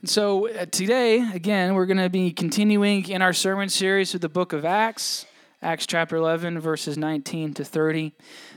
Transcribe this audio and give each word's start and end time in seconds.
And 0.00 0.08
so 0.08 0.48
uh, 0.48 0.64
today, 0.64 1.30
again, 1.34 1.74
we're 1.74 1.84
going 1.84 1.98
to 1.98 2.08
be 2.08 2.32
continuing 2.32 3.06
in 3.10 3.20
our 3.20 3.34
sermon 3.34 3.68
series 3.68 4.14
with 4.14 4.22
the 4.22 4.30
book 4.30 4.54
of 4.54 4.64
Acts, 4.64 5.26
Acts 5.60 5.86
chapter 5.86 6.16
11, 6.16 6.58
verses 6.58 6.96
19 6.96 7.52
to 7.54 7.64
30. 7.66 8.14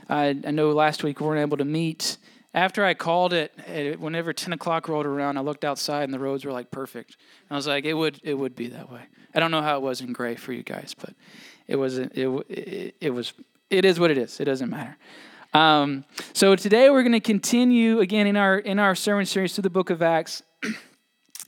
Uh, 0.08 0.14
I 0.14 0.32
know 0.50 0.70
last 0.70 1.04
week 1.04 1.20
we 1.20 1.26
weren't 1.26 1.42
able 1.42 1.58
to 1.58 1.64
meet. 1.66 2.16
After 2.54 2.82
I 2.82 2.94
called 2.94 3.34
it, 3.34 3.52
whenever 3.98 4.32
10 4.32 4.54
o'clock 4.54 4.88
rolled 4.88 5.04
around, 5.04 5.36
I 5.36 5.42
looked 5.42 5.66
outside 5.66 6.04
and 6.04 6.14
the 6.14 6.18
roads 6.18 6.46
were 6.46 6.52
like 6.52 6.70
perfect. 6.70 7.18
I 7.50 7.56
was 7.56 7.66
like, 7.66 7.84
it 7.84 7.94
would, 7.94 8.20
it 8.22 8.34
would 8.34 8.56
be 8.56 8.68
that 8.68 8.90
way. 8.90 9.02
I 9.34 9.40
don't 9.40 9.50
know 9.50 9.60
how 9.60 9.76
it 9.76 9.82
was 9.82 10.00
in 10.00 10.14
Gray 10.14 10.36
for 10.36 10.54
you 10.54 10.62
guys, 10.62 10.94
but 10.98 11.12
it 11.66 11.76
was, 11.76 11.98
it, 11.98 12.16
it, 12.16 12.94
it 13.02 13.10
was, 13.10 13.34
it 13.68 13.84
is 13.84 14.00
what 14.00 14.10
it 14.10 14.16
is. 14.16 14.40
It 14.40 14.46
doesn't 14.46 14.70
matter. 14.70 14.96
Um, 15.52 16.06
so 16.32 16.56
today 16.56 16.88
we're 16.88 17.02
going 17.02 17.12
to 17.12 17.20
continue 17.20 18.00
again 18.00 18.26
in 18.26 18.36
our 18.36 18.58
in 18.58 18.80
our 18.80 18.96
sermon 18.96 19.24
series 19.24 19.54
through 19.54 19.62
the 19.62 19.70
book 19.70 19.90
of 19.90 20.02
Acts. 20.02 20.42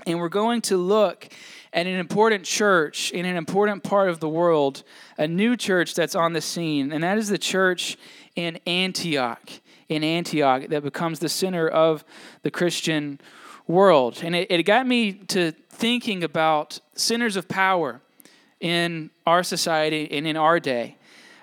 And 0.07 0.21
we're 0.21 0.29
going 0.29 0.63
to 0.63 0.77
look 0.77 1.29
at 1.73 1.87
an 1.87 1.95
important 1.95 2.45
church 2.45 3.11
in 3.11 3.27
an 3.27 3.37
important 3.37 3.83
part 3.83 4.09
of 4.09 4.21
the 4.21 4.29
world, 4.29 4.85
a 5.19 5.27
new 5.27 5.57
church 5.57 5.95
that's 5.95 6.15
on 6.15 6.33
the 6.33 6.41
scene, 6.41 6.93
and 6.93 7.05
that 7.05 7.19
is 7.19 7.29
the 7.29 7.39
church 7.39 7.99
in 8.37 8.59
Antioch. 8.67 9.51
In 9.89 10.03
Antioch, 10.03 10.69
that 10.69 10.83
becomes 10.83 11.19
the 11.19 11.29
center 11.29 11.69
of 11.69 12.05
the 12.43 12.51
Christian 12.51 13.21
world. 13.67 14.21
And 14.23 14.35
it, 14.35 14.51
it 14.51 14.63
got 14.63 14.87
me 14.87 15.13
to 15.13 15.53
thinking 15.69 16.25
about 16.25 16.81
centers 16.95 17.37
of 17.37 17.49
power 17.49 18.01
in 18.61 19.11
our 19.27 19.43
society 19.43 20.11
and 20.11 20.27
in 20.27 20.37
our 20.37 20.59
day. 20.59 20.97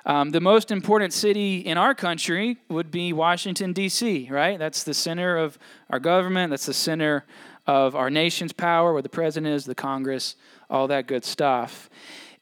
Um, 0.05 0.31
the 0.31 0.41
most 0.41 0.71
important 0.71 1.13
city 1.13 1.59
in 1.59 1.77
our 1.77 1.95
country 1.95 2.57
would 2.67 2.91
be 2.91 3.13
Washington, 3.13 3.71
D.C., 3.71 4.27
right? 4.29 4.59
That's 4.59 4.83
the 4.83 4.93
center 4.93 5.37
of 5.37 5.57
our 5.89 5.99
government, 5.99 6.49
that's 6.49 6.65
the 6.65 6.73
center 6.73 7.23
of 7.65 7.95
our 7.95 8.09
nation's 8.09 8.53
power, 8.53 8.93
where 8.93 9.01
the 9.01 9.09
president 9.09 9.53
is, 9.53 9.65
the 9.65 9.75
Congress, 9.75 10.35
all 10.69 10.87
that 10.87 11.07
good 11.07 11.23
stuff. 11.23 11.89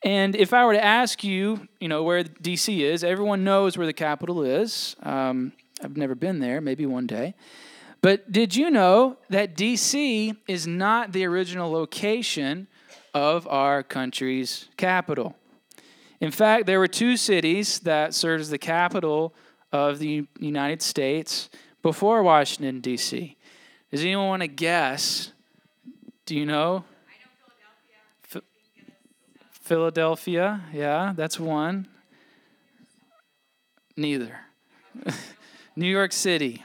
And 0.04 0.36
if 0.36 0.54
I 0.54 0.66
were 0.66 0.73
to 0.73 0.84
ask 0.84 1.23
you, 1.23 1.68
you 1.80 1.88
know, 1.88 2.04
where 2.04 2.23
DC 2.23 2.80
is, 2.80 3.04
everyone 3.04 3.44
knows 3.44 3.78
where 3.78 3.86
the 3.86 3.94
capital 3.94 4.42
is. 4.44 4.96
Um, 5.04 5.54
I've 5.84 5.96
never 5.96 6.16
been 6.16 6.40
there, 6.40 6.59
maybe 6.59 6.86
one 6.86 7.06
day. 7.06 7.36
But 8.02 8.31
did 8.31 8.56
you 8.56 8.72
know 8.72 9.18
that 9.30 9.56
DC 9.56 10.36
is 10.48 10.66
not 10.66 11.12
the 11.12 11.26
original 11.26 11.72
location 11.72 12.68
of 13.14 13.48
our 13.48 13.84
country's 13.84 14.70
capital? 14.76 15.36
In 16.20 16.31
fact, 16.31 16.66
there 16.66 16.80
were 16.80 16.88
two 16.88 17.16
cities 17.16 17.80
that 17.80 18.16
served 18.16 18.42
as 18.42 18.50
the 18.50 18.58
capital 18.58 19.36
of 19.72 20.00
the 20.00 20.28
United 20.40 20.81
States 20.81 21.50
before 21.84 22.24
Washington, 22.24 22.80
D.C. 22.80 23.38
Does 23.92 24.02
anyone 24.02 24.28
want 24.28 24.42
to 24.42 24.47
guess? 24.47 25.34
Do 26.25 26.36
you 26.36 26.45
know? 26.45 26.86
Philadelphia. 28.22 28.94
Philadelphia, 29.52 30.61
yeah, 30.73 31.14
that's 31.16 31.38
one. 31.38 31.88
Neither. 33.97 34.39
New 35.75 35.88
York 35.88 36.14
City. 36.14 36.64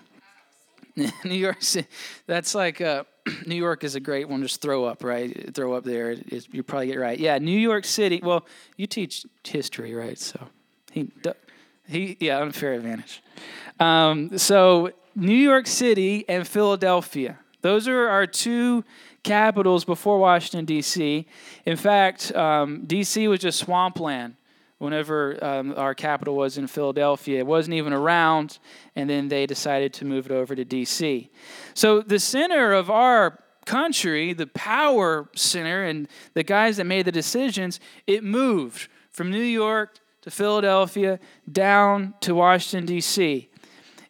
New 1.25 1.35
York 1.35 1.63
City. 1.63 1.89
That's 2.27 2.55
like 2.55 2.81
uh, 2.81 3.05
New 3.47 3.57
York 3.57 3.83
is 3.83 3.97
a 3.97 4.01
great 4.01 4.29
one. 4.29 4.41
Just 4.43 4.63
throw 4.63 4.85
up, 4.85 5.03
right? 5.03 5.53
Throw 5.53 5.75
up 5.75 5.83
there. 5.83 6.13
It's, 6.29 6.49
you 6.53 6.63
probably 6.63 6.87
get 6.87 6.99
right. 6.99 7.19
Yeah, 7.19 7.39
New 7.39 7.59
York 7.59 7.85
City. 7.85 8.21
Well, 8.23 8.47
you 8.77 8.87
teach 8.87 9.27
history, 9.45 9.95
right? 9.95 10.19
So 10.19 10.49
he, 10.93 11.11
he, 11.89 12.17
yeah, 12.21 12.39
unfair 12.39 12.75
advantage. 12.75 13.21
Um, 13.81 14.39
so 14.39 14.93
New 15.17 15.35
York 15.35 15.67
City 15.67 16.27
and 16.29 16.47
Philadelphia. 16.47 17.39
Those 17.63 17.89
are 17.89 18.07
our 18.09 18.27
two 18.27 18.85
capitals 19.23 19.87
before 19.87 20.19
Washington, 20.19 20.67
D.C. 20.67 21.27
In 21.65 21.77
fact, 21.77 22.35
um, 22.37 22.85
D.C. 22.87 23.27
was 23.27 23.41
just 23.41 23.59
swampland 23.59 24.37
whenever 24.79 25.43
um, 25.43 25.73
our 25.77 25.95
capital 25.95 26.37
was 26.37 26.59
in 26.59 26.67
Philadelphia. 26.67 27.39
It 27.39 27.47
wasn't 27.47 27.75
even 27.75 27.95
around, 27.95 28.59
and 28.95 29.09
then 29.09 29.29
they 29.29 29.47
decided 29.47 29.95
to 29.95 30.05
move 30.05 30.27
it 30.27 30.33
over 30.33 30.55
to 30.55 30.65
D.C. 30.67 31.31
So 31.73 32.03
the 32.03 32.19
center 32.19 32.75
of 32.75 32.91
our 32.91 33.43
country, 33.65 34.35
the 34.35 34.47
power 34.47 35.31
center, 35.35 35.85
and 35.85 36.09
the 36.35 36.43
guys 36.43 36.77
that 36.77 36.85
made 36.85 37.07
the 37.07 37.13
decisions, 37.13 37.81
it 38.07 38.23
moved 38.23 38.89
from 39.11 39.31
New 39.31 39.41
York 39.41 39.99
to 40.21 40.31
Philadelphia 40.31 41.19
down 41.51 42.13
to 42.21 42.35
Washington, 42.35 42.85
D.C. 42.85 43.49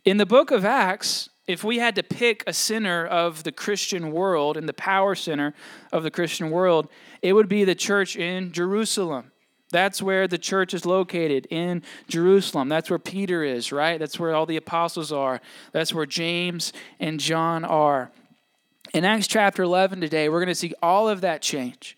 In 0.06 0.18
the 0.18 0.24
book 0.24 0.52
of 0.52 0.64
Acts, 0.64 1.30
if 1.48 1.64
we 1.64 1.78
had 1.78 1.96
to 1.96 2.02
pick 2.04 2.44
a 2.46 2.52
center 2.52 3.04
of 3.04 3.42
the 3.42 3.50
Christian 3.50 4.12
world 4.12 4.56
and 4.56 4.68
the 4.68 4.72
power 4.72 5.16
center 5.16 5.52
of 5.92 6.04
the 6.04 6.12
Christian 6.12 6.52
world, 6.52 6.88
it 7.22 7.32
would 7.32 7.48
be 7.48 7.64
the 7.64 7.74
church 7.74 8.14
in 8.14 8.52
Jerusalem. 8.52 9.32
That's 9.72 10.00
where 10.00 10.28
the 10.28 10.38
church 10.38 10.74
is 10.74 10.86
located 10.86 11.48
in 11.50 11.82
Jerusalem. 12.06 12.68
That's 12.68 12.88
where 12.88 13.00
Peter 13.00 13.42
is, 13.42 13.72
right? 13.72 13.98
That's 13.98 14.16
where 14.16 14.32
all 14.32 14.46
the 14.46 14.56
apostles 14.56 15.10
are. 15.10 15.40
That's 15.72 15.92
where 15.92 16.06
James 16.06 16.72
and 17.00 17.18
John 17.18 17.64
are. 17.64 18.12
In 18.94 19.04
Acts 19.04 19.26
chapter 19.26 19.64
11 19.64 20.00
today, 20.00 20.28
we're 20.28 20.38
going 20.38 20.46
to 20.46 20.54
see 20.54 20.72
all 20.80 21.08
of 21.08 21.20
that 21.22 21.42
change. 21.42 21.96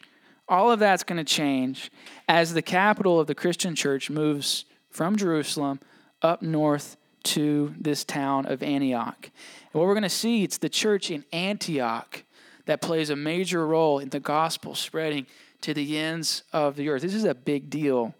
All 0.49 0.73
of 0.73 0.79
that's 0.79 1.05
going 1.05 1.19
to 1.19 1.25
change 1.25 1.93
as 2.27 2.55
the 2.55 2.63
capital 2.63 3.21
of 3.21 3.27
the 3.27 3.35
Christian 3.35 3.75
church 3.75 4.09
moves 4.09 4.65
from 4.89 5.17
Jerusalem 5.17 5.81
up 6.23 6.41
north 6.41 6.97
to 7.25 7.75
this 7.79 8.05
town 8.05 8.47
of 8.47 8.63
Antioch. 8.63 9.31
And 9.73 9.81
what 9.81 9.87
we're 9.87 9.95
going 9.95 10.03
to 10.03 10.09
see, 10.09 10.45
it's 10.45 10.59
the 10.59 10.69
church 10.69 11.11
in 11.11 11.25
Antioch 11.33 12.25
that 12.67 12.81
plays 12.81 13.11
a 13.11 13.17
major 13.17 13.67
role 13.67 13.99
in 13.99 14.11
the 14.11 14.21
gospel 14.21 14.75
spreading 14.75 15.27
to 15.63 15.75
the 15.75 15.99
ends 15.99 16.43
of 16.53 16.77
the 16.77 16.89
earth. 16.89 17.03
This 17.03 17.15
is 17.15 17.25
a 17.25 17.35
big 17.35 17.71
deal. 17.71 18.15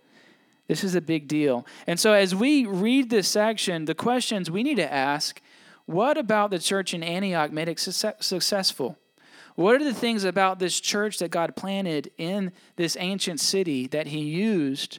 This 0.67 0.85
is 0.85 0.95
a 0.95 1.01
big 1.01 1.29
deal. 1.29 1.67
And 1.87 1.99
so, 1.99 2.13
as 2.13 2.35
we 2.35 2.67
read 2.67 3.11
this 3.11 3.29
section, 3.29 3.87
the 3.87 3.95
questions 3.95 4.51
we 4.51 4.63
need 4.63 4.77
to 4.77 4.93
ask 4.93 5.41
what 5.87 6.19
about 6.19 6.51
the 6.51 6.59
church 6.59 6.93
in 6.93 7.03
Antioch 7.03 7.51
made 7.51 7.67
it 7.67 7.81
successful? 7.81 8.99
What 9.55 9.81
are 9.81 9.85
the 9.85 9.95
things 9.95 10.23
about 10.25 10.59
this 10.59 10.79
church 10.79 11.19
that 11.19 11.31
God 11.31 11.57
planted 11.57 12.11
in 12.19 12.53
this 12.77 12.95
ancient 13.01 13.41
city 13.41 13.87
that 13.87 14.09
He 14.09 14.21
used 14.21 14.99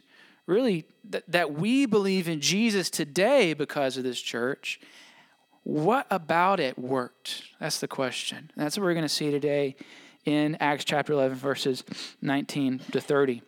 really 0.50 0.84
th- 1.10 1.24
that 1.28 1.54
we 1.54 1.86
believe 1.86 2.28
in 2.28 2.40
Jesus 2.40 2.90
today 2.90 3.54
because 3.54 3.96
of 3.96 4.02
this 4.02 4.20
church, 4.20 4.80
what 5.62 6.06
about 6.10 6.60
it 6.60 6.78
worked? 6.78 7.44
That's 7.60 7.80
the 7.80 7.88
question. 7.88 8.50
That's 8.56 8.76
what 8.76 8.84
we're 8.84 8.94
going 8.94 9.04
to 9.04 9.08
see 9.08 9.30
today 9.30 9.76
in 10.24 10.56
Acts 10.60 10.84
chapter 10.84 11.12
11, 11.12 11.36
verses 11.36 11.84
19 12.20 12.80
to 12.92 13.00
30. 13.00 13.42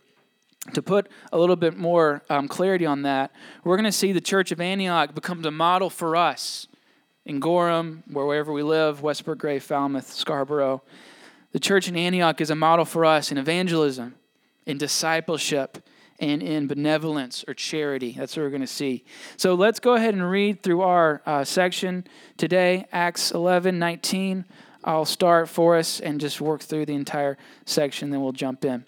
To 0.75 0.83
put 0.83 1.09
a 1.33 1.39
little 1.39 1.57
bit 1.57 1.77
more 1.77 2.23
um, 2.31 2.47
clarity 2.47 2.87
on 2.87 3.03
that, 3.03 3.33
we're 3.65 3.77
going 3.77 3.85
to 3.85 3.93
see 3.93 4.13
the 4.13 4.21
church 4.21 4.53
of 4.53 4.61
Antioch 4.61 5.15
becomes 5.15 5.45
a 5.45 5.51
model 5.51 5.91
for 5.91 6.15
us 6.15 6.69
in 7.25 7.41
Gorham, 7.41 8.05
wherever 8.11 8.53
we 8.53 8.63
live, 8.63 9.03
Westbrook, 9.03 9.39
Gray, 9.39 9.59
Falmouth, 9.59 10.13
Scarborough. 10.13 10.83
The 11.53 11.61
church 11.61 11.89
in 11.89 11.97
Antioch 11.97 12.41
is 12.41 12.51
a 12.51 12.55
model 12.55 12.85
for 12.85 13.05
us 13.05 13.33
in 13.33 13.39
evangelism, 13.39 14.15
in 14.67 14.79
discipleship, 14.79 15.79
and 16.23 16.41
in 16.41 16.69
benevolence 16.69 17.45
or 17.49 17.53
charity. 17.53 18.15
That's 18.17 18.37
what 18.37 18.45
we're 18.45 18.51
going 18.51 18.61
to 18.63 18.67
see. 18.69 19.05
So 19.37 19.55
let's 19.55 19.81
go 19.81 19.95
ahead 19.95 20.15
and 20.15 20.31
read 20.31 20.63
through 20.63 20.83
our 20.83 21.21
uh, 21.27 21.43
section 21.43 22.07
today, 22.37 22.87
Acts 22.93 23.33
11 23.33 23.79
19. 23.79 24.45
I'll 24.85 25.05
start 25.05 25.49
for 25.49 25.77
us 25.77 26.01
and 26.01 26.21
just 26.21 26.41
work 26.41 26.61
through 26.63 26.87
the 26.87 26.95
entire 26.95 27.37
section, 27.67 28.11
then 28.11 28.23
we'll 28.23 28.33
jump 28.33 28.65
in. 28.65 28.85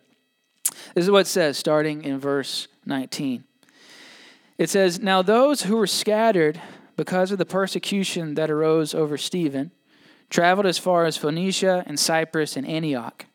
This 0.94 1.04
is 1.04 1.10
what 1.10 1.20
it 1.20 1.26
says, 1.26 1.58
starting 1.58 2.04
in 2.04 2.18
verse 2.18 2.68
19. 2.86 3.44
It 4.56 4.70
says, 4.70 5.00
Now 5.00 5.22
those 5.22 5.62
who 5.62 5.76
were 5.76 5.86
scattered 5.86 6.60
because 6.96 7.32
of 7.32 7.38
the 7.38 7.44
persecution 7.44 8.34
that 8.34 8.50
arose 8.50 8.94
over 8.94 9.18
Stephen 9.18 9.72
traveled 10.30 10.66
as 10.66 10.78
far 10.78 11.04
as 11.04 11.16
Phoenicia 11.16 11.84
and 11.86 11.98
Cyprus 11.98 12.56
and 12.56 12.66
Antioch, 12.66 13.26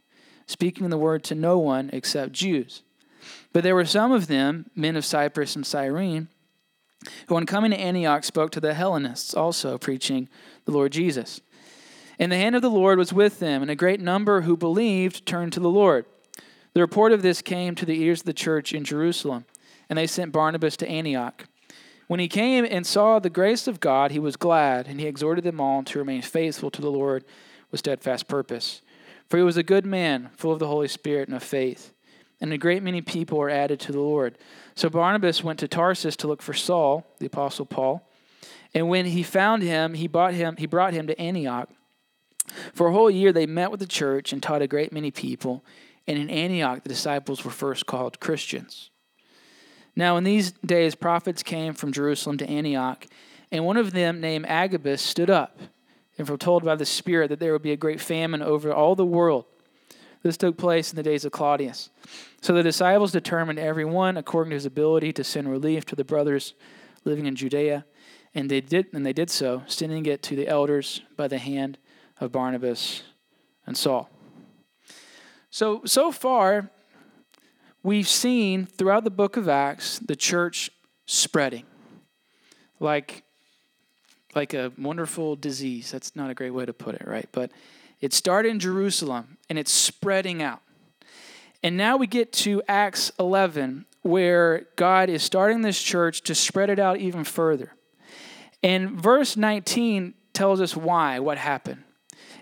speaking 0.48 0.90
the 0.90 0.98
word 0.98 1.24
to 1.26 1.36
no 1.36 1.58
one 1.58 1.90
except 1.94 2.32
Jews. 2.34 2.84
But 3.52 3.64
there 3.64 3.76
were 3.76 3.86
some 3.86 4.12
of 4.12 4.28
them, 4.28 4.70
men 4.76 4.96
of 4.96 5.06
Cyprus 5.06 5.56
and 5.56 5.66
Cyrene, 5.66 6.28
who 7.28 7.36
on 7.36 7.46
coming 7.46 7.72
to 7.72 7.80
Antioch 7.80 8.24
spoke 8.24 8.52
to 8.52 8.60
the 8.60 8.74
Hellenists 8.74 9.34
also, 9.34 9.78
preaching 9.78 10.30
the 10.66 10.72
Lord 10.72 10.92
Jesus. 10.92 11.42
And 12.20 12.32
the 12.32 12.38
hand 12.38 12.56
of 12.56 12.62
the 12.62 12.70
Lord 12.70 13.00
was 13.00 13.14
with 13.14 13.40
them, 13.40 13.62
and 13.62 13.72
a 13.72 13.76
great 13.76 14.02
number 14.02 14.42
who 14.42 14.58
believed 14.58 15.26
turned 15.26 15.54
to 15.54 15.60
the 15.60 15.70
Lord. 15.70 16.06
The 16.74 16.82
report 16.82 17.12
of 17.12 17.22
this 17.22 17.42
came 17.42 17.76
to 17.76 17.86
the 17.86 18.02
ears 18.04 18.20
of 18.20 18.26
the 18.26 18.34
church 18.34 18.74
in 18.74 18.84
Jerusalem, 18.84 19.46
and 19.90 19.98
they 19.98 20.06
sent 20.06 20.34
Barnabas 20.34 20.78
to 20.78 20.88
Antioch. 20.88 21.48
When 22.08 22.20
he 22.20 22.28
came 22.28 22.66
and 22.66 22.86
saw 22.86 23.20
the 23.20 23.30
grace 23.30 23.68
of 23.68 23.80
God, 23.80 24.12
he 24.12 24.20
was 24.20 24.36
glad, 24.36 24.88
and 24.88 25.00
he 25.00 25.08
exhorted 25.08 25.44
them 25.44 25.62
all 25.62 25.84
to 25.84 26.00
remain 26.00 26.22
faithful 26.22 26.70
to 26.72 26.82
the 26.82 26.92
Lord 26.92 27.24
with 27.72 27.80
steadfast 27.80 28.28
purpose. 28.28 28.82
For 29.30 29.38
he 29.38 29.44
was 29.44 29.58
a 29.58 29.64
good 29.64 29.86
man, 29.86 30.30
full 30.36 30.52
of 30.52 30.60
the 30.60 30.68
Holy 30.68 30.88
Spirit 30.88 31.30
and 31.30 31.36
of 31.36 31.44
faith 31.44 31.94
and 32.42 32.54
a 32.54 32.58
great 32.58 32.84
many 32.84 33.02
people 33.02 33.38
were 33.38 33.50
added 33.50 33.80
to 33.82 33.92
the 33.92 34.00
Lord. 34.00 34.38
So 34.76 34.90
Barnabas 34.90 35.44
went 35.44 35.60
to 35.60 35.68
Tarsus 35.68 36.16
to 36.18 36.28
look 36.28 36.42
for 36.42 36.54
Saul, 36.54 37.06
the 37.20 37.26
apostle 37.26 37.66
Paul. 37.66 38.10
And 38.74 38.88
when 38.88 39.06
he 39.06 39.24
found 39.24 39.64
him, 39.64 39.94
he 39.96 40.08
brought 40.08 40.34
him, 40.34 40.56
he 40.58 40.68
brought 40.68 40.94
him 40.94 41.08
to 41.08 41.20
Antioch. 41.20 41.70
For 42.74 42.88
a 42.88 42.94
whole 42.94 43.12
year, 43.12 43.32
they 43.32 43.46
met 43.46 43.72
with 43.72 43.80
the 43.80 43.86
church 43.86 44.32
and 44.32 44.42
taught 44.42 44.62
a 44.62 44.68
great 44.68 44.92
many 44.92 45.12
people. 45.12 45.64
And 46.08 46.18
in 46.18 46.30
Antioch, 46.30 46.84
the 46.84 46.90
disciples 46.90 47.44
were 47.44 47.52
first 47.52 47.86
called 47.86 48.20
Christians. 48.20 48.90
Now, 49.96 50.18
in 50.18 50.24
these 50.24 50.52
days, 50.66 50.96
prophets 50.96 51.44
came 51.44 51.74
from 51.74 51.92
Jerusalem 51.92 52.38
to 52.38 52.50
Antioch, 52.50 53.06
and 53.52 53.66
one 53.66 53.78
of 53.78 53.92
them, 53.92 54.22
named 54.22 54.46
Agabus, 54.48 55.02
stood 55.02 55.30
up 55.30 55.60
and 56.18 56.28
foretold 56.28 56.64
by 56.64 56.76
the 56.76 56.86
Spirit 56.86 57.30
that 57.30 57.40
there 57.40 57.52
would 57.54 57.62
be 57.62 57.72
a 57.72 57.78
great 57.78 58.00
famine 58.00 58.42
over 58.42 58.72
all 58.72 58.96
the 58.96 59.06
world. 59.06 59.46
This 60.22 60.38
took 60.38 60.58
place 60.58 60.92
in 60.92 60.98
the 60.98 61.04
days 61.04 61.24
of 61.24 61.32
Claudius. 61.32 61.90
So 62.42 62.54
the 62.54 62.64
disciples 62.64 63.12
determined 63.12 63.60
everyone 63.60 64.18
according 64.18 64.52
to 64.52 64.56
his 64.56 64.66
ability 64.66 65.14
to 65.14 65.24
send 65.24 65.50
relief 65.50 65.86
to 65.86 65.96
the 65.96 66.04
brothers 66.04 66.54
living 67.06 67.26
in 67.26 67.36
Judea, 67.36 67.86
and 68.36 68.50
they 68.52 68.62
did 68.62 68.88
and 68.94 69.06
they 69.06 69.14
did 69.14 69.30
so, 69.30 69.64
sending 69.68 70.06
it 70.06 70.22
to 70.24 70.36
the 70.36 70.48
elders 70.48 71.02
by 71.16 71.28
the 71.28 71.38
hand 71.38 71.78
of 72.20 72.32
Barnabas 72.32 73.04
and 73.66 73.78
Saul. 73.78 74.10
So 75.50 75.82
so 75.86 76.12
far 76.12 76.70
we've 77.82 78.08
seen 78.08 78.66
throughout 78.66 79.06
the 79.06 79.10
book 79.10 79.38
of 79.38 79.48
Acts 79.48 80.00
the 80.00 80.16
church 80.16 80.70
spreading 81.06 81.66
like 82.80 83.24
like 84.36 84.54
a 84.54 84.72
wonderful 84.78 85.36
disease. 85.36 85.92
That's 85.92 86.16
not 86.16 86.30
a 86.30 86.34
great 86.34 86.52
way 86.52 86.66
to 86.66 86.74
put 86.74 86.96
it, 86.96 87.08
right? 87.08 87.28
But 87.32 87.52
it 88.02 88.14
started 88.14 88.50
in 88.50 88.60
Jerusalem 88.60 89.38
and 89.50 89.58
it's 89.60 89.72
spreading 89.72 90.42
out. 90.42 90.62
And 91.62 91.76
now 91.76 91.98
we 91.98 92.08
get 92.08 92.32
to 92.34 92.62
Acts 92.68 93.12
11, 93.20 93.86
where 94.02 94.68
God 94.76 95.10
is 95.10 95.24
starting 95.24 95.62
this 95.62 95.82
church 95.82 96.22
to 96.22 96.36
spread 96.36 96.70
it 96.70 96.80
out 96.80 96.98
even 96.98 97.24
further. 97.24 97.74
And 98.64 98.92
verse 98.92 99.36
19 99.36 100.14
tells 100.34 100.62
us 100.62 100.76
why, 100.76 101.20
what 101.20 101.38
happened. 101.38 101.84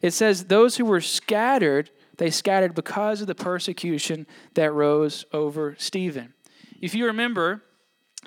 It 0.02 0.12
says, 0.12 0.46
Those 0.46 0.78
who 0.78 0.86
were 0.86 1.02
scattered, 1.02 1.90
they 2.18 2.30
scattered 2.30 2.76
because 2.76 3.22
of 3.22 3.28
the 3.28 3.36
persecution 3.36 4.28
that 4.54 4.72
rose 4.72 5.26
over 5.34 5.76
Stephen. 5.80 6.34
If 6.80 6.94
you 6.94 7.06
remember, 7.08 7.64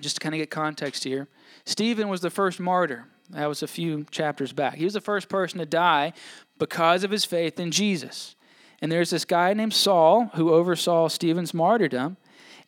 just 0.01 0.17
to 0.17 0.21
kind 0.21 0.35
of 0.35 0.41
get 0.41 0.51
context 0.51 1.05
here, 1.05 1.29
Stephen 1.65 2.09
was 2.09 2.21
the 2.21 2.31
first 2.31 2.59
martyr. 2.59 3.07
That 3.31 3.47
was 3.47 3.63
a 3.63 3.69
few 3.69 4.07
chapters 4.11 4.53
back. 4.53 4.75
He 4.75 4.85
was 4.85 4.95
the 4.95 5.01
first 5.01 5.29
person 5.29 5.61
to 5.61 5.67
die 5.67 6.13
because 6.61 7.03
of 7.03 7.11
his 7.11 7.25
faith 7.25 7.59
in 7.59 7.73
Jesus. 7.73 8.37
And 8.81 8.93
there's 8.93 9.11
this 9.11 9.25
guy 9.25 9.53
named 9.53 9.75
Saul 9.75 10.31
who 10.35 10.53
oversaw 10.53 11.09
Stephen's 11.09 11.53
martyrdom. 11.53 12.17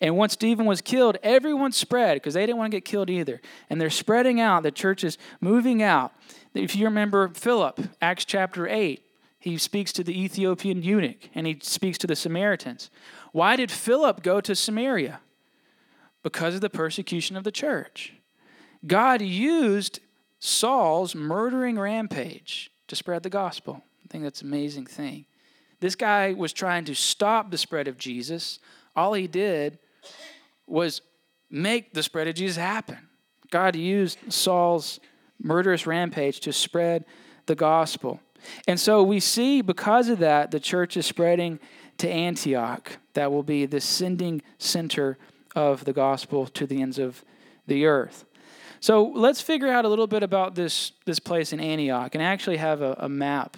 And 0.00 0.17
once 0.17 0.33
Stephen 0.33 0.67
was 0.67 0.81
killed, 0.81 1.17
everyone 1.23 1.71
spread 1.71 2.17
because 2.17 2.35
they 2.35 2.44
didn't 2.44 2.59
want 2.59 2.73
to 2.73 2.77
get 2.77 2.85
killed 2.85 3.09
either. 3.09 3.41
And 3.71 3.81
they're 3.81 3.91
spreading 3.91 4.41
out. 4.41 4.65
The 4.65 4.73
church 4.73 5.05
is 5.05 5.17
moving 5.41 5.81
out. 5.81 6.12
If 6.55 6.75
you 6.75 6.87
remember 6.87 7.29
Philip, 7.29 7.81
Acts 8.00 8.25
chapter 8.25 8.67
8, 8.67 9.05
he 9.39 9.56
speaks 9.59 9.93
to 9.93 10.03
the 10.03 10.21
Ethiopian 10.21 10.83
eunuch 10.83 11.29
and 11.35 11.47
he 11.47 11.59
speaks 11.62 11.99
to 11.99 12.06
the 12.06 12.17
Samaritans. 12.17 12.91
Why 13.31 13.56
did 13.56 13.71
Philip 13.71 14.23
go 14.23 14.41
to 14.41 14.56
Samaria? 14.56 15.21
Because 16.23 16.55
of 16.55 16.61
the 16.61 16.71
persecution 16.71 17.37
of 17.37 17.44
the 17.44 17.53
church. 17.53 18.15
God 18.87 19.23
used 19.23 20.00
Saul's 20.39 21.15
murdering 21.15 21.79
rampage 21.79 22.71
to 22.93 22.97
spread 22.97 23.23
the 23.23 23.31
gospel. 23.31 23.83
I 24.05 24.09
think 24.11 24.23
that's 24.23 24.43
an 24.43 24.49
amazing 24.49 24.85
thing. 24.85 25.25
This 25.81 25.94
guy 25.94 26.35
was 26.35 26.53
trying 26.53 26.85
to 26.85 26.94
stop 26.94 27.50
the 27.50 27.56
spread 27.56 27.89
of 27.89 27.97
Jesus. 27.97 28.59
All 28.94 29.15
he 29.15 29.27
did 29.27 29.79
was 30.67 31.00
make 31.49 31.94
the 31.94 32.03
spread 32.03 32.29
of 32.29 32.35
Jesus 32.35 32.59
happen. 32.59 32.99
God 33.50 33.77
used 33.77 34.19
Saul's 34.29 35.00
murderous 35.43 35.87
rampage 35.87 36.41
to 36.41 36.53
spread 36.53 37.06
the 37.47 37.55
gospel. 37.55 38.21
And 38.69 38.79
so 38.79 39.03
we 39.03 39.21
see 39.21 39.62
because 39.62 40.11
of 40.11 40.19
that, 40.19 40.50
the 40.50 40.61
church 40.61 40.99
is 40.99 41.06
spreading 41.06 41.61
to 41.97 42.11
Antioch. 42.11 42.99
That 43.15 43.33
will 43.33 43.43
be 43.43 43.65
the 43.65 43.81
sending 43.81 44.43
center 44.59 45.17
of 45.56 45.87
the 45.87 45.94
gospel 45.94 46.47
to 46.49 46.67
the 46.67 46.83
ends 46.83 46.99
of 46.99 47.25
the 47.67 47.87
earth. 47.87 48.27
So 48.82 49.12
let's 49.14 49.40
figure 49.40 49.69
out 49.69 49.84
a 49.84 49.88
little 49.88 50.08
bit 50.08 50.25
about 50.25 50.56
this, 50.56 50.90
this 51.05 51.20
place 51.20 51.52
in 51.52 51.61
Antioch 51.61 52.17
and 52.17 52.23
actually 52.23 52.56
have 52.56 52.82
a, 52.82 52.96
a 52.99 53.08
map 53.08 53.56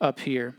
up 0.00 0.20
here, 0.20 0.54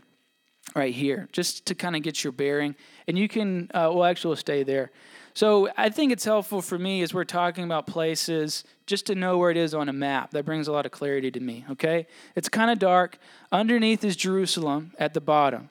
right 0.76 0.92
here, 0.92 1.26
just 1.32 1.64
to 1.64 1.74
kind 1.74 1.96
of 1.96 2.02
get 2.02 2.22
your 2.22 2.30
bearing. 2.30 2.76
And 3.08 3.18
you 3.18 3.28
can, 3.28 3.70
uh, 3.72 3.88
well, 3.94 4.04
actually, 4.04 4.28
we'll 4.28 4.36
stay 4.36 4.62
there. 4.62 4.90
So 5.32 5.70
I 5.78 5.88
think 5.88 6.12
it's 6.12 6.26
helpful 6.26 6.60
for 6.60 6.78
me 6.78 7.00
as 7.00 7.14
we're 7.14 7.24
talking 7.24 7.64
about 7.64 7.86
places 7.86 8.64
just 8.86 9.06
to 9.06 9.14
know 9.14 9.38
where 9.38 9.50
it 9.50 9.56
is 9.56 9.72
on 9.72 9.88
a 9.88 9.92
map. 9.94 10.32
That 10.32 10.44
brings 10.44 10.68
a 10.68 10.72
lot 10.72 10.84
of 10.84 10.92
clarity 10.92 11.30
to 11.30 11.40
me, 11.40 11.64
okay? 11.70 12.06
It's 12.36 12.50
kind 12.50 12.70
of 12.70 12.78
dark. 12.78 13.16
Underneath 13.52 14.04
is 14.04 14.16
Jerusalem 14.16 14.92
at 14.98 15.14
the 15.14 15.22
bottom. 15.22 15.70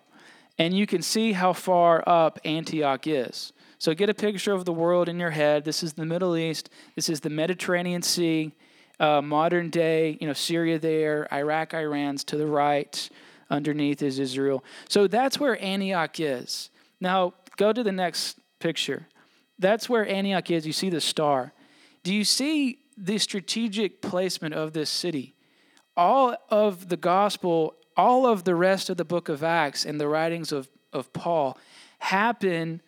And 0.58 0.76
you 0.76 0.88
can 0.88 1.04
see 1.04 1.34
how 1.34 1.54
far 1.54 2.04
up 2.08 2.40
Antioch 2.44 3.06
is. 3.06 3.54
So 3.84 3.94
get 3.94 4.08
a 4.08 4.14
picture 4.14 4.54
of 4.54 4.64
the 4.64 4.72
world 4.72 5.10
in 5.10 5.20
your 5.20 5.32
head. 5.32 5.66
This 5.66 5.84
is 5.84 5.92
the 5.92 6.06
Middle 6.06 6.38
East. 6.38 6.70
This 6.96 7.10
is 7.10 7.20
the 7.20 7.30
Mediterranean 7.30 8.02
Sea, 8.02 8.54
uh, 8.98 9.22
modern 9.22 9.70
day, 9.70 10.18
you 10.22 10.26
know, 10.26 10.32
Syria 10.32 10.80
there, 10.80 11.28
Iraq, 11.34 11.74
Iran's 11.74 12.24
to 12.26 12.38
the 12.38 12.48
right. 12.48 13.10
Underneath 13.50 14.02
is 14.02 14.20
Israel. 14.20 14.64
So 14.88 15.08
that's 15.08 15.38
where 15.38 15.62
Antioch 15.62 16.18
is. 16.22 16.70
Now 17.02 17.34
go 17.58 17.74
to 17.74 17.84
the 17.84 17.92
next 17.92 18.40
picture. 18.60 19.08
That's 19.60 19.90
where 19.90 20.08
Antioch 20.08 20.50
is. 20.50 20.66
You 20.66 20.72
see 20.72 20.90
the 20.90 21.02
star. 21.02 21.52
Do 22.04 22.14
you 22.14 22.24
see 22.24 22.80
the 22.98 23.18
strategic 23.18 24.02
placement 24.02 24.54
of 24.54 24.72
this 24.72 24.90
city? 24.90 25.36
All 25.98 26.38
of 26.48 26.88
the 26.88 26.96
gospel, 26.96 27.76
all 27.98 28.26
of 28.28 28.46
the 28.46 28.56
rest 28.56 28.90
of 28.90 28.96
the 28.96 29.04
book 29.04 29.28
of 29.28 29.44
Acts 29.44 29.84
and 29.84 30.00
the 30.00 30.08
writings 30.08 30.54
of, 30.54 30.70
of 30.94 31.12
Paul 31.12 31.58
happen 32.00 32.82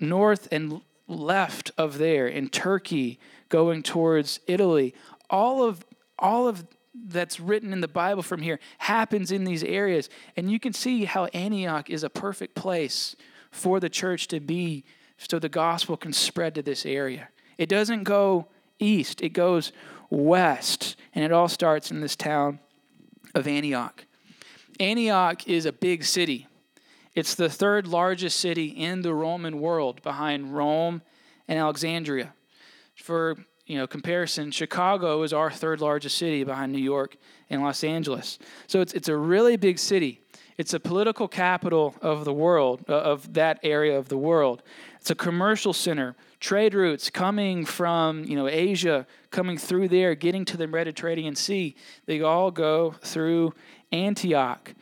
north 0.00 0.48
and 0.50 0.80
left 1.06 1.70
of 1.76 1.98
there 1.98 2.26
in 2.26 2.48
Turkey 2.48 3.18
going 3.48 3.82
towards 3.82 4.40
Italy. 4.46 4.94
All 5.30 5.62
of 5.62 5.84
all 6.18 6.48
of 6.48 6.64
that's 6.94 7.40
written 7.40 7.72
in 7.72 7.80
the 7.80 7.88
Bible 7.88 8.22
from 8.22 8.40
here 8.40 8.60
happens 8.78 9.32
in 9.32 9.44
these 9.44 9.64
areas. 9.64 10.08
And 10.36 10.50
you 10.50 10.60
can 10.60 10.72
see 10.72 11.04
how 11.04 11.26
Antioch 11.26 11.90
is 11.90 12.04
a 12.04 12.10
perfect 12.10 12.54
place 12.54 13.16
for 13.50 13.80
the 13.80 13.88
church 13.88 14.28
to 14.28 14.40
be 14.40 14.84
so 15.18 15.38
the 15.38 15.48
gospel 15.48 15.96
can 15.96 16.12
spread 16.12 16.54
to 16.54 16.62
this 16.62 16.86
area. 16.86 17.28
It 17.58 17.68
doesn't 17.68 18.04
go 18.04 18.48
east, 18.78 19.22
it 19.22 19.30
goes 19.30 19.72
west. 20.10 20.96
And 21.14 21.24
it 21.24 21.32
all 21.32 21.48
starts 21.48 21.90
in 21.90 22.00
this 22.00 22.16
town 22.16 22.60
of 23.34 23.46
Antioch. 23.46 24.04
Antioch 24.80 25.46
is 25.48 25.66
a 25.66 25.72
big 25.72 26.04
city. 26.04 26.46
It's 27.14 27.36
the 27.36 27.48
third 27.48 27.86
largest 27.86 28.40
city 28.40 28.66
in 28.66 29.02
the 29.02 29.14
Roman 29.14 29.60
world 29.60 30.02
behind 30.02 30.54
Rome 30.54 31.02
and 31.46 31.58
Alexandria. 31.58 32.34
For 32.96 33.36
you 33.66 33.78
know 33.78 33.86
comparison, 33.86 34.50
Chicago 34.50 35.22
is 35.22 35.32
our 35.32 35.50
third 35.50 35.80
largest 35.80 36.18
city 36.18 36.42
behind 36.42 36.72
New 36.72 36.82
York 36.82 37.16
and 37.50 37.62
Los 37.62 37.84
Angeles. 37.84 38.38
So 38.66 38.80
it's 38.80 38.92
it's 38.94 39.08
a 39.08 39.16
really 39.16 39.56
big 39.56 39.78
city. 39.78 40.20
It's 40.56 40.74
a 40.74 40.80
political 40.80 41.26
capital 41.26 41.96
of 42.00 42.24
the 42.24 42.32
world, 42.32 42.84
uh, 42.88 42.94
of 42.94 43.34
that 43.34 43.58
area 43.64 43.98
of 43.98 44.08
the 44.08 44.16
world. 44.16 44.62
It's 45.00 45.10
a 45.10 45.16
commercial 45.16 45.72
center, 45.72 46.14
trade 46.38 46.74
routes 46.74 47.10
coming 47.10 47.64
from 47.64 48.24
you 48.24 48.34
know 48.34 48.48
Asia, 48.48 49.06
coming 49.30 49.56
through 49.56 49.88
there, 49.88 50.16
getting 50.16 50.44
to 50.46 50.56
the 50.56 50.66
Mediterranean 50.66 51.36
Sea. 51.36 51.76
They 52.06 52.22
all 52.22 52.50
go 52.50 52.96
through 53.02 53.54
Antioch 53.92 54.74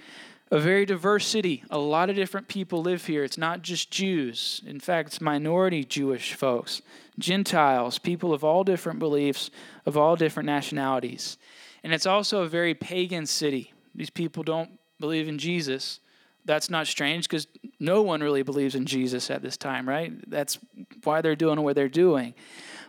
a 0.52 0.60
very 0.60 0.84
diverse 0.84 1.26
city. 1.26 1.64
A 1.70 1.78
lot 1.78 2.10
of 2.10 2.14
different 2.14 2.46
people 2.46 2.82
live 2.82 3.06
here. 3.06 3.24
It's 3.24 3.38
not 3.38 3.62
just 3.62 3.90
Jews. 3.90 4.60
In 4.66 4.80
fact, 4.80 5.08
it's 5.08 5.20
minority 5.20 5.82
Jewish 5.82 6.34
folks, 6.34 6.82
Gentiles, 7.18 7.98
people 7.98 8.34
of 8.34 8.44
all 8.44 8.62
different 8.62 8.98
beliefs, 8.98 9.50
of 9.86 9.96
all 9.96 10.14
different 10.14 10.46
nationalities. 10.46 11.38
And 11.82 11.94
it's 11.94 12.04
also 12.04 12.42
a 12.42 12.48
very 12.48 12.74
pagan 12.74 13.24
city. 13.24 13.72
These 13.94 14.10
people 14.10 14.42
don't 14.42 14.78
believe 15.00 15.26
in 15.26 15.38
Jesus. 15.38 16.00
That's 16.44 16.68
not 16.68 16.86
strange 16.86 17.26
because 17.26 17.46
no 17.80 18.02
one 18.02 18.20
really 18.22 18.42
believes 18.42 18.74
in 18.74 18.84
Jesus 18.84 19.30
at 19.30 19.40
this 19.40 19.56
time, 19.56 19.88
right? 19.88 20.12
That's 20.30 20.58
why 21.02 21.22
they're 21.22 21.34
doing 21.34 21.62
what 21.62 21.76
they're 21.76 21.88
doing. 21.88 22.34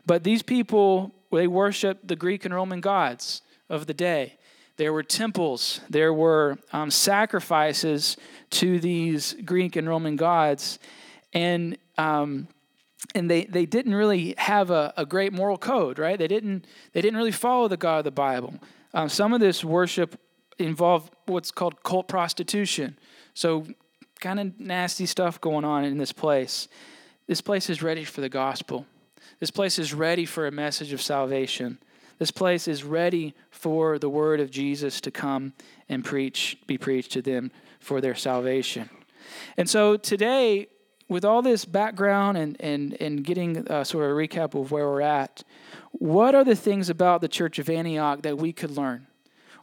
But 0.06 0.26
these 0.26 0.44
people, 0.44 1.16
they 1.32 1.48
worship 1.48 2.00
the 2.04 2.18
Greek 2.18 2.44
and 2.44 2.54
Roman 2.54 2.82
gods 2.82 3.42
of 3.70 3.86
the 3.86 3.94
day. 3.94 4.38
There 4.78 4.92
were 4.92 5.04
temples, 5.04 5.82
there 5.90 6.14
were 6.14 6.58
um, 6.72 6.90
sacrifices 6.90 8.18
to 8.52 8.80
these 8.80 9.36
Greek 9.46 9.76
and 9.76 9.88
Roman 9.88 10.16
gods. 10.16 10.80
And 11.34 11.78
um, 11.98 12.48
and 13.16 13.30
they, 13.30 13.46
they 13.46 13.66
didn't 13.66 13.96
really 13.96 14.34
have 14.38 14.72
a, 14.72 14.94
a 14.98 15.06
great 15.06 15.34
moral 15.34 15.58
code, 15.58 16.00
right? 16.00 16.18
They 16.18 16.28
didn't 16.28 16.66
they 16.94 17.02
didn't 17.02 17.18
really 17.18 17.32
follow 17.32 17.68
the 17.68 17.78
God 17.78 18.00
of 18.00 18.04
the 18.06 18.12
Bible. 18.12 18.56
Um, 18.94 19.10
some 19.10 19.34
of 19.34 19.40
this 19.40 19.64
worship 19.64 20.20
involved 20.60 21.14
what's 21.26 21.52
called 21.52 21.84
cult 21.84 22.08
prostitution. 22.08 22.98
So 23.34 23.66
kind 24.20 24.40
of 24.40 24.60
nasty 24.60 25.06
stuff 25.06 25.42
going 25.42 25.66
on 25.66 25.84
in 25.84 25.98
this 25.98 26.12
place. 26.12 26.68
This 27.28 27.42
place 27.42 27.70
is 27.70 27.82
ready 27.82 28.04
for 28.04 28.22
the 28.22 28.30
gospel. 28.30 28.86
This 29.40 29.52
place 29.52 29.80
is 29.80 29.94
ready 29.94 30.26
for 30.26 30.48
a 30.48 30.52
message 30.52 30.94
of 30.94 31.02
salvation. 31.02 31.80
This 32.24 32.32
place 32.32 32.70
is 32.70 32.86
ready 32.86 33.34
for 33.52 34.00
the 34.00 34.08
word 34.08 34.40
of 34.40 34.50
Jesus 34.50 35.02
to 35.02 35.12
come 35.12 35.52
and 35.90 36.06
preach, 36.06 36.58
be 36.68 36.78
preached 36.78 37.12
to 37.12 37.22
them 37.22 37.52
for 37.82 38.00
their 38.00 38.16
salvation. 38.16 38.90
And 39.58 39.70
so 39.70 39.98
today, 39.98 40.68
with 41.10 41.26
all 41.26 41.42
this 41.42 41.66
background 41.66 42.38
and, 42.38 42.56
and, 42.62 42.96
and 43.02 43.26
getting 43.26 43.56
sort 43.84 44.06
of 44.06 44.12
a 44.12 44.14
recap 44.14 44.58
of 44.58 44.72
where 44.72 44.86
we're 44.86 45.02
at, 45.02 45.44
what 45.92 46.34
are 46.34 46.46
the 46.46 46.56
things 46.56 46.90
about 46.90 47.20
the 47.20 47.28
church 47.28 47.60
of 47.60 47.70
Antioch 47.70 48.22
that 48.22 48.38
we 48.38 48.54
could 48.54 48.72
learn? 48.72 49.06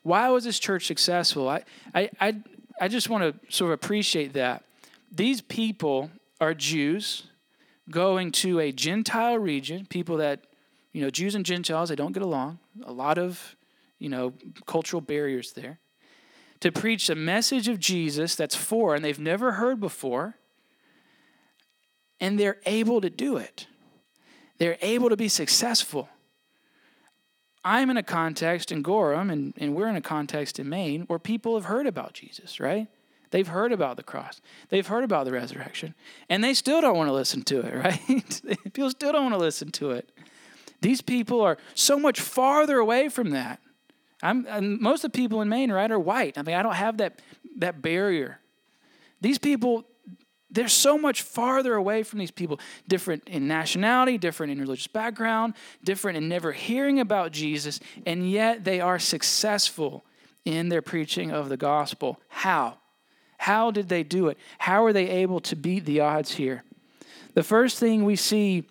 Why 0.02 0.29
was 0.29 0.45
this 0.45 0.59
church 0.59 0.87
successful? 0.87 1.49
I, 1.49 1.64
I, 1.95 2.11
I, 2.21 2.37
I 2.79 2.88
just 2.88 3.09
want 3.09 3.23
to 3.25 3.50
sort 3.50 3.71
of 3.71 3.83
appreciate 3.83 4.35
that. 4.35 4.64
These 5.11 5.40
people 5.40 6.11
are 6.43 6.52
Jews 6.52 7.23
going 7.88 8.33
to 8.33 8.61
a 8.61 8.71
Gentile 8.71 9.38
region, 9.38 9.87
people 9.87 10.19
that, 10.19 10.45
you 10.92 11.02
know, 11.02 11.11
Jews 11.11 11.35
and 11.35 11.44
Gentiles, 11.44 11.88
they 11.88 11.97
don't 11.97 12.12
get 12.12 12.23
along. 12.23 12.59
A 12.85 12.92
lot 12.92 13.18
of, 13.18 13.56
you 13.99 14.09
know, 14.09 14.35
cultural 14.66 15.00
barriers 15.00 15.52
there. 15.52 15.78
To 16.61 16.73
preach 16.73 17.09
a 17.09 17.14
message 17.14 17.68
of 17.68 17.78
Jesus 17.78 18.35
that's 18.35 18.54
foreign, 18.54 18.97
and 18.97 19.04
they've 19.04 19.18
never 19.18 19.52
heard 19.52 19.80
before, 19.80 20.37
and 22.20 22.38
they're 22.38 22.59
able 22.66 23.00
to 23.00 23.09
do 23.09 23.37
it. 23.37 23.66
They're 24.59 24.76
able 24.82 25.09
to 25.09 25.16
be 25.16 25.28
successful. 25.28 26.09
I'm 27.64 27.90
in 27.90 27.97
a 27.97 28.02
context 28.02 28.73
in 28.73 28.82
Gorham, 28.82 29.30
and, 29.30 29.54
and 29.56 29.75
we're 29.75 29.88
in 29.88 29.97
a 29.97 30.02
context 30.02 30.59
in 30.59 30.68
Maine 30.68 31.02
where 31.02 31.18
people 31.18 31.54
have 31.54 31.64
heard 31.64 31.87
about 31.87 32.14
Jesus, 32.14 32.61
right? 32.61 32.88
They've 33.30 33.47
heard 33.47 33.73
about 33.73 33.97
the 33.97 34.02
cross. 34.02 34.40
They've 34.70 34.87
heard 34.87 35.04
about 35.04 35.25
the 35.25 35.32
resurrection. 35.32 35.94
And 36.28 36.42
they 36.42 36.52
still 36.54 36.80
don't 36.80 36.97
want 36.97 37.09
to 37.09 37.12
listen 37.12 37.42
to 37.42 37.61
it, 37.61 37.75
right? 37.85 38.62
people 38.73 38.90
still 38.90 39.12
don't 39.12 39.25
want 39.25 39.35
to 39.35 39.40
listen 39.40 39.70
to 39.73 39.92
it. 39.92 40.11
These 40.80 41.00
people 41.00 41.40
are 41.40 41.58
so 41.75 41.99
much 41.99 42.20
farther 42.20 42.78
away 42.78 43.08
from 43.08 43.30
that. 43.30 43.60
I'm, 44.22 44.82
most 44.82 45.04
of 45.04 45.12
the 45.12 45.16
people 45.16 45.40
in 45.40 45.49
Maine, 45.49 45.72
right, 45.72 45.90
are 45.90 45.99
white. 45.99 46.37
I 46.37 46.42
mean, 46.42 46.54
I 46.54 46.62
don't 46.62 46.75
have 46.75 46.99
that, 46.99 47.20
that 47.58 47.80
barrier. 47.80 48.38
These 49.20 49.38
people, 49.38 49.84
they're 50.50 50.68
so 50.68 50.99
much 50.99 51.22
farther 51.22 51.75
away 51.75 52.02
from 52.02 52.18
these 52.18 52.30
people, 52.30 52.60
different 52.87 53.26
in 53.26 53.49
nationality, 53.49 54.18
different 54.18 54.52
in 54.52 54.60
religious 54.60 54.87
background, 54.87 55.54
different 55.84 56.18
in 56.18 56.28
never 56.28 56.52
hearing 56.52 57.00
about 57.00 57.32
Jesus, 57.32 57.80
and 58.06 58.30
yet 58.30 58.64
they 58.64 58.80
are 58.80 58.99
successful 58.99 60.04
in 60.44 60.68
their 60.68 60.82
preaching 60.82 61.30
of 61.30 61.49
the 61.49 61.56
gospel. 61.56 62.20
How? 62.28 62.78
How 63.38 63.70
did 63.70 63.88
they 63.88 64.02
do 64.02 64.28
it? 64.28 64.38
How 64.58 64.84
are 64.84 64.92
they 64.92 65.08
able 65.08 65.40
to 65.40 65.56
beat 65.56 65.87
the 65.87 66.00
odds 66.00 66.32
here? 66.32 66.62
The 67.34 67.42
first 67.42 67.78
thing 67.78 68.04
we 68.04 68.16
see 68.16 68.64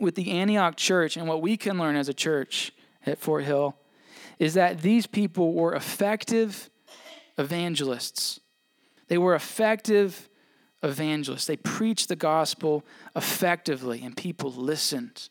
with 0.00 0.14
the 0.14 0.30
Antioch 0.30 0.76
church 0.76 1.16
and 1.16 1.28
what 1.28 1.42
we 1.42 1.56
can 1.56 1.78
learn 1.78 1.96
as 1.96 2.08
a 2.08 2.14
church 2.14 2.72
at 3.04 3.18
Fort 3.18 3.44
Hill 3.44 3.76
is 4.38 4.54
that 4.54 4.82
these 4.82 5.06
people 5.06 5.52
were 5.52 5.74
effective 5.74 6.70
evangelists. 7.36 8.40
They 9.08 9.18
were 9.18 9.34
effective 9.34 10.28
evangelists. 10.82 11.46
They 11.46 11.56
preached 11.56 12.08
the 12.08 12.16
gospel 12.16 12.84
effectively, 13.16 14.02
and 14.02 14.16
people 14.16 14.52
listened. 14.52 15.28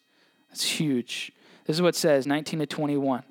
That's 0.50 0.64
huge. 0.64 1.32
This 1.66 1.78
is 1.78 1.82
what 1.82 1.96
says 1.96 2.28
19 2.28 2.60
to 2.60 2.66
21. 2.66 3.24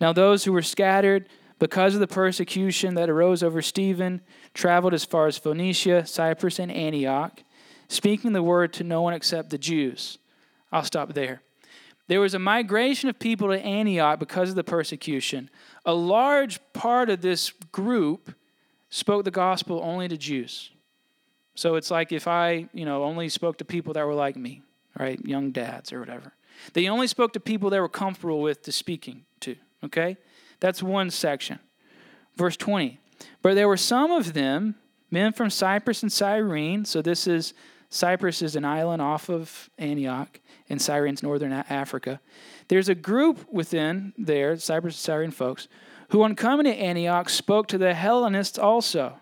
Now, 0.00 0.12
those 0.12 0.44
who 0.44 0.52
were 0.52 0.62
scattered 0.62 1.28
because 1.62 1.94
of 1.94 2.00
the 2.00 2.08
persecution 2.08 2.94
that 2.96 3.08
arose 3.08 3.40
over 3.40 3.62
Stephen, 3.62 4.20
traveled 4.52 4.92
as 4.92 5.04
far 5.04 5.28
as 5.28 5.38
Phoenicia, 5.38 6.04
Cyprus, 6.04 6.58
and 6.58 6.72
Antioch, 6.72 7.44
speaking 7.86 8.32
the 8.32 8.42
word 8.42 8.72
to 8.72 8.82
no 8.82 9.00
one 9.00 9.14
except 9.14 9.50
the 9.50 9.58
Jews. 9.58 10.18
I'll 10.72 10.84
stop 10.84 11.12
there. 11.12 11.42
There 12.08 12.20
was 12.20 12.34
a 12.34 12.38
migration 12.38 13.08
of 13.08 13.18
people 13.18 13.48
to 13.48 13.60
Antioch 13.60 14.18
because 14.18 14.50
of 14.50 14.56
the 14.56 14.64
persecution. 14.64 15.50
A 15.84 15.94
large 15.94 16.60
part 16.72 17.10
of 17.10 17.20
this 17.20 17.50
group 17.70 18.34
spoke 18.90 19.24
the 19.24 19.30
gospel 19.30 19.80
only 19.82 20.08
to 20.08 20.16
Jews. 20.16 20.70
So 21.54 21.76
it's 21.76 21.90
like 21.90 22.12
if 22.12 22.26
I, 22.26 22.68
you 22.72 22.84
know, 22.84 23.04
only 23.04 23.28
spoke 23.28 23.58
to 23.58 23.64
people 23.64 23.92
that 23.94 24.06
were 24.06 24.14
like 24.14 24.36
me, 24.36 24.62
right? 24.98 25.24
Young 25.24 25.50
dads 25.50 25.92
or 25.92 26.00
whatever. 26.00 26.32
They 26.72 26.88
only 26.88 27.06
spoke 27.06 27.32
to 27.34 27.40
people 27.40 27.70
they 27.70 27.80
were 27.80 27.88
comfortable 27.88 28.40
with 28.40 28.62
to 28.62 28.72
speaking 28.72 29.24
to, 29.40 29.56
okay? 29.84 30.16
That's 30.60 30.82
one 30.82 31.10
section. 31.10 31.58
Verse 32.36 32.56
20. 32.56 32.98
But 33.42 33.54
there 33.54 33.68
were 33.68 33.76
some 33.76 34.10
of 34.10 34.32
them, 34.32 34.76
men 35.10 35.32
from 35.32 35.50
Cyprus 35.50 36.02
and 36.02 36.12
Cyrene. 36.12 36.84
So 36.84 37.02
this 37.02 37.26
is 37.26 37.54
Cyprus 37.90 38.40
is 38.40 38.56
an 38.56 38.64
island 38.64 39.02
off 39.02 39.28
of 39.28 39.68
Antioch, 39.78 40.40
and 40.72 40.80
Cyrene's 40.80 41.22
northern 41.22 41.52
Africa. 41.52 42.18
There's 42.68 42.88
a 42.88 42.94
group 42.94 43.46
within 43.52 44.14
there, 44.16 44.56
Cyprus 44.56 44.96
Syrian 44.96 45.30
folks, 45.30 45.68
who 46.08 46.22
on 46.22 46.34
coming 46.34 46.64
to 46.64 46.72
Antioch 46.72 47.28
spoke 47.28 47.68
to 47.68 47.78
the 47.78 47.92
Hellenists 47.92 48.58
also, 48.58 49.18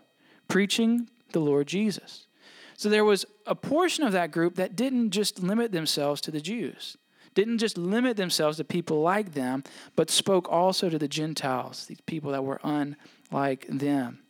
preaching 0.47 1.11
the 1.33 1.40
Lord 1.40 1.66
Jesus. 1.66 2.28
So 2.76 2.88
there 2.88 3.04
was 3.04 3.26
a 3.47 3.57
portion 3.57 4.04
of 4.04 4.12
that 4.12 4.30
group 4.30 4.54
that 4.54 4.76
didn't 4.76 5.11
just 5.11 5.42
limit 5.42 5.73
themselves 5.73 6.21
to 6.23 6.30
the 6.30 6.40
Jews, 6.40 6.97
didn't 7.35 7.59
just 7.59 7.76
limit 7.76 8.16
themselves 8.16 8.57
to 8.59 8.64
people 8.64 9.02
like 9.02 9.35
them, 9.35 9.64
but 9.97 10.09
spoke 10.09 10.49
also 10.50 10.88
to 10.88 10.99
the 10.99 11.09
Gentiles, 11.09 11.87
these 11.87 12.00
people 12.02 12.30
that 12.30 12.45
were 12.45 12.61
unlike 12.62 13.66
them. 13.69 14.21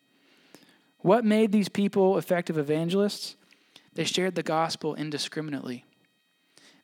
What 1.00 1.24
made 1.26 1.52
these 1.52 1.68
people 1.68 2.16
effective 2.16 2.56
evangelists? 2.56 3.36
They 3.92 4.04
shared 4.04 4.36
the 4.36 4.42
gospel 4.42 4.94
indiscriminately. 4.94 5.84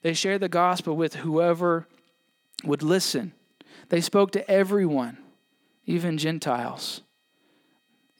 They 0.06 0.14
shared 0.14 0.40
the 0.40 0.48
gospel 0.48 0.94
with 0.94 1.16
whoever 1.16 1.88
would 2.62 2.84
listen. 2.84 3.32
They 3.88 4.00
spoke 4.00 4.30
to 4.30 4.48
everyone, 4.48 5.18
even 5.84 6.16
Gentiles. 6.16 7.00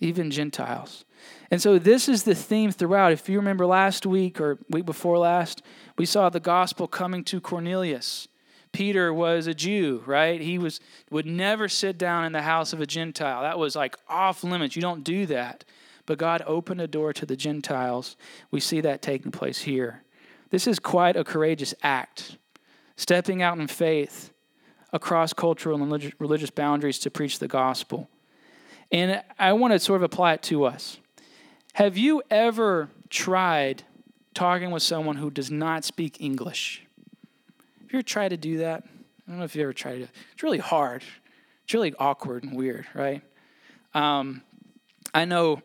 Even 0.01 0.33
Gentiles. 0.33 1.05
And 1.49 1.63
so 1.63 1.79
this 1.79 2.09
is 2.09 2.25
the 2.25 2.35
theme 2.35 2.73
throughout. 2.73 3.13
If 3.13 3.29
you 3.29 3.39
remember 3.39 3.67
last 3.67 4.05
week 4.05 4.41
or 4.41 4.59
week 4.69 4.85
before 4.85 5.17
last, 5.19 5.63
we 5.97 6.07
saw 6.07 6.29
the 6.29 6.41
gospel 6.41 6.89
coming 6.89 7.23
to 7.23 7.41
Cornelius. 7.41 8.27
Peter 8.73 9.15
was 9.15 9.47
a 9.47 9.55
Jew, 9.55 10.03
right? 10.07 10.41
He 10.41 10.59
was 10.59 10.81
would 11.13 11.25
never 11.25 11.69
sit 11.69 11.99
down 11.99 12.25
in 12.25 12.33
the 12.33 12.43
house 12.43 12.73
of 12.73 12.81
a 12.81 12.87
Gentile. 12.87 13.43
That 13.43 13.61
was 13.61 13.77
like 13.77 13.97
off 14.09 14.43
limits. 14.43 14.75
You 14.75 14.83
don't 14.83 15.05
do 15.05 15.25
that. 15.27 15.65
But 16.05 16.19
God 16.19 16.43
opened 16.49 16.81
a 16.81 16.89
door 16.89 17.13
to 17.13 17.27
the 17.27 17.37
Gentiles. 17.37 18.17
We 18.51 18.59
see 18.59 18.81
that 18.81 19.03
taking 19.03 19.31
place 19.31 19.63
here. 19.63 20.03
This 20.51 20.67
is 20.67 20.79
quite 20.79 21.17
a 21.17 21.25
courageous 21.25 21.75
act, 21.83 22.37
stepping 22.97 23.43
out 23.43 23.59
in 23.59 23.67
faith 23.67 24.31
across 24.93 25.33
cultural 25.33 25.83
and 25.83 26.13
religious 26.19 26.51
boundaries 26.51 26.99
to 27.01 27.11
preach 27.11 27.39
the 27.39 27.49
gospel. 27.49 28.09
And 28.93 29.23
I 29.39 29.53
want 29.53 29.73
to 29.73 29.79
sort 29.79 29.97
of 29.97 30.03
apply 30.05 30.35
it 30.35 30.43
to 30.45 30.65
us. 30.65 30.99
Have 31.75 31.99
you 31.99 32.23
ever 32.31 32.89
tried 33.11 33.83
talking 34.35 34.71
with 34.71 34.83
someone 34.83 35.17
who 35.17 35.31
does 35.31 35.51
not 35.51 35.85
speak 35.85 36.21
English? 36.21 36.83
Have 37.83 37.93
you 37.93 37.99
ever 37.99 38.03
tried 38.03 38.29
to 38.29 38.37
do 38.37 38.59
that? 38.59 38.85
I 38.85 39.31
don't 39.31 39.39
know 39.39 39.45
if 39.45 39.57
you 39.57 39.63
ever 39.63 39.73
tried 39.73 40.03
it. 40.03 40.11
It's 40.33 40.43
really 40.43 40.59
hard. 40.59 41.03
It's 41.65 41.75
really 41.75 41.95
awkward 41.99 42.45
and 42.45 42.57
weird, 42.57 42.87
right? 42.95 43.23
Um, 43.93 44.43
I 45.13 45.25
know 45.25 45.63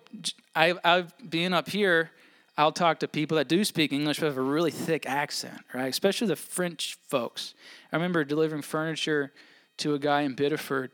I, 0.55 0.73
I've 0.83 1.13
been 1.29 1.53
up 1.53 1.69
here, 1.69 2.09
I'll 2.57 2.71
talk 2.71 2.99
to 2.99 3.07
people 3.07 3.37
that 3.37 3.47
do 3.47 3.63
speak 3.63 3.93
English 3.93 4.19
but 4.19 4.25
have 4.25 4.37
a 4.37 4.41
really 4.41 4.71
thick 4.71 5.05
accent, 5.07 5.59
right? 5.73 5.87
Especially 5.87 6.27
the 6.27 6.35
French 6.35 6.97
folks. 7.07 7.53
I 7.91 7.95
remember 7.95 8.23
delivering 8.23 8.61
furniture 8.61 9.31
to 9.77 9.93
a 9.93 9.99
guy 9.99 10.21
in 10.21 10.35
Biddeford. 10.35 10.91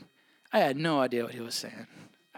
I 0.53 0.59
had 0.59 0.77
no 0.77 0.99
idea 0.99 1.23
what 1.23 1.33
he 1.33 1.41
was 1.41 1.55
saying. 1.55 1.87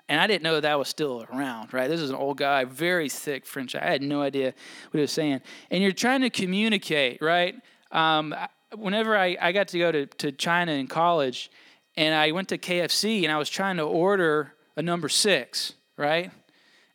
And 0.08 0.20
I 0.20 0.26
didn't 0.26 0.42
know 0.42 0.60
that 0.60 0.80
was 0.80 0.88
still 0.88 1.26
around, 1.32 1.74
right? 1.74 1.88
This 1.88 2.00
is 2.00 2.10
an 2.10 2.16
old 2.16 2.38
guy, 2.38 2.64
very 2.64 3.10
thick 3.10 3.46
French. 3.46 3.76
I 3.76 3.86
had 3.86 4.02
no 4.02 4.22
idea 4.22 4.54
what 4.90 4.98
he 4.98 5.02
was 5.02 5.12
saying. 5.12 5.42
And 5.70 5.84
you're 5.84 5.92
trying 5.92 6.22
to 6.22 6.32
communicate, 6.32 7.22
right? 7.22 7.56
Um, 7.92 8.34
whenever 8.76 9.16
I, 9.16 9.38
I 9.40 9.52
got 9.52 9.68
to 9.70 9.80
go 9.80 9.92
to, 9.92 10.06
to 10.08 10.32
China 10.32 10.72
in 10.72 10.88
college, 10.88 11.52
and 11.96 12.16
I 12.16 12.32
went 12.32 12.50
to 12.50 12.58
KFC 12.58 13.24
and 13.24 13.32
I 13.32 13.38
was 13.38 13.50
trying 13.50 13.78
to 13.78 13.84
order 13.84 14.54
a 14.76 14.82
number 14.82 15.10
six 15.10 15.74
right? 16.00 16.32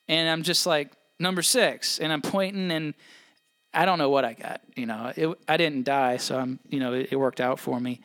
And 0.08 0.28
I'm 0.28 0.42
just 0.42 0.66
like, 0.66 0.90
number 1.18 1.42
six. 1.42 1.98
And 1.98 2.12
I'm 2.12 2.22
pointing 2.22 2.70
and 2.70 2.94
I 3.72 3.86
don't 3.86 3.98
know 3.98 4.10
what 4.10 4.24
I 4.24 4.34
got. 4.34 4.60
You 4.76 4.86
know, 4.86 5.12
it, 5.16 5.38
I 5.48 5.56
didn't 5.56 5.84
die, 5.84 6.16
so 6.16 6.38
I'm, 6.38 6.60
you 6.68 6.78
know, 6.78 6.92
it, 6.92 7.08
it 7.10 7.16
worked 7.16 7.40
out 7.40 7.58
for 7.58 7.80
me. 7.80 8.00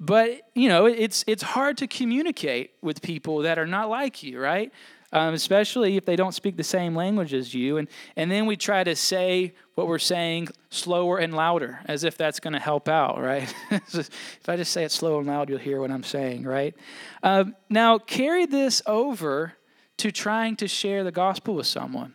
But 0.00 0.42
you 0.54 0.68
know, 0.68 0.86
it's 0.86 1.24
it's 1.26 1.42
hard 1.42 1.78
to 1.78 1.86
communicate 1.86 2.72
with 2.82 3.02
people 3.02 3.38
that 3.38 3.58
are 3.58 3.66
not 3.66 3.88
like 3.88 4.22
you, 4.22 4.38
right? 4.38 4.72
Um, 5.10 5.32
especially 5.32 5.96
if 5.96 6.04
they 6.04 6.16
don't 6.16 6.34
speak 6.34 6.58
the 6.58 6.64
same 6.64 6.94
language 6.94 7.32
as 7.32 7.54
you. 7.54 7.78
And, 7.78 7.88
and 8.14 8.30
then 8.30 8.44
we 8.44 8.56
try 8.56 8.84
to 8.84 8.94
say 8.94 9.54
what 9.74 9.88
we're 9.88 9.98
saying 9.98 10.48
slower 10.68 11.16
and 11.16 11.32
louder, 11.32 11.80
as 11.86 12.04
if 12.04 12.18
that's 12.18 12.40
going 12.40 12.52
to 12.52 12.58
help 12.58 12.90
out, 12.90 13.18
right? 13.18 13.52
if 13.70 14.46
I 14.46 14.56
just 14.56 14.70
say 14.70 14.84
it 14.84 14.92
slow 14.92 15.18
and 15.18 15.26
loud, 15.26 15.48
you'll 15.48 15.58
hear 15.58 15.80
what 15.80 15.90
I'm 15.90 16.02
saying, 16.02 16.44
right? 16.44 16.74
Um, 17.22 17.56
now, 17.70 17.96
carry 17.96 18.44
this 18.44 18.82
over 18.86 19.54
to 19.96 20.12
trying 20.12 20.56
to 20.56 20.68
share 20.68 21.04
the 21.04 21.12
gospel 21.12 21.54
with 21.54 21.66
someone, 21.66 22.12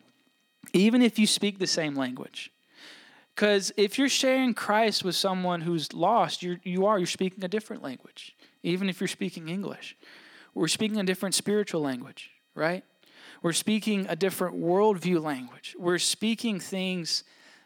even 0.74 1.02
if 1.02 1.18
you 1.18 1.28
speak 1.28 1.60
the 1.60 1.68
same 1.68 1.96
language. 1.96 2.52
Because 3.36 3.72
if 3.78 3.98
you're 3.98 4.10
sharing 4.10 4.54
Christ 4.54 5.04
with 5.04 5.16
someone 5.16 5.62
who's 5.62 5.94
lost, 5.94 6.44
you're, 6.44 6.60
you 6.64 6.86
are, 6.86 7.00
you're 7.00 7.08
speaking 7.08 7.44
a 7.44 7.48
different 7.48 7.82
language, 7.82 8.36
even 8.62 8.90
if 8.90 9.00
you're 9.00 9.08
speaking 9.08 9.50
English. 9.50 9.96
We're 10.54 10.68
speaking 10.68 11.00
a 11.00 11.04
different 11.04 11.34
spiritual 11.34 11.82
language, 11.82 12.30
right? 12.54 12.84
We're 13.42 13.54
speaking 13.54 14.06
a 14.08 14.16
different 14.16 14.56
worldview 14.56 15.22
language. 15.22 15.76
We're 15.80 16.00
speaking 16.00 16.60
things 16.60 17.24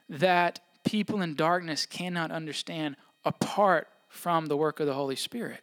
that 0.08 0.62
people 0.86 1.22
in 1.22 1.36
darkness 1.36 1.86
cannot 1.86 2.32
understand 2.32 2.96
apart 3.26 3.90
from 4.08 4.46
the 4.46 4.56
work 4.56 4.80
of 4.80 4.88
the 4.88 4.94
Holy 4.94 5.18
Spirit. 5.18 5.62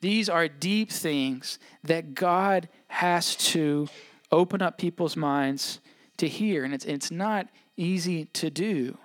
These 0.00 0.28
are 0.28 0.46
deep 0.46 0.92
things 0.92 1.58
that 1.82 2.14
God 2.14 2.68
has 2.88 3.34
to 3.36 3.88
open 4.30 4.62
up 4.62 4.78
people's 4.78 5.16
minds 5.16 5.80
to 6.18 6.28
hear, 6.28 6.64
and 6.64 6.74
it's, 6.74 6.84
it's 6.84 7.10
not 7.10 7.48
easy 7.76 8.26
to 8.26 8.50
do. 8.50 8.98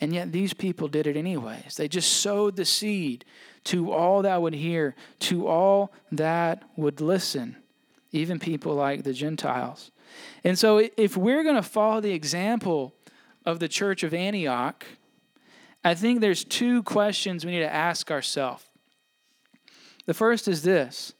And 0.00 0.14
yet 0.14 0.32
these 0.32 0.54
people 0.54 0.88
did 0.88 1.06
it 1.06 1.16
anyways. 1.16 1.76
They 1.76 1.88
just 1.88 2.12
sowed 2.14 2.56
the 2.56 2.64
seed 2.64 3.24
to 3.64 3.92
all 3.92 4.22
that 4.22 4.40
would 4.40 4.54
hear, 4.54 4.94
to 5.20 5.46
all 5.46 5.92
that 6.12 6.62
would 6.76 7.00
listen, 7.00 7.56
even 8.12 8.38
people 8.38 8.74
like 8.74 9.02
the 9.02 9.12
Gentiles. 9.12 9.90
And 10.44 10.58
so 10.58 10.88
if 10.96 11.16
we're 11.16 11.42
going 11.42 11.56
to 11.56 11.62
follow 11.62 12.00
the 12.00 12.12
example 12.12 12.94
of 13.44 13.58
the 13.58 13.68
church 13.68 14.02
of 14.02 14.14
Antioch, 14.14 14.86
I 15.84 15.94
think 15.94 16.20
there's 16.20 16.44
two 16.44 16.82
questions 16.82 17.44
we 17.44 17.52
need 17.52 17.60
to 17.60 17.72
ask 17.72 18.10
ourselves. 18.10 18.64
The 20.06 20.14
first 20.14 20.48
is 20.48 20.62
this 20.62 21.12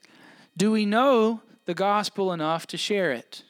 Do 0.57 0.71
we 0.71 0.87
know 0.87 1.43
the 1.67 1.75
gospel 1.75 2.33
enough 2.33 2.67
to 2.69 2.77
share 2.77 3.13
it? 3.13 3.45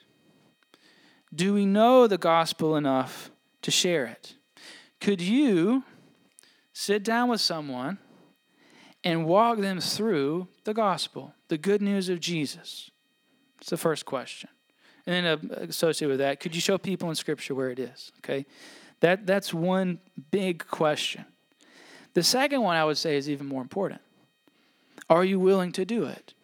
Do 1.35 1.53
we 1.53 1.67
know 1.67 2.07
the 2.07 2.19
gospel 2.19 2.77
enough 2.77 3.31
to 3.63 3.71
share 3.71 4.07
it? 4.07 4.35
Could 5.01 5.21
you 5.21 5.85
sit 6.73 7.03
down 7.03 7.29
with 7.29 7.41
someone 7.41 7.99
and 9.05 9.27
walk 9.27 9.59
them 9.59 9.81
through 9.81 10.49
the 10.65 10.75
gospel, 10.75 11.35
the 11.49 11.59
good 11.59 11.83
news 11.83 12.09
of 12.09 12.21
Jesus? 12.21 12.91
It's 13.61 13.71
the 13.71 13.77
first 13.77 14.05
question. 14.05 14.49
And 15.07 15.27
then 15.27 15.51
uh, 15.51 15.61
associated 15.63 16.11
with 16.11 16.19
that, 16.19 16.41
could 16.41 16.55
you 16.55 16.61
show 16.61 16.79
people 16.79 17.09
in 17.09 17.15
Scripture 17.15 17.55
where 17.55 17.71
it 17.71 17.79
is? 17.79 18.13
Okay, 18.19 18.47
that 19.01 19.27
that's 19.27 19.55
one 19.55 20.01
big 20.31 20.67
question. 20.67 21.25
The 22.15 22.23
second 22.23 22.63
one 22.63 22.77
I 22.77 22.85
would 22.85 22.99
say 22.99 23.17
is 23.17 23.29
even 23.31 23.47
more 23.47 23.63
important. 23.63 24.01
Are 25.09 25.25
you 25.25 25.39
willing 25.39 25.73
to 25.73 25.85
do 25.85 26.05
it? 26.05 26.35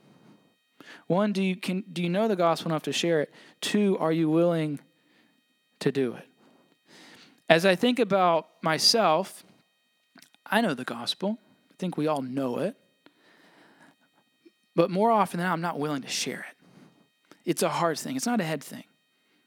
One, 1.07 1.33
do 1.33 1.43
you 1.43 1.57
can 1.57 1.85
do 1.93 2.03
you 2.03 2.09
know 2.09 2.29
the 2.29 2.37
gospel 2.37 2.71
enough 2.71 2.85
to 2.85 2.93
share 2.93 3.21
it? 3.21 3.33
Two, 3.61 3.97
are 3.99 4.13
you 4.13 4.31
willing 4.31 4.81
to 5.81 5.93
do 5.93 6.15
it? 6.15 6.27
As 7.49 7.67
I 7.67 7.77
think 7.77 7.99
about 7.99 8.49
myself, 8.63 9.45
I 10.47 10.61
know 10.61 10.75
the 10.75 10.85
gospel. 10.85 11.39
I 11.71 11.75
think 11.79 11.97
we 11.97 12.07
all 12.07 12.23
know 12.23 12.59
it. 12.59 12.77
But 14.75 14.91
more 14.91 15.11
often 15.11 15.39
than 15.39 15.47
not, 15.47 15.53
I'm 15.53 15.61
not 15.61 15.79
willing 15.79 16.03
to 16.03 16.09
share 16.09 16.47
it. 16.51 17.37
It's 17.45 17.63
a 17.63 17.69
hard 17.69 17.99
thing. 17.99 18.17
It's 18.17 18.27
not 18.27 18.41
a 18.41 18.45
head 18.45 18.65
thing. 18.65 18.85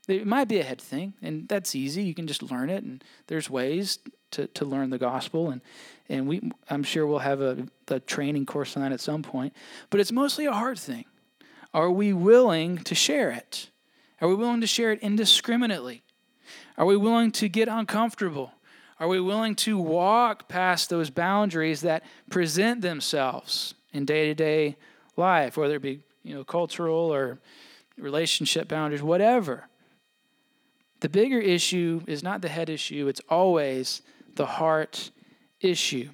It 0.07 0.25
might 0.25 0.47
be 0.47 0.59
a 0.59 0.63
head 0.63 0.79
thing, 0.79 1.15
and 1.21 1.49
that's 1.49 1.75
easy. 1.75 2.03
You 2.03 2.13
can 2.13 2.27
just 2.27 2.41
learn 2.41 2.69
it, 2.69 2.83
and 2.83 3.03
there's 3.27 3.49
ways 3.49 3.99
to, 4.31 4.47
to 4.47 4.63
learn 4.63 4.89
the 4.89 4.97
gospel, 4.97 5.49
and 5.49 5.61
and 6.07 6.27
we 6.27 6.51
I'm 6.69 6.83
sure 6.83 7.05
we'll 7.05 7.19
have 7.19 7.41
a, 7.41 7.67
a 7.89 7.99
training 7.99 8.45
course 8.45 8.77
on 8.77 8.83
that 8.83 8.93
at 8.93 9.01
some 9.01 9.21
point. 9.21 9.53
But 9.89 9.99
it's 9.99 10.11
mostly 10.11 10.45
a 10.45 10.53
hard 10.53 10.79
thing. 10.79 11.05
Are 11.73 11.91
we 11.91 12.13
willing 12.13 12.77
to 12.79 12.95
share 12.95 13.31
it? 13.31 13.69
Are 14.21 14.27
we 14.27 14.35
willing 14.35 14.61
to 14.61 14.67
share 14.67 14.91
it 14.91 14.99
indiscriminately? 15.01 16.03
Are 16.77 16.85
we 16.85 16.97
willing 16.97 17.31
to 17.33 17.49
get 17.49 17.67
uncomfortable? 17.67 18.53
Are 18.99 19.07
we 19.07 19.19
willing 19.19 19.55
to 19.55 19.77
walk 19.77 20.47
past 20.47 20.89
those 20.89 21.09
boundaries 21.09 21.81
that 21.81 22.03
present 22.29 22.81
themselves 22.81 23.75
in 23.93 24.05
day 24.05 24.25
to 24.27 24.33
day 24.33 24.77
life, 25.15 25.57
whether 25.57 25.75
it 25.75 25.81
be 25.81 26.01
you 26.23 26.33
know 26.33 26.43
cultural 26.43 27.13
or 27.13 27.39
relationship 27.97 28.67
boundaries, 28.67 29.03
whatever? 29.03 29.67
The 30.99 31.09
bigger 31.09 31.39
issue 31.39 32.01
is 32.07 32.23
not 32.23 32.41
the 32.41 32.49
head 32.49 32.69
issue, 32.69 33.07
it's 33.07 33.21
always 33.29 34.01
the 34.35 34.47
heart 34.47 35.11
issue. 35.61 36.09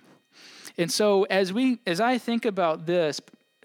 And 0.77 0.91
so 0.91 1.23
as 1.23 1.53
we 1.53 1.79
as 1.87 2.01
I 2.01 2.17
think 2.17 2.43
about 2.43 2.85
this, 2.85 3.21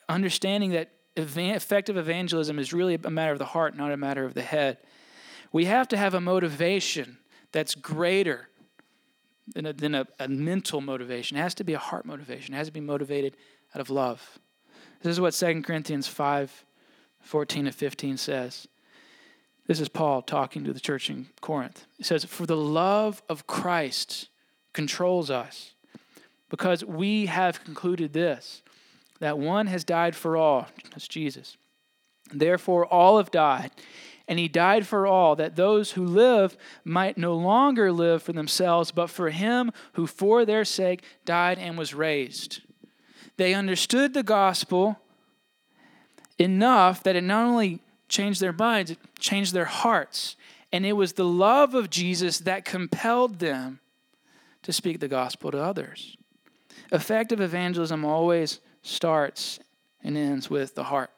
understanding 0.09 0.71
that 0.73 0.91
effective 1.19 1.97
evangelism 1.97 2.59
is 2.59 2.73
really 2.73 2.99
a 3.03 3.11
matter 3.11 3.33
of 3.33 3.39
the 3.39 3.45
heart, 3.47 3.77
not 3.77 3.93
a 3.93 3.97
matter 3.97 4.25
of 4.25 4.35
the 4.35 4.43
head. 4.43 4.79
We 5.53 5.65
have 5.67 5.89
to 5.89 5.97
have 5.97 6.15
a 6.15 6.21
motivation 6.21 7.19
that's 7.53 7.75
greater 7.75 8.49
than 9.55 9.67
a, 9.67 9.73
than 9.73 9.95
a, 9.95 10.07
a 10.19 10.29
mental 10.29 10.81
motivation. 10.81 11.37
It 11.37 11.41
has 11.41 11.55
to 11.57 11.65
be 11.65 11.75
a 11.75 11.79
heart 11.79 12.05
motivation. 12.05 12.55
It 12.55 12.59
has 12.59 12.69
to 12.69 12.73
be 12.73 12.81
motivated 12.81 13.37
out 13.75 13.81
of 13.81 13.91
love. 13.91 14.39
This 15.03 15.13
is 15.13 15.21
what 15.21 15.35
2 15.35 15.63
Corinthians 15.63 16.09
5 16.09 16.65
14 17.21 17.65
to 17.67 17.73
15 17.73 18.17
says. 18.17 18.69
This 19.67 19.81
is 19.81 19.89
Paul 19.89 20.23
talking 20.23 20.65
to 20.65 20.73
the 20.73 20.81
church 20.81 21.11
in 21.11 21.29
Corinth. 21.43 21.87
He 21.99 22.05
says, 22.05 22.25
For 22.25 22.47
the 22.47 22.57
love 22.57 23.23
of 23.29 23.47
Christ 23.47 24.29
controls 24.73 25.31
us, 25.31 25.75
because 26.49 26.85
we 26.85 27.27
have 27.27 27.63
concluded 27.65 28.15
this, 28.15 28.63
that 29.21 29.39
one 29.39 29.67
has 29.67 29.85
died 29.85 30.15
for 30.15 30.37
all. 30.37 30.69
That's 30.91 31.09
Jesus. 31.09 31.57
Therefore, 32.33 32.87
all 32.87 33.19
have 33.19 33.31
died. 33.31 33.71
And 34.27 34.39
he 34.39 34.49
died 34.49 34.87
for 34.87 35.07
all, 35.07 35.37
that 35.37 35.57
those 35.57 35.93
who 35.93 36.05
live 36.05 36.57
might 36.85 37.17
no 37.17 37.35
longer 37.35 37.91
live 37.91 38.23
for 38.23 38.35
themselves, 38.35 38.91
but 38.91 39.09
for 39.09 39.31
him 39.31 39.73
who 39.95 40.07
for 40.07 40.45
their 40.45 40.67
sake 40.67 41.03
died 41.25 41.59
and 41.59 41.79
was 41.79 41.95
raised. 41.95 42.61
They 43.39 43.55
understood 43.55 44.13
the 44.13 44.23
gospel 44.23 44.99
enough 46.39 47.03
that 47.05 47.17
it 47.17 47.25
not 47.25 47.47
only 47.47 47.81
changed 48.09 48.41
their 48.41 48.53
minds, 48.53 48.91
it 48.91 48.99
changed 49.19 49.55
their 49.55 49.65
hearts. 49.65 50.37
And 50.73 50.85
it 50.85 50.93
was 50.93 51.15
the 51.15 51.25
love 51.25 51.75
of 51.75 51.89
Jesus 51.89 52.39
that 52.41 52.67
compelled 52.67 53.39
them 53.39 53.81
to 54.63 54.73
speak 54.73 55.01
the 55.01 55.09
gospel 55.09 55.51
to 55.51 55.59
others. 55.59 56.17
Effective 56.93 57.41
evangelism 57.41 58.05
always 58.05 58.61
starts 58.89 59.61
and 60.03 60.17
ends 60.17 60.49
with 60.49 60.75
the 60.75 60.85
heart. 60.85 61.11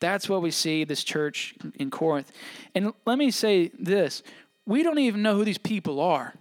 That's 0.00 0.28
what 0.28 0.42
we 0.42 0.50
see 0.50 0.84
this 0.84 1.04
church 1.04 1.54
in 1.76 1.90
Corinth. 1.90 2.32
And 2.74 2.92
let 3.06 3.18
me 3.18 3.30
say 3.30 3.70
this 3.78 4.22
we 4.66 4.82
don't 4.82 4.98
even 4.98 5.22
know 5.22 5.36
who 5.36 5.44
these 5.44 5.58
people 5.58 6.00
are. 6.00 6.34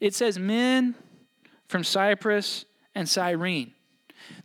It 0.00 0.14
says 0.14 0.38
men 0.38 0.94
from 1.68 1.84
Cyprus 1.84 2.64
and 2.94 3.08
Cyrene. 3.08 3.72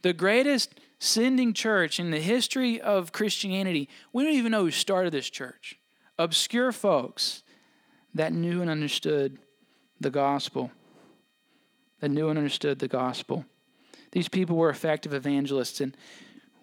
The 0.02 0.14
greatest 0.14 0.80
sending 1.00 1.54
church 1.54 2.00
in 2.00 2.12
the 2.12 2.20
history 2.20 2.80
of 2.80 3.12
Christianity. 3.12 3.90
We 4.12 4.24
don't 4.24 4.34
even 4.34 4.52
know 4.52 4.66
who 4.66 4.72
started 4.72 5.14
this 5.14 5.30
church. 5.30 5.80
Obscure 6.18 6.72
folks 6.72 7.44
that 8.14 8.34
knew 8.34 8.62
and 8.62 8.70
understood 8.70 9.38
the 10.00 10.10
gospel. 10.10 10.72
That 12.02 12.10
knew 12.10 12.30
and 12.30 12.38
understood 12.38 12.80
the 12.80 12.88
gospel. 12.88 13.46
These 14.12 14.30
people 14.30 14.56
were 14.56 14.70
effective 14.70 15.14
evangelists, 15.14 15.82
and 15.82 15.96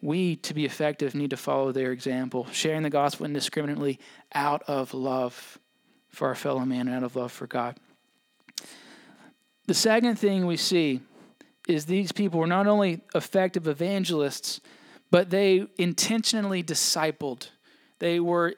we, 0.03 0.37
to 0.37 0.55
be 0.55 0.65
effective, 0.65 1.15
need 1.15 1.31
to 1.31 1.37
follow 1.37 1.73
their 1.73 1.93
example, 1.93 2.47
sharing 2.53 2.83
the 2.83 2.91
gospel 2.91 3.27
indiscriminately 3.27 3.99
out 4.35 4.63
of 4.67 4.95
love 4.95 5.59
for 6.09 6.29
our 6.29 6.35
fellow 6.35 6.65
man 6.65 6.89
and 6.89 6.97
out 6.97 7.03
of 7.03 7.17
love 7.17 7.33
for 7.33 7.47
God. 7.47 7.79
The 9.67 9.75
second 9.75 10.17
thing 10.17 10.47
we 10.47 10.57
see 10.57 11.01
is 11.67 11.87
these 11.87 12.13
people 12.13 12.41
were 12.41 12.47
not 12.47 12.67
only 12.67 13.01
effective 13.15 13.67
evangelists, 13.67 14.61
but 15.11 15.31
they 15.31 15.67
intentionally 15.77 16.63
discipled. 16.63 17.49
They 17.99 18.21
were 18.21 18.55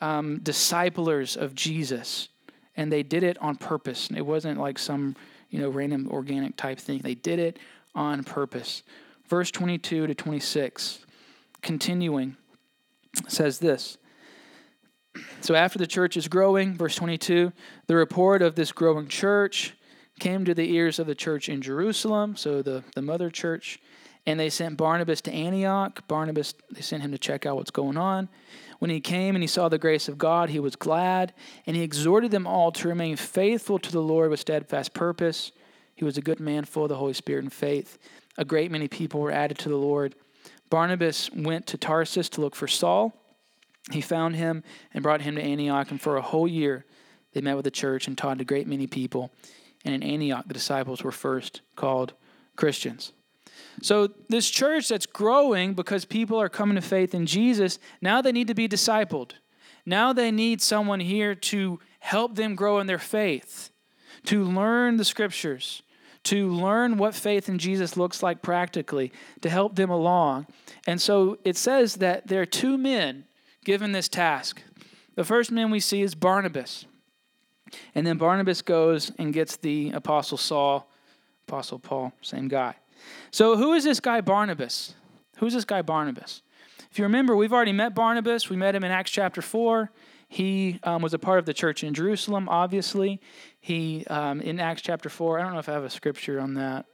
um, 0.00 0.40
disciplers 0.42 1.36
of 1.36 1.54
Jesus, 1.54 2.28
and 2.76 2.92
they 2.92 3.02
did 3.02 3.22
it 3.22 3.38
on 3.38 3.56
purpose. 3.56 4.10
It 4.14 4.26
wasn't 4.26 4.58
like 4.58 4.78
some 4.78 5.16
you 5.50 5.60
know 5.60 5.68
random 5.68 6.08
organic 6.10 6.56
type 6.56 6.78
thing. 6.78 6.98
They 6.98 7.14
did 7.14 7.38
it 7.38 7.58
on 7.94 8.24
purpose. 8.24 8.82
Verse 9.28 9.50
22 9.50 10.06
to 10.08 10.14
26, 10.14 11.06
continuing, 11.62 12.36
says 13.28 13.58
this. 13.58 13.96
So 15.40 15.54
after 15.54 15.78
the 15.78 15.86
church 15.86 16.16
is 16.16 16.28
growing, 16.28 16.76
verse 16.76 16.96
22, 16.96 17.52
the 17.86 17.96
report 17.96 18.42
of 18.42 18.54
this 18.54 18.72
growing 18.72 19.08
church 19.08 19.74
came 20.18 20.44
to 20.44 20.54
the 20.54 20.72
ears 20.72 20.98
of 20.98 21.06
the 21.06 21.14
church 21.14 21.48
in 21.48 21.62
Jerusalem, 21.62 22.36
so 22.36 22.62
the, 22.62 22.84
the 22.94 23.02
mother 23.02 23.30
church, 23.30 23.80
and 24.26 24.38
they 24.38 24.50
sent 24.50 24.76
Barnabas 24.76 25.20
to 25.22 25.32
Antioch. 25.32 26.06
Barnabas, 26.06 26.54
they 26.70 26.82
sent 26.82 27.02
him 27.02 27.10
to 27.10 27.18
check 27.18 27.46
out 27.46 27.56
what's 27.56 27.70
going 27.70 27.96
on. 27.96 28.28
When 28.78 28.90
he 28.90 29.00
came 29.00 29.34
and 29.34 29.42
he 29.42 29.48
saw 29.48 29.68
the 29.68 29.78
grace 29.78 30.08
of 30.08 30.18
God, 30.18 30.50
he 30.50 30.60
was 30.60 30.76
glad, 30.76 31.32
and 31.66 31.76
he 31.76 31.82
exhorted 31.82 32.30
them 32.30 32.46
all 32.46 32.70
to 32.72 32.88
remain 32.88 33.16
faithful 33.16 33.78
to 33.78 33.90
the 33.90 34.02
Lord 34.02 34.30
with 34.30 34.40
steadfast 34.40 34.94
purpose. 34.94 35.52
He 36.00 36.04
was 36.06 36.16
a 36.16 36.22
good 36.22 36.40
man, 36.40 36.64
full 36.64 36.84
of 36.84 36.88
the 36.88 36.96
Holy 36.96 37.12
Spirit 37.12 37.44
and 37.44 37.52
faith. 37.52 37.98
A 38.38 38.44
great 38.46 38.70
many 38.70 38.88
people 38.88 39.20
were 39.20 39.30
added 39.30 39.58
to 39.58 39.68
the 39.68 39.76
Lord. 39.76 40.14
Barnabas 40.70 41.30
went 41.30 41.66
to 41.66 41.76
Tarsus 41.76 42.30
to 42.30 42.40
look 42.40 42.56
for 42.56 42.66
Saul. 42.66 43.12
He 43.90 44.00
found 44.00 44.34
him 44.34 44.64
and 44.94 45.02
brought 45.02 45.20
him 45.20 45.34
to 45.34 45.42
Antioch, 45.42 45.90
and 45.90 46.00
for 46.00 46.16
a 46.16 46.22
whole 46.22 46.48
year 46.48 46.86
they 47.34 47.42
met 47.42 47.54
with 47.56 47.66
the 47.66 47.70
church 47.70 48.08
and 48.08 48.16
taught 48.16 48.40
a 48.40 48.46
great 48.46 48.66
many 48.66 48.86
people. 48.86 49.30
And 49.84 49.94
in 49.94 50.02
Antioch, 50.02 50.48
the 50.48 50.54
disciples 50.54 51.04
were 51.04 51.12
first 51.12 51.60
called 51.76 52.14
Christians. 52.56 53.12
So, 53.82 54.08
this 54.30 54.48
church 54.48 54.88
that's 54.88 55.04
growing 55.04 55.74
because 55.74 56.06
people 56.06 56.40
are 56.40 56.48
coming 56.48 56.76
to 56.76 56.80
faith 56.80 57.14
in 57.14 57.26
Jesus, 57.26 57.78
now 58.00 58.22
they 58.22 58.32
need 58.32 58.48
to 58.48 58.54
be 58.54 58.68
discipled. 58.68 59.32
Now 59.84 60.14
they 60.14 60.30
need 60.30 60.62
someone 60.62 61.00
here 61.00 61.34
to 61.34 61.78
help 61.98 62.36
them 62.36 62.54
grow 62.54 62.78
in 62.78 62.86
their 62.86 62.98
faith, 62.98 63.70
to 64.24 64.44
learn 64.44 64.96
the 64.96 65.04
scriptures, 65.04 65.82
to 66.24 66.48
learn 66.48 66.98
what 66.98 67.14
faith 67.14 67.48
in 67.48 67.58
Jesus 67.58 67.96
looks 67.96 68.22
like 68.22 68.42
practically, 68.42 69.12
to 69.40 69.48
help 69.48 69.76
them 69.76 69.90
along. 69.90 70.46
And 70.86 71.00
so 71.00 71.38
it 71.44 71.56
says 71.56 71.96
that 71.96 72.26
there 72.26 72.42
are 72.42 72.46
two 72.46 72.76
men 72.76 73.24
given 73.64 73.92
this 73.92 74.08
task. 74.08 74.62
The 75.14 75.24
first 75.24 75.50
man 75.50 75.70
we 75.70 75.80
see 75.80 76.02
is 76.02 76.14
Barnabas. 76.14 76.84
And 77.94 78.06
then 78.06 78.18
Barnabas 78.18 78.62
goes 78.62 79.12
and 79.18 79.32
gets 79.32 79.56
the 79.56 79.90
Apostle 79.92 80.38
Saul, 80.38 80.90
Apostle 81.46 81.78
Paul, 81.78 82.12
same 82.20 82.48
guy. 82.48 82.74
So, 83.30 83.56
who 83.56 83.72
is 83.72 83.84
this 83.84 84.00
guy 84.00 84.20
Barnabas? 84.20 84.94
Who's 85.38 85.54
this 85.54 85.64
guy 85.64 85.82
Barnabas? 85.82 86.42
If 86.90 86.98
you 86.98 87.04
remember, 87.04 87.36
we've 87.36 87.52
already 87.52 87.72
met 87.72 87.94
Barnabas. 87.94 88.50
We 88.50 88.56
met 88.56 88.74
him 88.74 88.84
in 88.84 88.90
Acts 88.90 89.10
chapter 89.10 89.40
4. 89.40 89.90
He 90.32 90.78
um, 90.84 91.02
was 91.02 91.12
a 91.12 91.18
part 91.18 91.40
of 91.40 91.44
the 91.44 91.52
church 91.52 91.82
in 91.82 91.92
Jerusalem, 91.92 92.48
obviously. 92.48 93.20
He, 93.60 94.06
um, 94.06 94.40
in 94.40 94.60
Acts 94.60 94.80
chapter 94.80 95.08
4, 95.08 95.40
I 95.40 95.42
don't 95.42 95.54
know 95.54 95.58
if 95.58 95.68
I 95.68 95.72
have 95.72 95.82
a 95.82 95.90
scripture 95.90 96.38
on 96.38 96.54
that. 96.54 96.86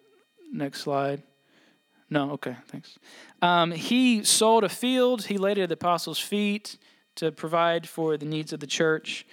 Next 0.51 0.81
slide. 0.81 1.23
No, 2.09 2.31
okay, 2.33 2.57
thanks. 2.69 2.99
Um, 3.43 3.73
he 3.73 4.25
sold 4.25 4.65
a 4.65 4.71
field, 4.71 5.27
he 5.27 5.37
laid 5.37 5.59
it 5.59 5.65
at 5.65 5.69
the 5.69 5.75
apostles' 5.75 6.19
feet 6.19 6.79
to 7.17 7.31
provide 7.31 7.87
for 7.87 8.17
the 8.17 8.25
needs 8.25 8.55
of 8.55 8.61
the 8.61 8.67
church. 8.67 9.27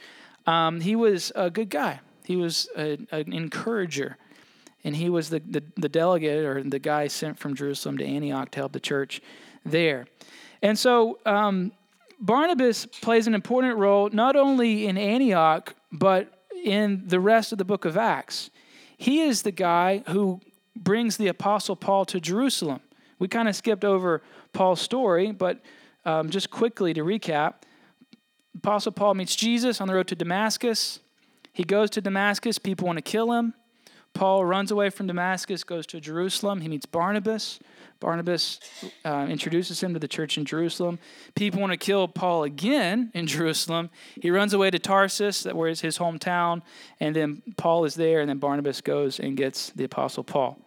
Um, 0.46 0.82
he 0.82 0.98
was 0.98 1.32
a 1.34 1.50
good 1.50 1.70
guy, 1.70 2.02
he 2.26 2.36
was 2.36 2.68
a, 2.76 2.98
an 3.10 3.32
encourager 3.32 4.18
and 4.84 4.98
he 4.98 5.10
was 5.10 5.30
the, 5.30 5.40
the, 5.40 5.64
the, 5.78 5.88
delegate 5.88 6.44
or 6.44 6.62
the 6.62 6.78
guy 6.78 7.08
sent 7.08 7.40
from 7.40 7.56
Jerusalem 7.56 7.98
to 8.00 8.06
Antioch 8.06 8.52
to 8.52 8.60
help 8.60 8.74
the 8.74 8.82
church 8.82 9.22
there. 9.64 10.08
And 10.62 10.78
so 10.78 11.20
um, 11.26 11.72
Barnabas 12.24 12.86
plays 12.86 13.28
an 13.28 13.36
important 13.36 13.78
role 13.78 14.10
not 14.12 14.36
only 14.36 14.88
in 14.88 14.98
Antioch, 14.98 15.76
but 15.92 16.46
in 16.64 17.04
the 17.06 17.20
rest 17.20 17.52
of 17.52 17.58
the 17.58 17.66
book 17.66 17.86
of 17.86 17.98
Acts. 17.98 18.50
He 18.98 19.22
is 19.22 19.42
the 19.42 19.52
guy 19.52 20.04
who 20.08 20.40
brings 20.76 21.18
the 21.18 21.28
Apostle 21.28 21.76
Paul 21.76 22.06
to 22.06 22.20
Jerusalem. 22.20 22.80
We 23.20 23.28
kind 23.28 23.48
of 23.48 23.56
skipped 23.56 23.84
over 23.84 24.24
Paul's 24.54 24.82
story, 24.82 25.32
but 25.32 25.62
um, 26.06 26.30
just 26.30 26.50
quickly 26.50 26.94
to 26.94 27.04
recap 27.04 27.56
Apostle 28.58 28.92
Paul 28.92 29.16
meets 29.16 29.36
Jesus 29.36 29.82
on 29.82 29.88
the 29.88 29.94
road 29.94 30.08
to 30.08 30.16
Damascus. 30.16 31.00
He 31.52 31.64
goes 31.64 31.90
to 31.92 32.02
Damascus, 32.02 32.58
people 32.58 32.88
want 32.88 32.98
to 32.98 33.02
kill 33.02 33.32
him. 33.34 33.54
Paul 34.14 34.46
runs 34.46 34.72
away 34.72 34.90
from 34.90 35.08
Damascus, 35.08 35.64
goes 35.64 35.88
to 35.88 36.00
Jerusalem. 36.00 36.62
He 36.62 36.68
meets 36.68 36.86
Barnabas. 36.86 37.60
Barnabas 38.00 38.60
uh, 39.06 39.28
introduces 39.30 39.82
him 39.82 39.94
to 39.94 40.00
the 40.00 40.08
church 40.08 40.38
in 40.38 40.46
Jerusalem. 40.46 41.00
People 41.36 41.62
want 41.62 41.72
to 41.72 41.78
kill 41.78 42.08
Paul 42.08 42.44
again 42.44 43.12
in 43.14 43.28
Jerusalem. 43.36 43.90
He 44.22 44.30
runs 44.30 44.54
away 44.54 44.70
to 44.72 44.80
Tarsus, 44.80 45.44
that 45.44 45.56
where 45.56 45.70
is 45.70 45.82
his 45.82 45.98
hometown, 45.98 46.62
and 47.00 47.16
then 47.16 47.42
Paul 47.58 47.86
is 47.86 47.96
there, 47.96 48.20
and 48.20 48.30
then 48.30 48.38
Barnabas 48.38 48.82
goes 48.82 49.20
and 49.20 49.38
gets 49.38 49.70
the 49.72 49.86
apostle 49.86 50.24
Paul. 50.24 50.60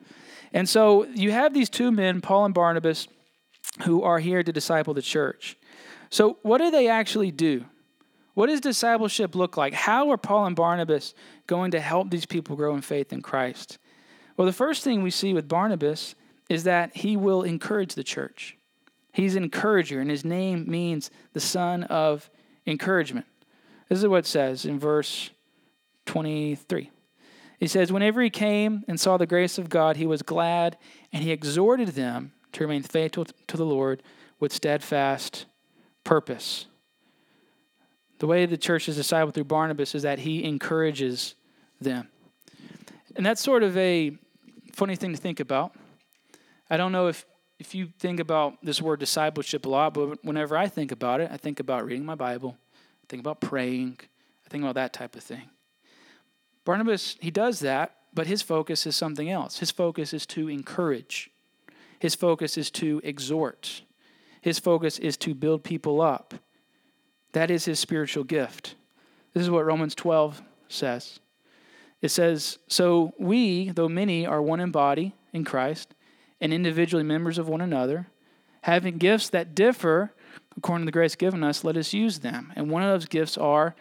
And 0.52 0.68
so 0.68 1.04
you 1.04 1.30
have 1.32 1.52
these 1.52 1.68
two 1.68 1.92
men, 1.92 2.20
Paul 2.20 2.46
and 2.46 2.54
Barnabas, 2.54 3.06
who 3.82 4.02
are 4.02 4.18
here 4.18 4.42
to 4.42 4.52
disciple 4.52 4.94
the 4.94 5.02
church. 5.02 5.56
So 6.08 6.38
what 6.42 6.58
do 6.58 6.70
they 6.70 6.88
actually 6.88 7.30
do? 7.30 7.66
What 8.36 8.48
does 8.48 8.60
discipleship 8.60 9.34
look 9.34 9.56
like? 9.56 9.72
How 9.72 10.10
are 10.10 10.18
Paul 10.18 10.44
and 10.44 10.54
Barnabas 10.54 11.14
going 11.46 11.70
to 11.70 11.80
help 11.80 12.10
these 12.10 12.26
people 12.26 12.54
grow 12.54 12.74
in 12.74 12.82
faith 12.82 13.10
in 13.10 13.22
Christ? 13.22 13.78
Well, 14.36 14.44
the 14.44 14.52
first 14.52 14.84
thing 14.84 15.02
we 15.02 15.10
see 15.10 15.32
with 15.32 15.48
Barnabas 15.48 16.14
is 16.50 16.64
that 16.64 16.94
he 16.94 17.16
will 17.16 17.44
encourage 17.44 17.94
the 17.94 18.04
church. 18.04 18.58
He's 19.10 19.36
an 19.36 19.44
encourager, 19.44 20.00
and 20.00 20.10
his 20.10 20.22
name 20.22 20.68
means 20.68 21.10
the 21.32 21.40
son 21.40 21.84
of 21.84 22.28
encouragement. 22.66 23.24
This 23.88 24.00
is 24.00 24.06
what 24.06 24.18
it 24.18 24.26
says 24.26 24.66
in 24.66 24.78
verse 24.78 25.30
23. 26.04 26.90
He 27.58 27.66
says, 27.66 27.90
Whenever 27.90 28.20
he 28.20 28.28
came 28.28 28.84
and 28.86 29.00
saw 29.00 29.16
the 29.16 29.24
grace 29.24 29.56
of 29.56 29.70
God, 29.70 29.96
he 29.96 30.04
was 30.04 30.20
glad, 30.20 30.76
and 31.10 31.24
he 31.24 31.32
exhorted 31.32 31.88
them 31.88 32.32
to 32.52 32.64
remain 32.64 32.82
faithful 32.82 33.24
to 33.46 33.56
the 33.56 33.64
Lord 33.64 34.02
with 34.38 34.52
steadfast 34.52 35.46
purpose. 36.04 36.66
The 38.18 38.26
way 38.26 38.46
the 38.46 38.56
church 38.56 38.88
is 38.88 38.98
discipled 38.98 39.34
through 39.34 39.44
Barnabas 39.44 39.94
is 39.94 40.02
that 40.02 40.20
he 40.20 40.44
encourages 40.44 41.34
them. 41.80 42.08
And 43.14 43.24
that's 43.24 43.42
sort 43.42 43.62
of 43.62 43.76
a 43.76 44.16
funny 44.72 44.96
thing 44.96 45.12
to 45.12 45.18
think 45.18 45.40
about. 45.40 45.74
I 46.68 46.76
don't 46.76 46.92
know 46.92 47.08
if, 47.08 47.24
if 47.58 47.74
you 47.74 47.88
think 47.98 48.20
about 48.20 48.58
this 48.62 48.82
word 48.82 49.00
discipleship 49.00 49.66
a 49.66 49.68
lot, 49.68 49.94
but 49.94 50.24
whenever 50.24 50.56
I 50.56 50.68
think 50.68 50.92
about 50.92 51.20
it, 51.20 51.30
I 51.32 51.36
think 51.36 51.60
about 51.60 51.84
reading 51.84 52.04
my 52.04 52.14
Bible, 52.14 52.56
I 53.02 53.06
think 53.08 53.20
about 53.20 53.40
praying, 53.40 53.98
I 54.44 54.48
think 54.48 54.62
about 54.62 54.74
that 54.74 54.92
type 54.92 55.16
of 55.16 55.22
thing. 55.22 55.50
Barnabas, 56.64 57.16
he 57.20 57.30
does 57.30 57.60
that, 57.60 57.94
but 58.12 58.26
his 58.26 58.42
focus 58.42 58.86
is 58.86 58.96
something 58.96 59.30
else. 59.30 59.58
His 59.58 59.70
focus 59.70 60.12
is 60.12 60.26
to 60.26 60.48
encourage, 60.48 61.30
his 61.98 62.14
focus 62.14 62.58
is 62.58 62.70
to 62.72 63.00
exhort, 63.04 63.82
his 64.40 64.58
focus 64.58 64.98
is 64.98 65.16
to 65.18 65.34
build 65.34 65.64
people 65.64 66.00
up. 66.00 66.34
That 67.36 67.50
is 67.50 67.66
his 67.66 67.78
spiritual 67.78 68.24
gift. 68.24 68.76
This 69.34 69.42
is 69.42 69.50
what 69.50 69.66
Romans 69.66 69.94
12 69.94 70.40
says. 70.68 71.20
It 72.00 72.08
says, 72.08 72.56
So 72.66 73.12
we, 73.18 73.68
though 73.68 73.90
many, 73.90 74.24
are 74.24 74.40
one 74.40 74.58
in 74.58 74.70
body 74.70 75.14
in 75.34 75.44
Christ, 75.44 75.92
and 76.40 76.50
individually 76.50 77.02
members 77.02 77.36
of 77.36 77.46
one 77.46 77.60
another, 77.60 78.06
having 78.62 78.96
gifts 78.96 79.28
that 79.28 79.54
differ 79.54 80.14
according 80.56 80.86
to 80.86 80.88
the 80.88 80.92
grace 80.92 81.14
given 81.14 81.44
us, 81.44 81.62
let 81.62 81.76
us 81.76 81.92
use 81.92 82.20
them. 82.20 82.54
And 82.56 82.70
one 82.70 82.82
of 82.82 82.88
those 82.88 83.04
gifts 83.04 83.36
are 83.36 83.74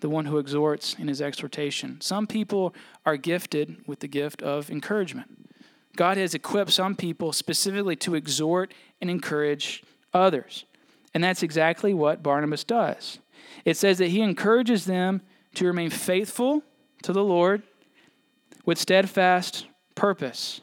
the 0.00 0.08
one 0.08 0.24
who 0.24 0.38
exhorts 0.38 0.94
in 0.94 1.08
his 1.08 1.20
exhortation. 1.20 2.00
Some 2.00 2.26
people 2.26 2.74
are 3.04 3.18
gifted 3.18 3.86
with 3.86 4.00
the 4.00 4.08
gift 4.08 4.40
of 4.40 4.70
encouragement. 4.70 5.50
God 5.94 6.16
has 6.16 6.32
equipped 6.32 6.72
some 6.72 6.96
people 6.96 7.34
specifically 7.34 7.96
to 7.96 8.14
exhort 8.14 8.72
and 9.02 9.10
encourage 9.10 9.84
others. 10.14 10.64
And 11.14 11.22
that's 11.22 11.42
exactly 11.42 11.94
what 11.94 12.22
Barnabas 12.22 12.64
does. 12.64 13.18
It 13.64 13.76
says 13.76 13.98
that 13.98 14.08
he 14.08 14.20
encourages 14.20 14.84
them 14.84 15.22
to 15.54 15.66
remain 15.66 15.90
faithful 15.90 16.62
to 17.02 17.12
the 17.12 17.24
Lord 17.24 17.62
with 18.66 18.78
steadfast 18.78 19.66
purpose. 19.94 20.60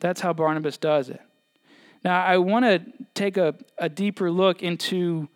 That's 0.00 0.20
how 0.20 0.32
Barnabas 0.32 0.76
does 0.76 1.08
it. 1.08 1.20
Now, 2.04 2.22
I 2.22 2.36
want 2.38 2.64
to 2.64 2.82
take 3.14 3.36
a, 3.36 3.54
a 3.78 3.88
deeper 3.88 4.30
look 4.30 4.62
into 4.62 5.28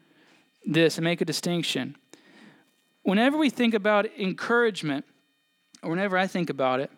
this 0.66 0.98
and 0.98 1.04
make 1.04 1.20
a 1.20 1.24
distinction. 1.24 1.96
Whenever 3.02 3.38
we 3.38 3.48
think 3.48 3.72
about 3.72 4.06
encouragement, 4.18 5.06
or 5.82 5.90
whenever 5.90 6.18
I 6.18 6.26
think 6.26 6.50
about 6.50 6.80
it, 6.80 6.90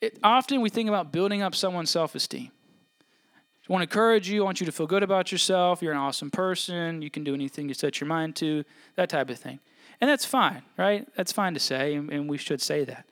it 0.00 0.18
often 0.22 0.60
we 0.60 0.68
think 0.68 0.88
about 0.88 1.12
building 1.12 1.40
up 1.40 1.54
someone's 1.54 1.90
self 1.90 2.14
esteem. 2.14 2.50
I 3.68 3.72
want 3.72 3.82
to 3.82 3.84
encourage 3.84 4.30
you. 4.30 4.42
I 4.42 4.44
want 4.44 4.60
you 4.60 4.66
to 4.66 4.72
feel 4.72 4.86
good 4.86 5.02
about 5.02 5.30
yourself. 5.30 5.82
You're 5.82 5.92
an 5.92 5.98
awesome 5.98 6.30
person. 6.30 7.02
You 7.02 7.10
can 7.10 7.22
do 7.22 7.34
anything 7.34 7.68
you 7.68 7.74
set 7.74 8.00
your 8.00 8.08
mind 8.08 8.34
to, 8.36 8.64
that 8.96 9.10
type 9.10 9.28
of 9.28 9.38
thing. 9.38 9.60
And 10.00 10.08
that's 10.08 10.24
fine, 10.24 10.62
right? 10.76 11.06
That's 11.16 11.32
fine 11.32 11.54
to 11.54 11.60
say, 11.60 11.94
and 11.94 12.28
we 12.28 12.38
should 12.38 12.62
say 12.62 12.84
that. 12.84 13.04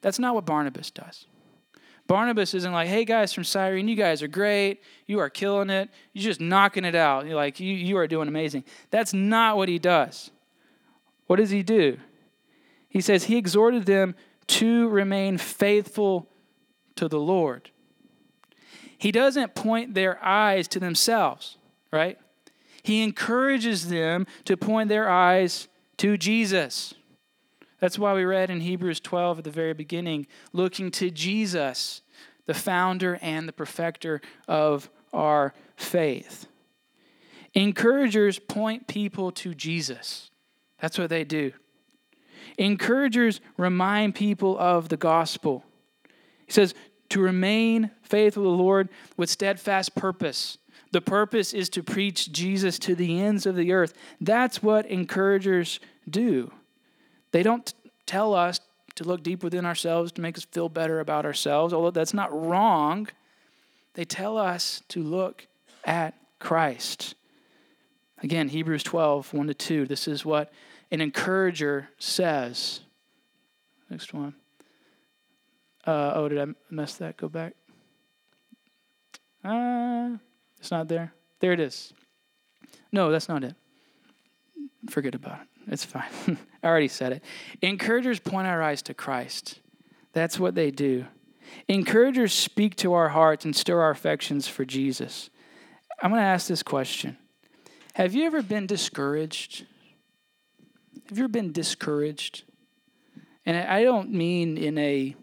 That's 0.00 0.18
not 0.18 0.34
what 0.34 0.46
Barnabas 0.46 0.90
does. 0.90 1.26
Barnabas 2.06 2.54
isn't 2.54 2.72
like, 2.72 2.88
hey 2.88 3.04
guys 3.04 3.34
from 3.34 3.44
Cyrene, 3.44 3.86
you 3.86 3.96
guys 3.96 4.22
are 4.22 4.28
great. 4.28 4.80
You 5.06 5.18
are 5.18 5.28
killing 5.28 5.68
it. 5.68 5.90
You're 6.14 6.24
just 6.24 6.40
knocking 6.40 6.86
it 6.86 6.94
out. 6.94 7.26
You're 7.26 7.36
like, 7.36 7.60
you, 7.60 7.74
you 7.74 7.98
are 7.98 8.06
doing 8.06 8.28
amazing. 8.28 8.64
That's 8.90 9.12
not 9.12 9.58
what 9.58 9.68
he 9.68 9.78
does. 9.78 10.30
What 11.26 11.36
does 11.36 11.50
he 11.50 11.62
do? 11.62 11.98
He 12.88 13.02
says 13.02 13.24
he 13.24 13.36
exhorted 13.36 13.84
them 13.84 14.14
to 14.46 14.88
remain 14.88 15.36
faithful 15.36 16.30
to 16.96 17.08
the 17.08 17.20
Lord 17.20 17.70
he 18.98 19.12
doesn't 19.12 19.54
point 19.54 19.94
their 19.94 20.22
eyes 20.24 20.68
to 20.68 20.80
themselves, 20.80 21.56
right? 21.92 22.18
He 22.82 23.02
encourages 23.02 23.88
them 23.88 24.26
to 24.44 24.56
point 24.56 24.88
their 24.88 25.08
eyes 25.08 25.68
to 25.98 26.16
Jesus. 26.16 26.94
That's 27.80 27.98
why 27.98 28.12
we 28.14 28.24
read 28.24 28.50
in 28.50 28.60
Hebrews 28.60 29.00
12 29.00 29.38
at 29.38 29.44
the 29.44 29.50
very 29.50 29.72
beginning 29.72 30.26
looking 30.52 30.90
to 30.92 31.10
Jesus, 31.10 32.02
the 32.46 32.54
founder 32.54 33.18
and 33.22 33.48
the 33.48 33.52
perfecter 33.52 34.20
of 34.48 34.90
our 35.12 35.54
faith. 35.76 36.48
Encouragers 37.54 38.38
point 38.38 38.88
people 38.88 39.30
to 39.32 39.54
Jesus. 39.54 40.30
That's 40.80 40.98
what 40.98 41.10
they 41.10 41.24
do. 41.24 41.52
Encouragers 42.56 43.40
remind 43.56 44.14
people 44.14 44.58
of 44.58 44.88
the 44.88 44.96
gospel. 44.96 45.64
He 46.46 46.52
says, 46.52 46.74
to 47.10 47.20
remain 47.20 47.90
faithful 48.02 48.42
to 48.42 48.48
the 48.48 48.62
Lord 48.62 48.88
with 49.16 49.30
steadfast 49.30 49.94
purpose. 49.94 50.58
The 50.90 51.00
purpose 51.00 51.52
is 51.52 51.68
to 51.70 51.82
preach 51.82 52.32
Jesus 52.32 52.78
to 52.80 52.94
the 52.94 53.20
ends 53.20 53.46
of 53.46 53.56
the 53.56 53.72
earth. 53.72 53.94
That's 54.20 54.62
what 54.62 54.86
encouragers 54.86 55.80
do. 56.08 56.50
They 57.30 57.42
don't 57.42 57.72
tell 58.06 58.34
us 58.34 58.60
to 58.94 59.04
look 59.04 59.22
deep 59.22 59.44
within 59.44 59.64
ourselves 59.64 60.12
to 60.12 60.20
make 60.20 60.36
us 60.36 60.44
feel 60.44 60.68
better 60.68 61.00
about 61.00 61.24
ourselves, 61.24 61.72
although 61.72 61.90
that's 61.90 62.14
not 62.14 62.32
wrong. 62.32 63.08
They 63.94 64.04
tell 64.04 64.38
us 64.38 64.82
to 64.88 65.02
look 65.02 65.46
at 65.84 66.14
Christ. 66.38 67.14
Again, 68.22 68.48
Hebrews 68.48 68.82
12, 68.82 69.32
1 69.32 69.46
to 69.46 69.54
2. 69.54 69.86
This 69.86 70.08
is 70.08 70.24
what 70.24 70.52
an 70.90 71.00
encourager 71.00 71.88
says. 71.98 72.80
Next 73.90 74.12
one. 74.12 74.34
Uh, 75.88 76.12
oh, 76.16 76.28
did 76.28 76.38
I 76.38 76.52
mess 76.68 76.96
that? 76.96 77.16
Go 77.16 77.30
back. 77.30 77.54
Uh, 79.42 80.18
it's 80.58 80.70
not 80.70 80.86
there. 80.86 81.14
There 81.40 81.52
it 81.52 81.60
is. 81.60 81.94
No, 82.92 83.10
that's 83.10 83.26
not 83.26 83.42
it. 83.42 83.54
Forget 84.90 85.14
about 85.14 85.40
it. 85.40 85.72
It's 85.72 85.86
fine. 85.86 86.10
I 86.62 86.66
already 86.66 86.88
said 86.88 87.12
it. 87.12 87.24
Encouragers 87.62 88.20
point 88.20 88.46
our 88.46 88.62
eyes 88.62 88.82
to 88.82 88.92
Christ. 88.92 89.60
That's 90.12 90.38
what 90.38 90.54
they 90.54 90.70
do. 90.70 91.06
Encouragers 91.68 92.34
speak 92.34 92.76
to 92.76 92.92
our 92.92 93.08
hearts 93.08 93.46
and 93.46 93.56
stir 93.56 93.80
our 93.80 93.90
affections 93.90 94.46
for 94.46 94.66
Jesus. 94.66 95.30
I'm 96.02 96.10
going 96.10 96.20
to 96.20 96.26
ask 96.26 96.48
this 96.48 96.62
question 96.62 97.16
Have 97.94 98.14
you 98.14 98.26
ever 98.26 98.42
been 98.42 98.66
discouraged? 98.66 99.64
Have 101.08 101.16
you 101.16 101.24
ever 101.24 101.32
been 101.32 101.50
discouraged? 101.50 102.42
And 103.46 103.56
I 103.56 103.82
don't 103.84 104.12
mean 104.12 104.58
in 104.58 104.76
a, 104.76 105.16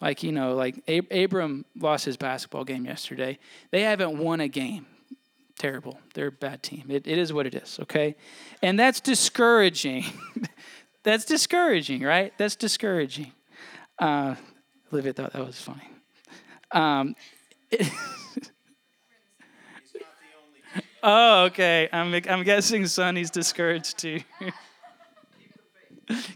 like, 0.00 0.22
you 0.22 0.32
know, 0.32 0.54
like 0.54 0.82
Abram 1.10 1.64
lost 1.78 2.04
his 2.04 2.16
basketball 2.16 2.64
game 2.64 2.84
yesterday. 2.84 3.38
They 3.70 3.82
haven't 3.82 4.18
won 4.18 4.40
a 4.40 4.48
game. 4.48 4.86
Terrible. 5.58 5.98
They're 6.14 6.28
a 6.28 6.32
bad 6.32 6.62
team. 6.62 6.84
It, 6.88 7.06
it 7.06 7.18
is 7.18 7.32
what 7.32 7.46
it 7.46 7.54
is, 7.54 7.78
okay? 7.82 8.14
And 8.62 8.78
that's 8.78 9.00
discouraging. 9.00 10.04
that's 11.02 11.24
discouraging, 11.24 12.02
right? 12.02 12.32
That's 12.38 12.54
discouraging. 12.54 13.32
Uh, 13.98 14.36
Olivia 14.92 15.12
thought 15.12 15.32
that 15.32 15.44
was 15.44 15.60
funny. 15.60 15.90
Um, 16.70 17.16
oh, 21.02 21.44
okay. 21.46 21.88
I'm, 21.92 22.14
I'm 22.14 22.44
guessing 22.44 22.86
Sonny's 22.86 23.30
discouraged 23.30 23.98
too. 23.98 24.20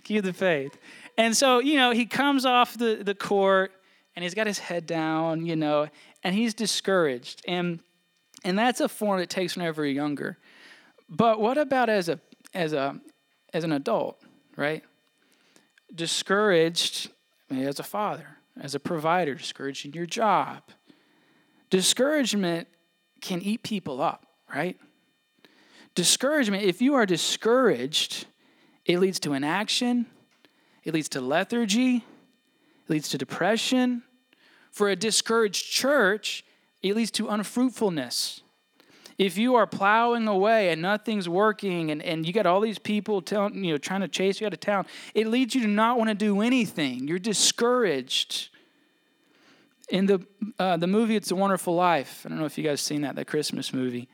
Keep 0.03 0.25
the 0.25 0.33
faith. 0.33 0.77
And 1.19 1.37
so, 1.37 1.59
you 1.59 1.77
know, 1.77 1.91
he 1.91 2.07
comes 2.07 2.47
off 2.47 2.77
the, 2.77 3.01
the 3.03 3.15
court 3.15 3.73
and 4.17 4.23
he's 4.23 4.35
got 4.35 4.47
his 4.47 4.59
head 4.59 4.87
down, 4.87 5.47
you 5.47 5.57
know, 5.57 5.89
and 6.23 6.35
he's 6.35 6.55
discouraged. 6.55 7.43
And 7.47 7.81
and 8.45 8.59
that's 8.59 8.81
a 8.81 8.89
form 8.89 9.21
it 9.21 9.31
takes 9.31 9.57
whenever 9.57 9.85
you're 9.85 9.95
younger. 9.95 10.39
But 11.09 11.41
what 11.41 11.59
about 11.59 11.89
as 11.89 12.09
a 12.09 12.21
as 12.55 12.73
a 12.73 13.01
as 13.53 13.65
an 13.65 13.73
adult, 13.73 14.23
right? 14.57 14.83
Discouraged 15.95 17.11
as 17.51 17.79
a 17.79 17.83
father, 17.83 18.39
as 18.61 18.75
a 18.75 18.81
provider, 18.81 19.35
discouraged 19.35 19.85
in 19.85 19.93
your 19.93 20.07
job. 20.07 20.63
Discouragement 21.71 22.69
can 23.21 23.41
eat 23.41 23.63
people 23.63 24.01
up, 24.01 24.27
right? 24.53 24.79
Discouragement, 25.95 26.65
if 26.65 26.81
you 26.81 26.95
are 26.95 27.07
discouraged, 27.07 28.27
it 28.85 28.99
leads 28.99 29.21
to 29.21 29.35
inaction, 29.35 30.07
it 30.85 30.95
leads 30.95 31.09
to 31.11 31.21
lethargy, 31.21 31.97
it 31.97 32.03
leads 32.89 33.09
to 33.11 33.19
depression. 33.19 34.03
For 34.71 34.89
a 34.89 34.97
discouraged 34.97 35.71
church, 35.71 36.45
it 36.83 36.97
leads 36.97 37.11
to 37.13 37.29
unfruitfulness. 37.29 38.43
If 39.19 39.37
you 39.37 39.55
are 39.55 39.67
plowing 39.67 40.27
away 40.27 40.71
and 40.71 40.81
nothing's 40.81 41.29
working 41.29 41.91
and, 41.91 42.03
and 42.03 42.27
you 42.27 42.33
got 42.33 42.47
all 42.47 42.61
these 42.61 42.79
people 42.79 43.21
telling, 43.21 43.63
you 43.63 43.73
know, 43.73 43.79
trying 43.79 44.01
to 44.01 44.09
chase 44.09 44.41
you 44.41 44.47
out 44.47 44.53
of 44.53 44.61
town, 44.61 44.87
it 45.15 45.27
leads 45.27 45.55
you 45.55 45.61
to 45.63 45.69
not 45.69 45.99
want 45.99 46.09
to 46.09 46.15
do 46.15 46.41
anything. 46.41 47.07
You're 47.07 47.19
discouraged. 47.19 48.49
In 49.91 50.07
the, 50.07 50.27
uh, 50.59 50.79
the 50.79 50.87
movie 50.87 51.17
It's 51.17 51.31
a 51.31 51.37
Wonderful 51.37 51.75
Life, 51.75 52.23
I 52.25 52.31
don't 52.31 52.39
know 52.39 52.47
if 52.47 52.57
you 52.57 52.65
guys 52.65 52.81
seen 52.81 53.03
that, 53.03 53.15
that 53.17 53.27
Christmas 53.27 53.75
movie. 53.75 54.09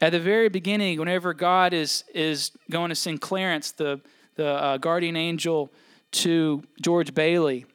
At 0.00 0.10
the 0.10 0.18
very 0.18 0.48
beginning, 0.48 0.98
whenever 0.98 1.32
God 1.32 1.72
is, 1.72 2.02
is 2.12 2.50
going 2.68 2.88
to 2.88 2.96
send 2.96 3.20
Clarence, 3.20 3.70
the, 3.70 4.00
the 4.34 4.48
uh, 4.48 4.76
guardian 4.78 5.14
angel, 5.14 5.70
to 6.12 6.62
George 6.80 7.14
Bailey, 7.14 7.66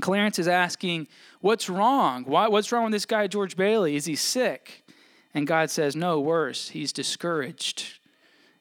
Clarence 0.00 0.38
is 0.38 0.48
asking, 0.48 1.08
What's 1.40 1.68
wrong? 1.68 2.24
Why, 2.24 2.48
what's 2.48 2.72
wrong 2.72 2.84
with 2.84 2.92
this 2.92 3.06
guy, 3.06 3.26
George 3.26 3.56
Bailey? 3.56 3.96
Is 3.96 4.04
he 4.06 4.16
sick? 4.16 4.84
And 5.34 5.46
God 5.46 5.70
says, 5.70 5.94
No, 5.94 6.20
worse, 6.20 6.70
he's 6.70 6.92
discouraged. 6.92 8.00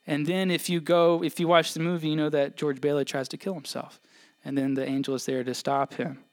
And 0.06 0.26
then 0.26 0.50
if 0.50 0.70
you 0.70 0.80
go, 0.80 1.22
if 1.24 1.40
you 1.40 1.48
watch 1.48 1.74
the 1.74 1.82
movie, 1.82 2.10
you 2.10 2.16
know 2.16 2.30
that 2.30 2.56
George 2.56 2.80
Bailey 2.80 3.04
tries 3.04 3.28
to 3.30 3.38
kill 3.38 3.54
himself. 3.54 4.00
And 4.46 4.58
then 4.58 4.74
the 4.74 4.88
angel 4.88 5.16
is 5.16 5.26
there 5.26 5.44
to 5.44 5.54
stop 5.54 5.96
him. 5.96 6.24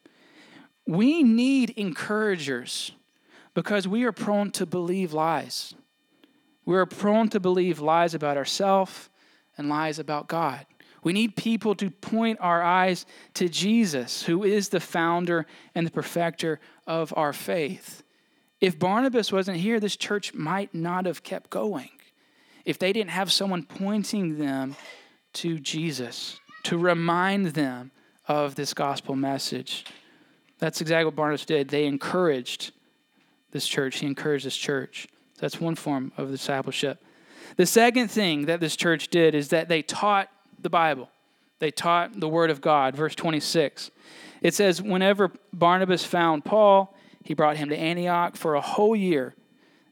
We 0.87 1.23
need 1.25 1.71
encouragers 1.71 2.93
because 3.53 3.89
we 3.89 4.05
are 4.05 4.13
prone 4.13 4.53
to 4.53 4.67
believe 4.67 5.13
lies. 5.13 5.75
We 6.65 6.77
are 6.77 6.87
prone 6.87 7.29
to 7.31 7.41
believe 7.41 7.81
lies 7.81 8.15
about 8.15 8.37
ourselves 8.37 9.09
and 9.59 9.69
lies 9.69 9.99
about 9.99 10.29
God. 10.29 10.67
We 11.05 11.13
need 11.13 11.37
people 11.37 11.75
to 11.77 11.91
point 11.91 12.39
our 12.41 12.63
eyes 12.63 13.07
to 13.35 13.49
Jesus, 13.49 14.25
who 14.25 14.43
is 14.43 14.71
the 14.71 14.81
founder 14.81 15.47
and 15.75 15.87
the 15.87 15.91
perfecter 15.91 16.59
of 16.87 17.13
our 17.17 17.33
faith. 17.33 18.03
If 18.61 18.79
Barnabas 18.79 19.31
wasn't 19.31 19.59
here, 19.59 19.79
this 19.79 19.97
church 19.97 20.35
might 20.35 20.75
not 20.75 21.07
have 21.07 21.23
kept 21.23 21.51
going. 21.51 21.91
If 22.65 22.79
they 22.79 22.93
didn't 22.93 23.11
have 23.11 23.31
someone 23.31 23.65
pointing 23.65 24.39
them 24.39 24.77
to 25.35 25.59
Jesus, 25.59 26.41
to 26.65 26.79
remind 26.79 27.49
them 27.49 27.91
of 28.27 28.55
this 28.55 28.73
gospel 28.73 29.15
message. 29.15 29.85
That's 30.59 30.81
exactly 30.81 31.05
what 31.05 31.17
Barnabas 31.17 31.45
did. 31.45 31.69
They 31.69 31.85
encouraged 31.85 32.73
this 33.51 33.69
church. 33.69 33.99
He 33.99 34.07
encouraged 34.07 34.47
this 34.47 34.57
church. 34.57 35.07
That's 35.39 35.61
one 35.61 35.75
form 35.75 36.13
of 36.17 36.31
discipleship. 36.31 37.05
The 37.57 37.67
second 37.67 38.09
thing 38.09 38.47
that 38.47 38.61
this 38.61 38.77
church 38.77 39.09
did 39.09 39.35
is 39.35 39.49
that 39.49 39.69
they 39.69 39.83
taught 39.83 40.31
the 40.65 40.71
Bible. 40.71 41.09
They 41.61 41.71
taught 41.71 42.19
the 42.19 42.29
Word 42.29 42.51
of 42.51 42.61
God. 42.61 42.97
Verse 42.97 43.15
26. 43.15 43.93
It 44.43 44.55
says, 44.55 44.83
Whenever 44.83 45.31
Barnabas 45.53 46.05
found 46.05 46.45
Paul, 46.45 46.95
he 47.23 47.33
brought 47.35 47.57
him 47.57 47.69
to 47.69 47.77
Antioch 47.77 48.37
for 48.37 48.55
a 48.55 48.61
whole 48.61 48.97
year. 48.97 49.35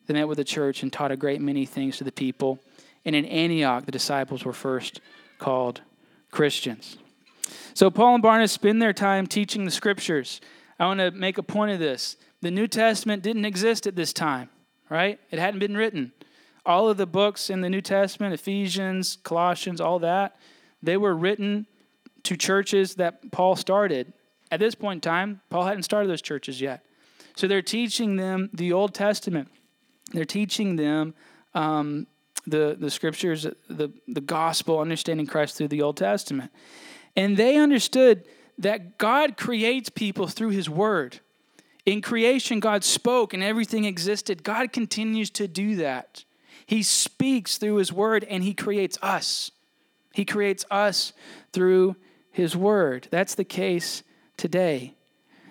They 0.07 0.15
met 0.15 0.29
with 0.29 0.39
the 0.39 0.45
church 0.45 0.83
and 0.83 0.93
taught 0.93 1.13
a 1.13 1.17
great 1.17 1.41
many 1.41 1.65
things 1.65 1.97
to 1.99 2.05
the 2.05 2.13
people. 2.13 2.59
And 3.05 3.17
in 3.17 3.25
Antioch, 3.25 3.87
the 3.87 3.93
disciples 3.93 4.45
were 4.45 4.53
first 4.53 5.01
called 5.39 5.81
Christians. 6.31 6.99
So 7.75 7.91
Paul 7.91 8.15
and 8.15 8.23
Barnabas 8.23 8.53
spend 8.53 8.83
their 8.83 8.93
time 8.93 9.27
teaching 9.27 9.65
the 9.65 9.71
scriptures. 9.71 10.41
I 10.79 10.87
want 10.87 11.01
to 11.01 11.11
make 11.11 11.39
a 11.39 11.43
point 11.43 11.73
of 11.73 11.79
this. 11.79 12.17
The 12.43 12.51
New 12.51 12.67
Testament 12.67 13.23
didn't 13.23 13.45
exist 13.45 13.87
at 13.87 13.97
this 13.97 14.13
time, 14.13 14.51
right? 14.91 15.19
It 15.31 15.39
hadn't 15.39 15.61
been 15.61 15.77
written. 15.77 16.13
All 16.67 16.89
of 16.89 16.97
the 16.97 17.07
books 17.07 17.51
in 17.51 17.61
the 17.61 17.71
New 17.71 17.81
Testament, 17.81 18.35
Ephesians, 18.35 19.19
Colossians, 19.23 19.81
all 19.81 19.99
that, 20.01 20.37
they 20.83 20.97
were 20.97 21.15
written 21.15 21.67
to 22.25 22.37
churches 22.37 22.97
that 22.97 23.31
Paul 23.33 23.57
started. 23.57 24.13
At 24.51 24.61
this 24.61 24.75
point 24.75 24.99
in 24.99 25.01
time, 25.01 25.41
Paul 25.51 25.65
hadn't 25.65 25.85
started 25.85 26.11
those 26.11 26.23
churches 26.23 26.61
yet. 26.61 26.85
So 27.37 27.47
they're 27.47 27.63
teaching 27.63 28.17
them 28.17 28.51
the 28.53 28.73
Old 28.73 28.95
Testament. 28.95 29.49
They're 30.13 30.25
teaching 30.25 30.77
them 30.77 31.15
um, 31.55 32.07
the, 32.47 32.77
the 32.79 32.91
scriptures, 32.91 33.47
the, 33.69 33.93
the 34.07 34.21
gospel, 34.21 34.79
understanding 34.79 35.27
Christ 35.27 35.57
through 35.57 35.69
the 35.69 35.83
Old 35.83 35.97
Testament. 35.97 36.51
And 37.17 37.37
they 37.37 37.57
understood 37.57 38.25
that 38.59 38.99
God 38.99 39.37
creates 39.37 39.89
people 39.89 40.27
through 40.27 40.51
his 40.51 40.69
word. 40.69 41.21
In 41.85 42.01
creation, 42.01 42.61
God 42.61 42.85
spoke 42.85 43.33
and 43.35 43.43
everything 43.43 43.85
existed. 43.85 44.45
God 44.45 44.73
continues 44.73 45.31
to 45.31 45.49
do 45.49 45.77
that. 45.77 46.25
He 46.67 46.83
speaks 46.83 47.59
through 47.59 47.77
his 47.77 47.93
word 47.93 48.25
and 48.25 48.45
he 48.45 48.55
creates 48.55 48.99
us. 49.03 49.51
He 50.13 50.25
creates 50.25 50.65
us 50.71 51.13
through 51.53 51.97
His 52.31 52.57
Word. 52.57 53.09
That's 53.11 53.35
the 53.35 53.45
case 53.45 54.03
today. 54.37 54.95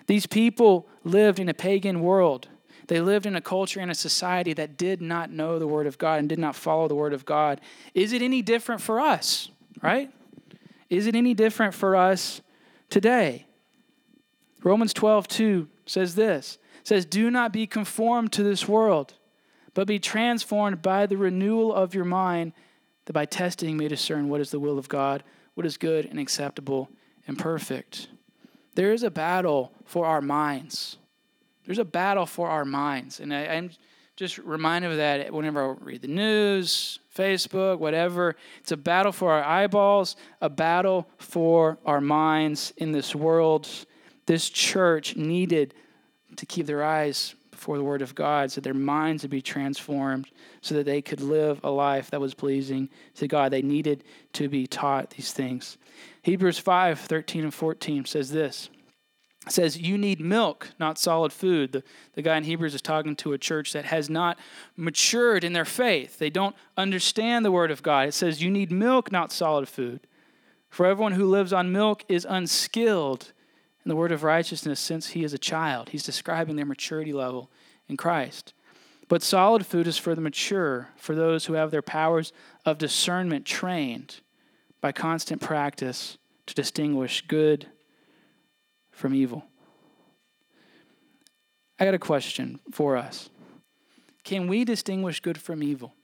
These 0.06 0.26
people 0.26 0.88
lived 1.04 1.38
in 1.38 1.48
a 1.48 1.54
pagan 1.54 2.00
world. 2.00 2.48
They 2.88 3.00
lived 3.00 3.26
in 3.26 3.36
a 3.36 3.40
culture 3.40 3.80
and 3.80 3.90
a 3.90 3.94
society 3.94 4.52
that 4.54 4.76
did 4.76 5.00
not 5.00 5.30
know 5.30 5.58
the 5.58 5.66
Word 5.66 5.86
of 5.86 5.98
God 5.98 6.18
and 6.18 6.28
did 6.28 6.38
not 6.38 6.56
follow 6.56 6.88
the 6.88 6.94
Word 6.94 7.12
of 7.12 7.24
God. 7.24 7.60
Is 7.94 8.12
it 8.12 8.22
any 8.22 8.42
different 8.42 8.80
for 8.80 9.00
us, 9.00 9.50
right? 9.80 10.10
Is 10.90 11.06
it 11.06 11.14
any 11.14 11.34
different 11.34 11.74
for 11.74 11.96
us 11.96 12.42
today? 12.90 13.46
Romans 14.62 14.92
12, 14.92 15.28
2 15.28 15.68
says 15.86 16.14
this 16.14 16.58
says, 16.84 17.04
Do 17.04 17.30
not 17.30 17.52
be 17.52 17.66
conformed 17.66 18.32
to 18.32 18.42
this 18.42 18.68
world, 18.68 19.14
but 19.74 19.86
be 19.86 19.98
transformed 19.98 20.82
by 20.82 21.06
the 21.06 21.16
renewal 21.16 21.72
of 21.72 21.94
your 21.94 22.04
mind 22.04 22.52
that 23.04 23.12
by 23.12 23.24
testing 23.24 23.76
may 23.76 23.88
discern 23.88 24.28
what 24.28 24.40
is 24.40 24.50
the 24.50 24.60
will 24.60 24.78
of 24.78 24.88
God, 24.88 25.22
what 25.54 25.66
is 25.66 25.76
good 25.76 26.06
and 26.06 26.18
acceptable 26.18 26.88
and 27.26 27.38
perfect. 27.38 28.08
There 28.74 28.92
is 28.92 29.02
a 29.02 29.10
battle 29.10 29.72
for 29.84 30.06
our 30.06 30.20
minds. 30.20 30.98
There's 31.64 31.78
a 31.78 31.84
battle 31.84 32.26
for 32.26 32.48
our 32.48 32.64
minds. 32.64 33.20
And 33.20 33.32
I, 33.34 33.40
am 33.42 33.70
just 34.16 34.38
reminded 34.38 34.90
of 34.92 34.96
that 34.98 35.32
whenever 35.32 35.62
I 35.62 35.74
read 35.80 36.02
the 36.02 36.08
news, 36.08 36.98
Facebook, 37.14 37.78
whatever. 37.78 38.36
It's 38.60 38.72
a 38.72 38.76
battle 38.76 39.12
for 39.12 39.32
our 39.32 39.44
eyeballs, 39.44 40.16
a 40.40 40.48
battle 40.48 41.08
for 41.18 41.78
our 41.84 42.00
minds 42.00 42.72
in 42.76 42.92
this 42.92 43.14
world. 43.14 43.68
This 44.26 44.48
church 44.48 45.16
needed 45.16 45.74
to 46.36 46.46
keep 46.46 46.66
their 46.66 46.82
eyes 46.82 47.34
before 47.62 47.78
the 47.78 47.84
Word 47.84 48.02
of 48.02 48.16
God 48.16 48.50
so 48.50 48.60
their 48.60 48.74
minds 48.74 49.22
would 49.22 49.30
be 49.30 49.40
transformed 49.40 50.28
so 50.62 50.74
that 50.74 50.84
they 50.84 51.00
could 51.00 51.20
live 51.20 51.60
a 51.62 51.70
life 51.70 52.10
that 52.10 52.20
was 52.20 52.34
pleasing 52.34 52.88
to 53.14 53.28
God. 53.28 53.52
They 53.52 53.62
needed 53.62 54.02
to 54.32 54.48
be 54.48 54.66
taught 54.66 55.10
these 55.10 55.32
things. 55.32 55.78
Hebrews 56.22 56.58
5 56.58 56.98
13 56.98 57.44
and 57.44 57.54
14 57.54 58.04
says 58.04 58.32
this 58.32 58.68
It 59.46 59.52
says 59.52 59.78
you 59.78 59.96
need 59.96 60.18
milk, 60.18 60.70
not 60.80 60.98
solid 60.98 61.32
food. 61.32 61.70
The, 61.70 61.84
the 62.14 62.22
guy 62.22 62.36
in 62.36 62.42
Hebrews 62.42 62.74
is 62.74 62.82
talking 62.82 63.14
to 63.14 63.32
a 63.32 63.38
church 63.38 63.72
that 63.74 63.84
has 63.84 64.10
not 64.10 64.40
matured 64.76 65.44
in 65.44 65.52
their 65.52 65.64
faith. 65.64 66.18
They 66.18 66.30
don't 66.30 66.56
understand 66.76 67.44
the 67.44 67.52
word 67.52 67.70
of 67.70 67.84
God. 67.84 68.08
It 68.08 68.12
says 68.12 68.42
you 68.42 68.50
need 68.50 68.72
milk, 68.72 69.12
not 69.12 69.30
solid 69.30 69.68
food. 69.68 70.00
For 70.68 70.84
everyone 70.84 71.12
who 71.12 71.26
lives 71.26 71.52
on 71.52 71.70
milk 71.70 72.04
is 72.08 72.26
unskilled 72.28 73.32
in 73.84 73.88
the 73.88 73.96
word 73.96 74.12
of 74.12 74.22
righteousness 74.22 74.78
since 74.78 75.08
he 75.08 75.24
is 75.24 75.32
a 75.32 75.38
child. 75.38 75.88
He's 75.90 76.04
describing 76.04 76.56
their 76.56 76.66
maturity 76.66 77.12
level 77.12 77.50
in 77.88 77.96
Christ. 77.96 78.54
But 79.08 79.22
solid 79.22 79.66
food 79.66 79.86
is 79.86 79.98
for 79.98 80.14
the 80.14 80.20
mature, 80.20 80.88
for 80.96 81.14
those 81.14 81.46
who 81.46 81.54
have 81.54 81.70
their 81.70 81.82
powers 81.82 82.32
of 82.64 82.78
discernment 82.78 83.44
trained 83.44 84.20
by 84.80 84.92
constant 84.92 85.40
practice 85.40 86.16
to 86.46 86.54
distinguish 86.54 87.24
good 87.26 87.66
from 88.90 89.14
evil. 89.14 89.44
I 91.78 91.84
got 91.84 91.94
a 91.94 91.98
question 91.98 92.60
for 92.70 92.96
us. 92.96 93.28
Can 94.24 94.46
we 94.46 94.64
distinguish 94.64 95.20
good 95.20 95.40
from 95.40 95.62
evil? 95.62 95.94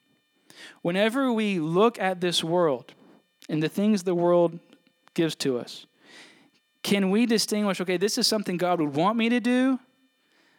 Whenever 0.83 1.33
we 1.33 1.61
look 1.61 1.99
at 1.99 2.21
this 2.21 2.43
world 2.43 2.95
and 3.49 3.63
the 3.63 3.69
things 3.69 4.03
the 4.03 4.15
world 4.15 4.59
gives 5.15 5.35
to 5.37 5.59
us, 5.59 5.87
can 6.89 7.11
we 7.11 7.27
distinguish, 7.27 7.83
okay, 7.83 7.99
this 7.99 8.17
is 8.17 8.27
something 8.27 8.57
God 8.57 8.81
would 8.81 8.95
want 8.95 9.19
me 9.19 9.29
to 9.29 9.41
do? 9.41 9.79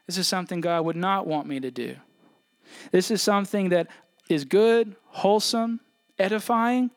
This 0.05 0.15
is 0.15 0.27
something 0.27 0.61
God 0.61 0.85
would 0.85 0.95
not 0.95 1.25
want 1.25 1.47
me 1.47 1.59
to 1.59 1.71
do. 1.71 1.95
This 2.91 3.09
is 3.09 3.19
something 3.19 3.69
that 3.69 3.87
is 4.29 4.45
good, 4.45 4.95
wholesome, 5.07 5.79
edifying. 6.19 6.91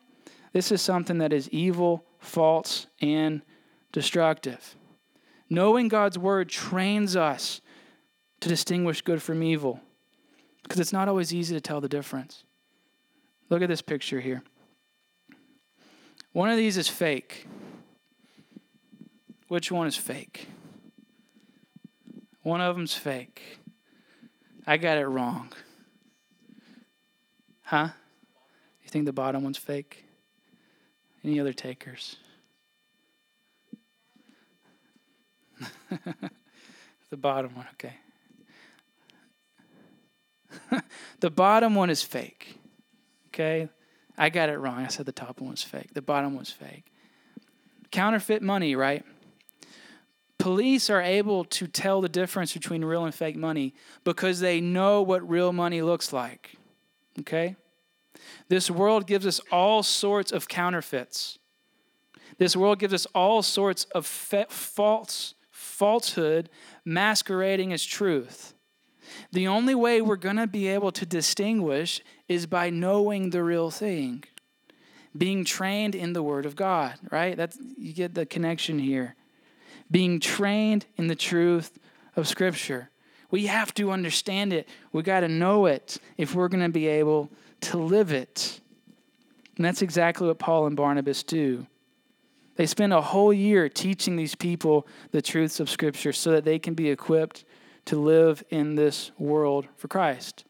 This 0.51 0.71
is 0.71 0.83
something 0.83 1.17
that 1.17 1.33
is 1.33 1.49
evil, 1.49 2.05
false, 2.19 2.85
and 3.01 3.41
destructive. 3.91 4.75
Knowing 5.49 5.87
God's 5.87 6.19
word 6.19 6.47
trains 6.47 7.15
us 7.15 7.59
to 8.39 8.49
distinguish 8.49 9.01
good 9.01 9.19
from 9.19 9.41
evil 9.41 9.81
because 10.61 10.79
it's 10.79 10.93
not 10.93 11.09
always 11.09 11.33
easy 11.33 11.55
to 11.55 11.61
tell 11.61 11.81
the 11.81 11.89
difference. 11.89 12.43
Look 13.49 13.63
at 13.63 13.67
this 13.67 13.81
picture 13.81 14.19
here. 14.19 14.43
One 16.33 16.51
of 16.51 16.57
these 16.57 16.77
is 16.77 16.87
fake. 16.87 17.47
Which 19.53 19.71
one 19.71 19.85
is 19.85 19.95
fake? 19.95 20.47
One 22.41 22.59
of 22.59 22.75
them's 22.75 22.95
fake. 22.95 23.59
I 24.65 24.77
got 24.77 24.97
it 24.97 25.05
wrong. 25.05 25.53
Huh? 27.61 27.89
You 28.81 28.89
think 28.89 29.05
the 29.05 29.13
bottom 29.13 29.43
one's 29.43 29.59
fake? 29.59 30.05
Any 31.23 31.39
other 31.39 31.53
takers? 31.53 32.15
the 37.11 37.17
bottom 37.17 37.53
one, 37.55 37.67
okay. 37.73 37.93
the 41.19 41.29
bottom 41.29 41.75
one 41.75 41.91
is 41.91 42.01
fake. 42.01 42.57
Okay? 43.27 43.69
I 44.17 44.29
got 44.29 44.49
it 44.49 44.57
wrong. 44.57 44.83
I 44.83 44.87
said 44.87 45.05
the 45.05 45.11
top 45.11 45.39
one 45.39 45.51
was 45.51 45.61
fake. 45.61 45.93
The 45.93 46.01
bottom 46.01 46.35
was 46.35 46.49
fake. 46.49 46.91
Counterfeit 47.91 48.41
money, 48.41 48.75
right? 48.75 49.05
Police 50.43 50.89
are 50.89 51.01
able 51.01 51.45
to 51.45 51.67
tell 51.67 52.01
the 52.01 52.09
difference 52.09 52.51
between 52.51 52.83
real 52.83 53.05
and 53.05 53.15
fake 53.15 53.37
money 53.37 53.73
because 54.03 54.41
they 54.41 54.59
know 54.59 55.01
what 55.01 55.25
real 55.29 55.53
money 55.53 55.81
looks 55.81 56.11
like. 56.11 56.57
Okay? 57.21 57.55
This 58.49 58.69
world 58.69 59.07
gives 59.07 59.25
us 59.25 59.39
all 59.53 59.83
sorts 59.83 60.33
of 60.33 60.49
counterfeits. 60.49 61.39
This 62.39 62.57
world 62.57 62.79
gives 62.79 62.93
us 62.93 63.05
all 63.15 63.41
sorts 63.41 63.85
of 63.95 64.05
fa- 64.05 64.47
false 64.49 65.33
falsehood 65.49 66.49
masquerading 66.83 67.71
as 67.71 67.85
truth. 67.85 68.53
The 69.31 69.47
only 69.47 69.75
way 69.75 70.01
we're 70.01 70.17
going 70.17 70.35
to 70.35 70.45
be 70.45 70.67
able 70.67 70.91
to 70.91 71.05
distinguish 71.05 72.01
is 72.27 72.47
by 72.47 72.69
knowing 72.69 73.29
the 73.29 73.45
real 73.45 73.71
thing, 73.71 74.25
being 75.17 75.45
trained 75.45 75.95
in 75.95 76.11
the 76.11 76.21
Word 76.21 76.45
of 76.45 76.57
God, 76.57 76.95
right? 77.09 77.37
That's, 77.37 77.57
you 77.77 77.93
get 77.93 78.13
the 78.13 78.25
connection 78.25 78.77
here. 78.77 79.15
Being 79.93 80.19
trained 80.19 80.87
in 80.97 81.05
the 81.05 81.15
truth 81.15 81.77
of 82.15 82.27
Scripture. 82.27 82.89
We 83.29 83.45
have 83.45 83.73
to 83.75 83.91
understand 83.91 84.53
it. 84.53 84.67
We 84.91 85.03
got 85.03 85.19
to 85.19 85.27
know 85.27 85.67
it 85.67 85.99
if 86.17 86.33
we're 86.33 86.47
going 86.47 86.63
to 86.63 86.69
be 86.69 86.87
able 86.87 87.29
to 87.61 87.77
live 87.77 88.11
it. 88.11 88.59
And 89.55 89.63
that's 89.63 89.83
exactly 89.83 90.27
what 90.27 90.39
Paul 90.39 90.65
and 90.65 90.75
Barnabas 90.75 91.21
do. 91.21 91.67
They 92.55 92.65
spend 92.65 92.91
a 92.91 93.01
whole 93.01 93.31
year 93.31 93.69
teaching 93.69 94.15
these 94.15 94.33
people 94.33 94.87
the 95.11 95.21
truths 95.21 95.59
of 95.59 95.69
Scripture 95.69 96.11
so 96.11 96.31
that 96.31 96.43
they 96.43 96.57
can 96.57 96.73
be 96.73 96.89
equipped 96.89 97.45
to 97.85 97.95
live 97.99 98.43
in 98.49 98.73
this 98.75 99.11
world 99.19 99.67
for 99.75 99.87
Christ. 99.87 100.43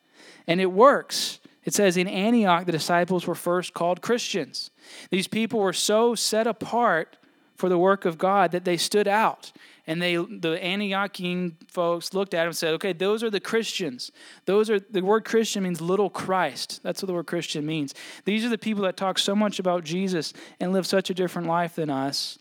And 0.48 0.62
it 0.62 0.72
works. 0.72 1.42
It 1.66 1.74
says 1.74 1.98
in 1.98 2.08
Antioch, 2.08 2.66
the 2.66 2.72
disciples 2.72 3.28
were 3.28 3.36
first 3.36 3.74
called 3.74 4.02
Christians. 4.02 4.72
These 5.10 5.28
people 5.28 5.60
were 5.60 5.74
so 5.74 6.16
set 6.16 6.48
apart 6.48 7.18
for 7.56 7.70
the 7.70 7.78
work 7.78 8.06
of 8.06 8.18
God 8.18 8.52
that 8.52 8.66
they 8.66 8.78
stood 8.78 9.08
out. 9.08 9.52
And 9.86 10.02
they, 10.02 10.16
the 10.16 10.60
Antiochian 10.64 11.56
folks 11.70 12.14
looked 12.14 12.34
at 12.34 12.44
him 12.44 12.48
and 12.48 12.58
said, 12.58 12.74
okay, 12.76 12.94
those 12.94 13.22
are 13.22 13.30
the 13.30 13.42
Christians. 13.42 14.12
Those 14.46 14.70
are, 14.70 14.80
the 14.80 15.02
word 15.02 15.26
Christian 15.26 15.64
means 15.64 15.82
little 15.82 16.10
Christ. 16.10 16.82
That's 16.84 17.02
what 17.02 17.08
the 17.08 17.14
word 17.14 17.28
Christian 17.28 17.66
means. 17.66 17.94
These 18.24 18.46
are 18.46 18.50
the 18.50 18.58
people 18.58 18.84
that 18.84 18.96
talk 18.96 19.20
so 19.20 19.36
much 19.36 19.60
about 19.60 19.84
Jesus 19.84 20.34
and 20.60 20.72
live 20.72 20.88
such 20.88 21.10
a 21.10 21.14
different 21.14 21.48
life 21.48 21.76
than 21.76 21.90
us 21.90 22.40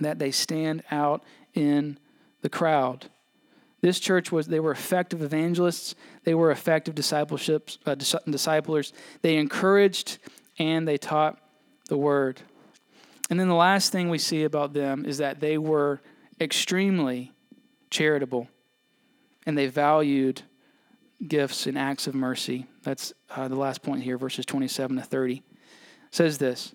that 0.00 0.18
they 0.18 0.32
stand 0.32 0.82
out 0.90 1.22
in 1.54 1.98
the 2.42 2.48
crowd. 2.48 3.10
This 3.80 4.00
church 4.00 4.32
was, 4.32 4.48
they 4.48 4.58
were 4.58 4.72
effective 4.72 5.22
evangelists. 5.22 5.94
They 6.24 6.34
were 6.34 6.50
effective 6.50 6.96
discipleships, 6.96 7.78
uh, 7.86 7.94
disciplers. 7.94 8.92
They 9.22 9.36
encouraged 9.36 10.18
and 10.58 10.88
they 10.88 10.98
taught 10.98 11.38
the 11.88 11.96
word. 11.96 12.42
And 13.28 13.40
then 13.40 13.48
the 13.48 13.54
last 13.54 13.92
thing 13.92 14.08
we 14.08 14.18
see 14.18 14.44
about 14.44 14.72
them 14.72 15.04
is 15.04 15.18
that 15.18 15.40
they 15.40 15.58
were 15.58 16.00
extremely 16.40 17.32
charitable 17.90 18.48
and 19.44 19.56
they 19.56 19.66
valued 19.66 20.42
gifts 21.26 21.66
and 21.66 21.78
acts 21.78 22.06
of 22.06 22.14
mercy. 22.14 22.66
That's 22.82 23.12
uh, 23.34 23.48
the 23.48 23.56
last 23.56 23.82
point 23.82 24.02
here, 24.02 24.18
verses 24.18 24.44
27 24.44 24.96
to 24.96 25.02
30. 25.02 25.36
It 25.36 25.42
says 26.10 26.38
this 26.38 26.74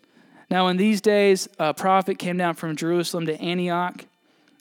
Now, 0.50 0.68
in 0.68 0.78
these 0.78 1.02
days, 1.02 1.48
a 1.60 1.74
prophet 1.74 2.18
came 2.18 2.38
down 2.38 2.56
from 2.56 2.76
Jerusalem 2.76 3.26
to 3.28 3.40
Antioch, 3.40 4.06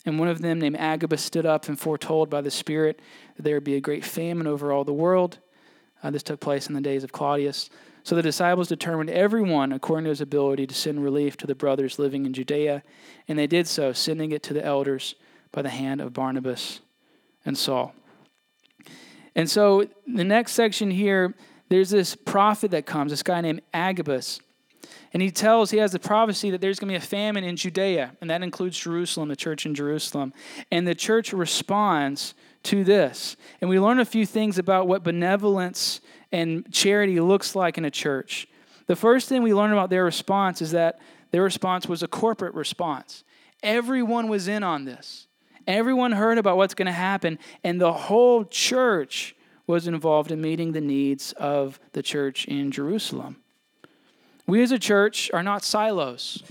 and 0.04 0.18
one 0.18 0.28
of 0.28 0.42
them, 0.42 0.58
named 0.58 0.76
Agabus, 0.76 1.22
stood 1.22 1.46
up 1.46 1.68
and 1.68 1.78
foretold 1.78 2.30
by 2.30 2.40
the 2.40 2.50
Spirit 2.50 3.00
that 3.36 3.42
there 3.42 3.54
would 3.54 3.64
be 3.64 3.76
a 3.76 3.80
great 3.80 4.04
famine 4.04 4.46
over 4.46 4.72
all 4.72 4.84
the 4.84 4.92
world. 4.92 5.38
Uh, 6.02 6.10
this 6.10 6.22
took 6.22 6.40
place 6.40 6.66
in 6.66 6.74
the 6.74 6.80
days 6.80 7.04
of 7.04 7.12
Claudius. 7.12 7.70
So 8.10 8.16
the 8.16 8.22
disciples 8.22 8.66
determined 8.66 9.08
everyone 9.08 9.72
according 9.72 10.02
to 10.06 10.10
his 10.10 10.20
ability 10.20 10.66
to 10.66 10.74
send 10.74 11.00
relief 11.00 11.36
to 11.36 11.46
the 11.46 11.54
brothers 11.54 11.96
living 11.96 12.26
in 12.26 12.32
Judea, 12.32 12.82
and 13.28 13.38
they 13.38 13.46
did 13.46 13.68
so, 13.68 13.92
sending 13.92 14.32
it 14.32 14.42
to 14.42 14.52
the 14.52 14.64
elders 14.64 15.14
by 15.52 15.62
the 15.62 15.68
hand 15.68 16.00
of 16.00 16.12
Barnabas 16.12 16.80
and 17.46 17.56
Saul. 17.56 17.94
And 19.36 19.48
so 19.48 19.86
the 20.08 20.24
next 20.24 20.54
section 20.54 20.90
here, 20.90 21.36
there's 21.68 21.90
this 21.90 22.16
prophet 22.16 22.72
that 22.72 22.84
comes, 22.84 23.12
this 23.12 23.22
guy 23.22 23.42
named 23.42 23.62
Agabus. 23.72 24.40
And 25.12 25.22
he 25.22 25.30
tells, 25.30 25.70
he 25.70 25.78
has 25.78 25.92
the 25.92 26.00
prophecy 26.00 26.50
that 26.50 26.60
there's 26.60 26.80
going 26.80 26.88
to 26.88 26.98
be 26.98 27.04
a 27.04 27.08
famine 27.08 27.44
in 27.44 27.54
Judea, 27.54 28.16
and 28.20 28.28
that 28.28 28.42
includes 28.42 28.76
Jerusalem, 28.76 29.28
the 29.28 29.36
church 29.36 29.66
in 29.66 29.74
Jerusalem. 29.76 30.32
And 30.72 30.84
the 30.84 30.96
church 30.96 31.32
responds 31.32 32.34
to 32.64 32.82
this. 32.82 33.36
And 33.60 33.70
we 33.70 33.78
learn 33.78 34.00
a 34.00 34.04
few 34.04 34.26
things 34.26 34.58
about 34.58 34.88
what 34.88 35.04
benevolence 35.04 36.00
and 36.32 36.70
charity 36.72 37.20
looks 37.20 37.54
like 37.54 37.78
in 37.78 37.84
a 37.84 37.90
church. 37.90 38.46
The 38.86 38.96
first 38.96 39.28
thing 39.28 39.42
we 39.42 39.54
learn 39.54 39.72
about 39.72 39.90
their 39.90 40.04
response 40.04 40.62
is 40.62 40.72
that 40.72 41.00
their 41.30 41.42
response 41.42 41.86
was 41.86 42.02
a 42.02 42.08
corporate 42.08 42.54
response. 42.54 43.24
Everyone 43.62 44.28
was 44.28 44.48
in 44.48 44.62
on 44.62 44.84
this. 44.84 45.26
Everyone 45.66 46.12
heard 46.12 46.38
about 46.38 46.56
what's 46.56 46.74
going 46.74 46.86
to 46.86 46.92
happen, 46.92 47.38
and 47.62 47.80
the 47.80 47.92
whole 47.92 48.44
church 48.44 49.36
was 49.66 49.86
involved 49.86 50.32
in 50.32 50.40
meeting 50.40 50.72
the 50.72 50.80
needs 50.80 51.32
of 51.34 51.78
the 51.92 52.02
church 52.02 52.46
in 52.46 52.70
Jerusalem. 52.70 53.36
We 54.46 54.62
as 54.62 54.72
a 54.72 54.78
church 54.78 55.30
are 55.32 55.44
not 55.44 55.62
silos. 55.62 56.42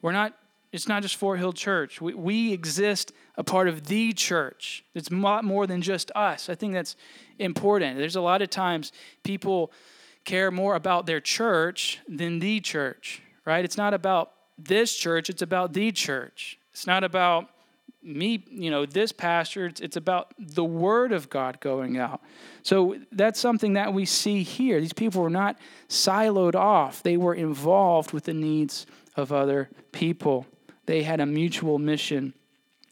We're 0.00 0.12
not, 0.12 0.34
it's 0.72 0.88
not 0.88 1.02
just 1.02 1.16
Fort 1.16 1.38
Hill 1.38 1.52
Church. 1.52 2.00
We, 2.00 2.14
we 2.14 2.52
exist 2.52 3.12
a 3.36 3.44
part 3.44 3.68
of 3.68 3.86
the 3.86 4.12
church. 4.12 4.84
It's 4.94 5.08
a 5.08 5.14
lot 5.14 5.44
more 5.44 5.66
than 5.66 5.82
just 5.82 6.10
us. 6.14 6.48
I 6.48 6.54
think 6.54 6.74
that's 6.74 6.96
important. 7.38 7.98
There's 7.98 8.16
a 8.16 8.20
lot 8.20 8.42
of 8.42 8.50
times 8.50 8.92
people 9.22 9.72
care 10.24 10.50
more 10.50 10.74
about 10.74 11.06
their 11.06 11.20
church 11.20 12.00
than 12.08 12.38
the 12.38 12.60
church, 12.60 13.22
right? 13.44 13.64
It's 13.64 13.76
not 13.76 13.94
about 13.94 14.32
this 14.58 14.94
church, 14.94 15.30
it's 15.30 15.42
about 15.42 15.72
the 15.72 15.90
church. 15.92 16.58
It's 16.72 16.86
not 16.86 17.04
about 17.04 17.48
me, 18.02 18.44
you 18.50 18.70
know, 18.70 18.84
this 18.84 19.12
pastor, 19.12 19.66
it's, 19.66 19.80
it's 19.80 19.96
about 19.96 20.32
the 20.38 20.64
word 20.64 21.12
of 21.12 21.30
God 21.30 21.60
going 21.60 21.98
out. 21.98 22.20
So 22.62 22.96
that's 23.12 23.38
something 23.38 23.74
that 23.74 23.92
we 23.94 24.04
see 24.04 24.42
here. 24.42 24.80
These 24.80 24.92
people 24.92 25.22
were 25.22 25.30
not 25.30 25.58
siloed 25.88 26.54
off, 26.54 27.02
they 27.02 27.16
were 27.16 27.34
involved 27.34 28.12
with 28.12 28.24
the 28.24 28.34
needs 28.34 28.86
of 29.16 29.32
other 29.32 29.70
people. 29.92 30.46
They 30.86 31.02
had 31.02 31.20
a 31.20 31.26
mutual 31.26 31.78
mission 31.78 32.34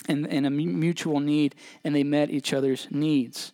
and, 0.09 0.27
and 0.27 0.47
a 0.47 0.51
mutual 0.51 1.21
need, 1.21 1.55
and 1.85 1.95
they 1.95 2.05
met 2.05 2.31
each 2.31 2.53
other's 2.53 2.89
needs. 2.91 3.53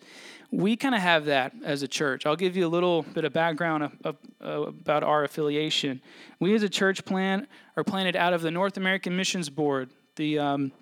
We 0.51 0.77
kind 0.77 0.95
of 0.95 1.01
have 1.01 1.25
that 1.27 1.53
as 1.65 1.83
a 1.83 1.89
church. 1.89 2.25
I'll 2.25 2.37
give 2.37 2.57
you 2.57 2.67
a 2.67 2.69
little 2.69 3.03
bit 3.03 3.25
of 3.25 3.33
background 3.33 3.83
of, 3.83 3.93
of, 4.05 4.17
uh, 4.43 4.69
about 4.69 5.03
our 5.03 5.25
affiliation. 5.25 6.01
We, 6.39 6.55
as 6.55 6.63
a 6.63 6.69
church 6.69 7.05
plant, 7.05 7.49
are 7.77 7.85
planted 7.85 8.17
out 8.17 8.33
of 8.33 8.43
the 8.43 8.51
North 8.51 8.77
American 8.77 9.17
Missions 9.17 9.51
Board, 9.51 9.91
the 10.15 10.39
um, 10.39 10.73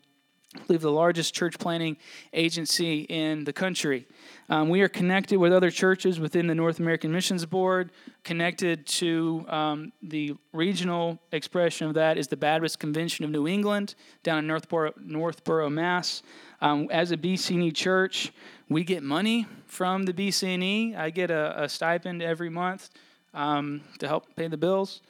I 0.54 0.60
believe 0.66 0.82
the 0.82 0.90
largest 0.90 1.34
church 1.34 1.58
planning 1.58 1.96
agency 2.32 3.00
in 3.02 3.44
the 3.44 3.52
country. 3.52 4.06
Um, 4.48 4.68
we 4.68 4.82
are 4.82 4.88
connected 4.88 5.38
with 5.38 5.52
other 5.52 5.70
churches 5.70 6.20
within 6.20 6.46
the 6.46 6.54
North 6.54 6.78
American 6.78 7.10
Missions 7.10 7.44
Board. 7.44 7.90
Connected 8.22 8.86
to 8.86 9.44
um, 9.48 9.92
the 10.02 10.36
regional 10.52 11.18
expression 11.32 11.88
of 11.88 11.94
that 11.94 12.18
is 12.18 12.28
the 12.28 12.36
Baptist 12.36 12.78
Convention 12.78 13.24
of 13.24 13.30
New 13.30 13.48
England 13.48 13.94
down 14.22 14.38
in 14.38 14.46
Northborough, 14.46 14.92
Northborough 15.00 15.70
Mass. 15.70 16.22
Um, 16.60 16.88
as 16.90 17.10
a 17.10 17.16
BCNE 17.16 17.74
church, 17.74 18.32
we 18.68 18.84
get 18.84 19.02
money 19.02 19.46
from 19.66 20.04
the 20.04 20.12
BCNE. 20.12 20.96
I 20.96 21.10
get 21.10 21.30
a, 21.30 21.64
a 21.64 21.68
stipend 21.68 22.22
every 22.22 22.48
month 22.48 22.90
um, 23.34 23.82
to 23.98 24.06
help 24.06 24.34
pay 24.36 24.46
the 24.46 24.56
bills. 24.56 25.02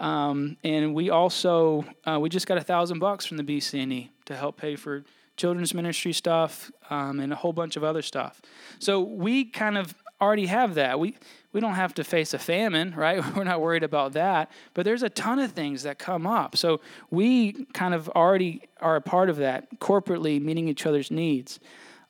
Um, 0.00 0.56
and 0.64 0.94
we 0.94 1.10
also 1.10 1.84
uh, 2.04 2.18
we 2.18 2.30
just 2.30 2.46
got 2.46 2.58
a 2.58 2.62
thousand 2.62 2.98
bucks 2.98 3.26
from 3.26 3.36
the 3.36 3.44
BCNE 3.44 4.08
to 4.24 4.34
help 4.34 4.56
pay 4.56 4.74
for 4.74 5.04
children's 5.36 5.74
ministry 5.74 6.12
stuff 6.12 6.72
um, 6.88 7.20
and 7.20 7.32
a 7.32 7.36
whole 7.36 7.52
bunch 7.52 7.76
of 7.76 7.84
other 7.84 8.02
stuff. 8.02 8.40
So 8.78 9.00
we 9.00 9.44
kind 9.44 9.78
of 9.78 9.94
already 10.20 10.46
have 10.46 10.74
that. 10.74 10.98
We 10.98 11.16
we 11.52 11.60
don't 11.60 11.74
have 11.74 11.94
to 11.94 12.04
face 12.04 12.32
a 12.32 12.38
famine, 12.38 12.94
right? 12.96 13.22
We're 13.36 13.44
not 13.44 13.60
worried 13.60 13.82
about 13.82 14.14
that. 14.14 14.50
But 14.72 14.84
there's 14.84 15.02
a 15.02 15.10
ton 15.10 15.38
of 15.38 15.52
things 15.52 15.82
that 15.82 15.98
come 15.98 16.26
up. 16.26 16.56
So 16.56 16.80
we 17.10 17.66
kind 17.74 17.92
of 17.92 18.08
already 18.10 18.62
are 18.80 18.96
a 18.96 19.02
part 19.02 19.28
of 19.28 19.36
that 19.36 19.80
corporately, 19.80 20.40
meeting 20.40 20.66
each 20.66 20.86
other's 20.86 21.10
needs. 21.10 21.60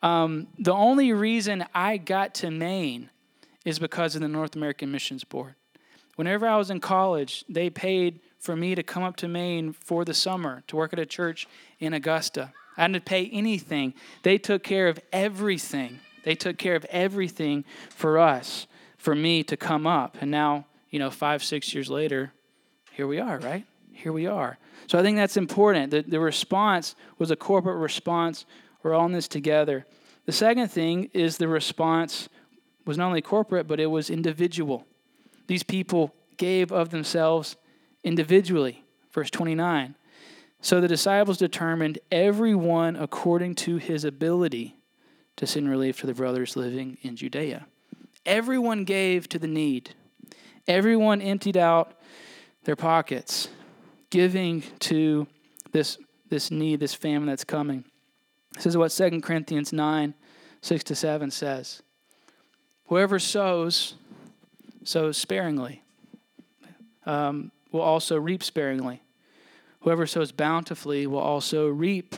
Um, 0.03 0.47
the 0.59 0.73
only 0.73 1.13
reason 1.13 1.65
I 1.75 1.99
got 1.99 2.35
to 2.37 2.51
Maine 2.51 3.11
is 3.65 3.79
because 3.79 4.15
of 4.15 4.23
the 4.23 4.29
North 4.29 4.57
American 4.57 4.91
Missions 4.91 5.25
Board. 5.25 5.55
Whenever 6.21 6.47
I 6.47 6.59
was 6.59 6.69
in 6.69 6.81
college, 6.81 7.47
they 7.49 7.71
paid 7.71 8.21
for 8.39 8.55
me 8.55 8.75
to 8.75 8.83
come 8.83 9.03
up 9.03 9.17
to 9.17 9.27
Maine 9.27 9.73
for 9.73 10.05
the 10.05 10.13
summer 10.13 10.63
to 10.67 10.77
work 10.77 10.93
at 10.93 10.99
a 10.99 11.07
church 11.07 11.49
in 11.79 11.95
Augusta. 11.95 12.53
I 12.77 12.89
didn't 12.89 13.07
pay 13.07 13.31
anything. 13.33 13.95
They 14.23 14.37
took 14.37 14.63
care 14.63 14.89
of 14.89 15.01
everything. 15.15 15.99
They 16.25 16.35
took 16.35 16.59
care 16.59 16.77
of 16.77 16.85
everything 16.91 17.65
for 17.89 18.19
us, 18.19 18.67
for 18.99 19.15
me 19.15 19.43
to 19.45 19.57
come 19.57 19.87
up. 19.87 20.19
And 20.21 20.31
now, 20.31 20.67
you 20.91 20.99
know, 20.99 21.09
five, 21.09 21.43
six 21.43 21.73
years 21.73 21.89
later, 21.89 22.35
here 22.93 23.07
we 23.07 23.19
are, 23.19 23.39
right? 23.39 23.65
Here 23.91 24.13
we 24.13 24.27
are. 24.27 24.59
So 24.89 24.99
I 24.99 25.03
think 25.03 25.17
that's 25.17 25.39
important. 25.39 25.91
The, 25.91 26.03
the 26.03 26.21
response 26.21 26.97
was 27.17 27.31
a 27.31 27.37
corporate 27.37 27.79
response. 27.79 28.45
We're 28.83 28.93
all 28.93 29.07
in 29.07 29.13
this 29.13 29.27
together. 29.27 29.87
The 30.27 30.33
second 30.33 30.69
thing 30.69 31.09
is 31.15 31.39
the 31.39 31.49
response 31.49 32.29
was 32.85 32.99
not 32.99 33.07
only 33.07 33.23
corporate, 33.23 33.67
but 33.67 33.81
it 33.81 33.87
was 33.87 34.11
individual. 34.11 34.87
These 35.51 35.65
people 35.65 36.15
gave 36.37 36.71
of 36.71 36.91
themselves 36.91 37.57
individually. 38.05 38.85
Verse 39.11 39.31
29. 39.31 39.97
So 40.61 40.81
the 40.81 40.87
disciples 40.87 41.39
determined 41.39 41.99
everyone 42.13 42.95
according 42.95 43.57
to 43.57 43.79
his 43.79 44.05
ability 44.05 44.77
to 45.35 45.49
send 45.49 45.69
relief 45.69 45.99
to 46.03 46.07
the 46.07 46.15
brothers 46.15 46.55
living 46.55 46.99
in 47.03 47.17
Judea. 47.17 47.67
Everyone 48.25 48.85
gave 48.85 49.29
to 49.31 49.41
the 49.41 49.49
need. 49.49 49.97
Everyone 50.69 51.21
emptied 51.21 51.57
out 51.57 51.95
their 52.63 52.77
pockets, 52.77 53.49
giving 54.11 54.63
to 54.79 55.27
this, 55.73 55.99
this 56.29 56.53
need, 56.53 56.79
this 56.79 56.95
famine 56.95 57.27
that's 57.27 57.43
coming. 57.43 57.85
This 58.55 58.67
is 58.67 58.77
what 58.77 58.93
2 58.93 59.21
Corinthians 59.21 59.73
9, 59.73 60.15
6 60.61 60.85
to 60.85 60.95
7 60.95 61.29
says. 61.33 61.83
Whoever 62.87 63.19
sows 63.19 63.97
sows 64.85 65.17
sparingly 65.17 65.83
um, 67.07 67.51
will 67.73 67.81
also 67.81 68.17
reap 68.17 68.43
sparingly. 68.43 69.03
Whoever 69.81 70.07
sows 70.07 70.33
bountifully 70.33 71.07
will 71.07 71.19
also 71.19 71.69
reap 71.69 72.17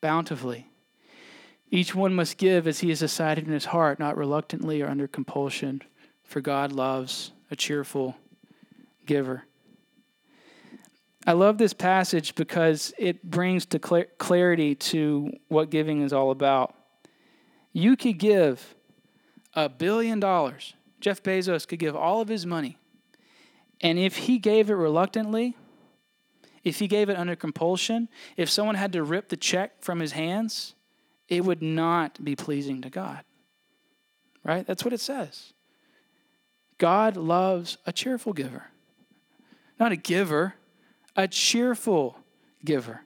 bountifully. 0.00 0.68
Each 1.70 1.94
one 1.94 2.14
must 2.14 2.38
give 2.38 2.66
as 2.66 2.80
he 2.80 2.90
has 2.90 3.00
decided 3.00 3.46
in 3.46 3.52
his 3.52 3.66
heart, 3.66 3.98
not 3.98 4.16
reluctantly 4.16 4.82
or 4.82 4.88
under 4.88 5.08
compulsion, 5.08 5.82
for 6.22 6.40
God 6.40 6.72
loves 6.72 7.32
a 7.50 7.56
cheerful 7.56 8.16
giver. 9.06 9.44
I 11.26 11.32
love 11.32 11.56
this 11.56 11.72
passage 11.72 12.34
because 12.34 12.92
it 12.98 13.22
brings 13.28 13.64
to 13.66 13.78
clarity 13.78 14.74
to 14.74 15.32
what 15.48 15.70
giving 15.70 16.02
is 16.02 16.12
all 16.12 16.30
about. 16.30 16.74
You 17.72 17.96
could 17.96 18.18
give 18.18 18.74
a 19.54 19.68
billion 19.68 20.20
dollars 20.20 20.74
Jeff 21.04 21.22
Bezos 21.22 21.68
could 21.68 21.78
give 21.78 21.94
all 21.94 22.22
of 22.22 22.28
his 22.28 22.46
money. 22.46 22.78
And 23.82 23.98
if 23.98 24.16
he 24.16 24.38
gave 24.38 24.70
it 24.70 24.74
reluctantly, 24.74 25.54
if 26.62 26.78
he 26.78 26.88
gave 26.88 27.10
it 27.10 27.18
under 27.18 27.36
compulsion, 27.36 28.08
if 28.38 28.48
someone 28.48 28.74
had 28.74 28.94
to 28.94 29.02
rip 29.02 29.28
the 29.28 29.36
check 29.36 29.82
from 29.82 30.00
his 30.00 30.12
hands, 30.12 30.74
it 31.28 31.44
would 31.44 31.60
not 31.60 32.24
be 32.24 32.34
pleasing 32.34 32.80
to 32.80 32.88
God. 32.88 33.22
Right? 34.42 34.66
That's 34.66 34.82
what 34.82 34.94
it 34.94 35.00
says. 35.00 35.52
God 36.78 37.18
loves 37.18 37.76
a 37.84 37.92
cheerful 37.92 38.32
giver. 38.32 38.68
Not 39.78 39.92
a 39.92 39.96
giver, 39.96 40.54
a 41.14 41.28
cheerful 41.28 42.16
giver. 42.64 43.02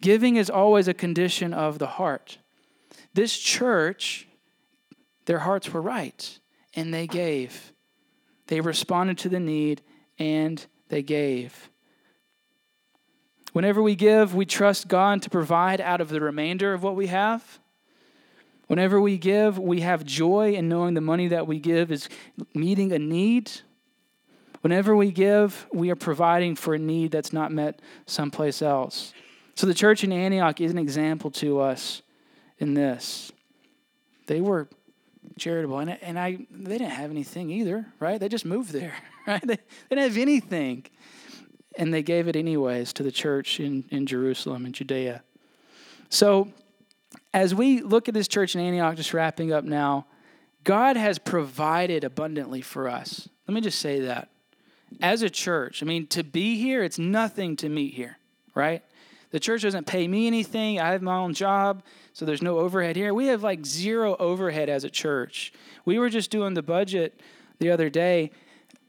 Giving 0.00 0.34
is 0.34 0.50
always 0.50 0.88
a 0.88 0.94
condition 0.94 1.54
of 1.54 1.78
the 1.78 1.86
heart. 1.86 2.38
This 3.14 3.38
church, 3.38 4.26
their 5.26 5.38
hearts 5.38 5.72
were 5.72 5.80
right 5.80 6.40
and 6.74 6.92
they 6.92 7.06
gave. 7.06 7.72
They 8.46 8.60
responded 8.60 9.18
to 9.18 9.28
the 9.28 9.40
need 9.40 9.82
and 10.18 10.64
they 10.88 11.02
gave. 11.02 11.70
Whenever 13.52 13.82
we 13.82 13.96
give, 13.96 14.34
we 14.34 14.46
trust 14.46 14.88
God 14.88 15.22
to 15.22 15.30
provide 15.30 15.80
out 15.80 16.00
of 16.00 16.08
the 16.08 16.20
remainder 16.20 16.72
of 16.72 16.82
what 16.82 16.94
we 16.94 17.08
have. 17.08 17.58
Whenever 18.68 19.00
we 19.00 19.18
give, 19.18 19.58
we 19.58 19.80
have 19.80 20.04
joy 20.04 20.52
in 20.52 20.68
knowing 20.68 20.94
the 20.94 21.00
money 21.00 21.28
that 21.28 21.48
we 21.48 21.58
give 21.58 21.90
is 21.90 22.08
meeting 22.54 22.92
a 22.92 22.98
need. 22.98 23.50
Whenever 24.60 24.94
we 24.94 25.10
give, 25.10 25.66
we 25.72 25.90
are 25.90 25.96
providing 25.96 26.54
for 26.54 26.74
a 26.74 26.78
need 26.78 27.10
that's 27.10 27.32
not 27.32 27.50
met 27.50 27.80
someplace 28.06 28.62
else. 28.62 29.12
So 29.56 29.66
the 29.66 29.74
church 29.74 30.04
in 30.04 30.12
Antioch 30.12 30.60
is 30.60 30.70
an 30.70 30.78
example 30.78 31.32
to 31.32 31.58
us 31.60 32.02
in 32.58 32.74
this. 32.74 33.32
They 34.26 34.40
were 34.40 34.68
charitable. 35.38 35.78
And, 35.78 35.90
and 36.02 36.18
I, 36.18 36.46
they 36.50 36.78
didn't 36.78 36.92
have 36.92 37.10
anything 37.10 37.50
either, 37.50 37.86
right? 37.98 38.18
They 38.18 38.28
just 38.28 38.44
moved 38.44 38.72
there, 38.72 38.94
right? 39.26 39.40
They, 39.40 39.56
they 39.56 39.96
didn't 39.96 40.04
have 40.04 40.18
anything. 40.18 40.86
And 41.76 41.94
they 41.94 42.02
gave 42.02 42.28
it 42.28 42.36
anyways 42.36 42.92
to 42.94 43.02
the 43.02 43.12
church 43.12 43.60
in, 43.60 43.84
in 43.90 44.06
Jerusalem 44.06 44.66
and 44.66 44.74
Judea. 44.74 45.22
So 46.08 46.52
as 47.32 47.54
we 47.54 47.80
look 47.80 48.08
at 48.08 48.14
this 48.14 48.28
church 48.28 48.54
in 48.54 48.60
Antioch, 48.60 48.96
just 48.96 49.14
wrapping 49.14 49.52
up 49.52 49.64
now, 49.64 50.06
God 50.64 50.96
has 50.96 51.18
provided 51.18 52.04
abundantly 52.04 52.60
for 52.60 52.88
us. 52.88 53.28
Let 53.46 53.54
me 53.54 53.60
just 53.60 53.78
say 53.78 54.00
that. 54.00 54.28
As 55.00 55.22
a 55.22 55.30
church, 55.30 55.82
I 55.82 55.86
mean, 55.86 56.06
to 56.08 56.24
be 56.24 56.58
here, 56.58 56.82
it's 56.82 56.98
nothing 56.98 57.56
to 57.56 57.68
meet 57.68 57.94
here, 57.94 58.18
right? 58.54 58.82
The 59.30 59.40
church 59.40 59.62
doesn't 59.62 59.86
pay 59.86 60.08
me 60.08 60.26
anything. 60.26 60.80
I 60.80 60.90
have 60.90 61.02
my 61.02 61.16
own 61.16 61.34
job, 61.34 61.84
so 62.12 62.24
there's 62.24 62.42
no 62.42 62.58
overhead 62.58 62.96
here. 62.96 63.14
We 63.14 63.26
have 63.26 63.42
like 63.42 63.64
zero 63.64 64.16
overhead 64.18 64.68
as 64.68 64.84
a 64.84 64.90
church. 64.90 65.52
We 65.84 65.98
were 65.98 66.10
just 66.10 66.30
doing 66.30 66.54
the 66.54 66.62
budget 66.62 67.20
the 67.58 67.70
other 67.70 67.90
day. 67.90 68.32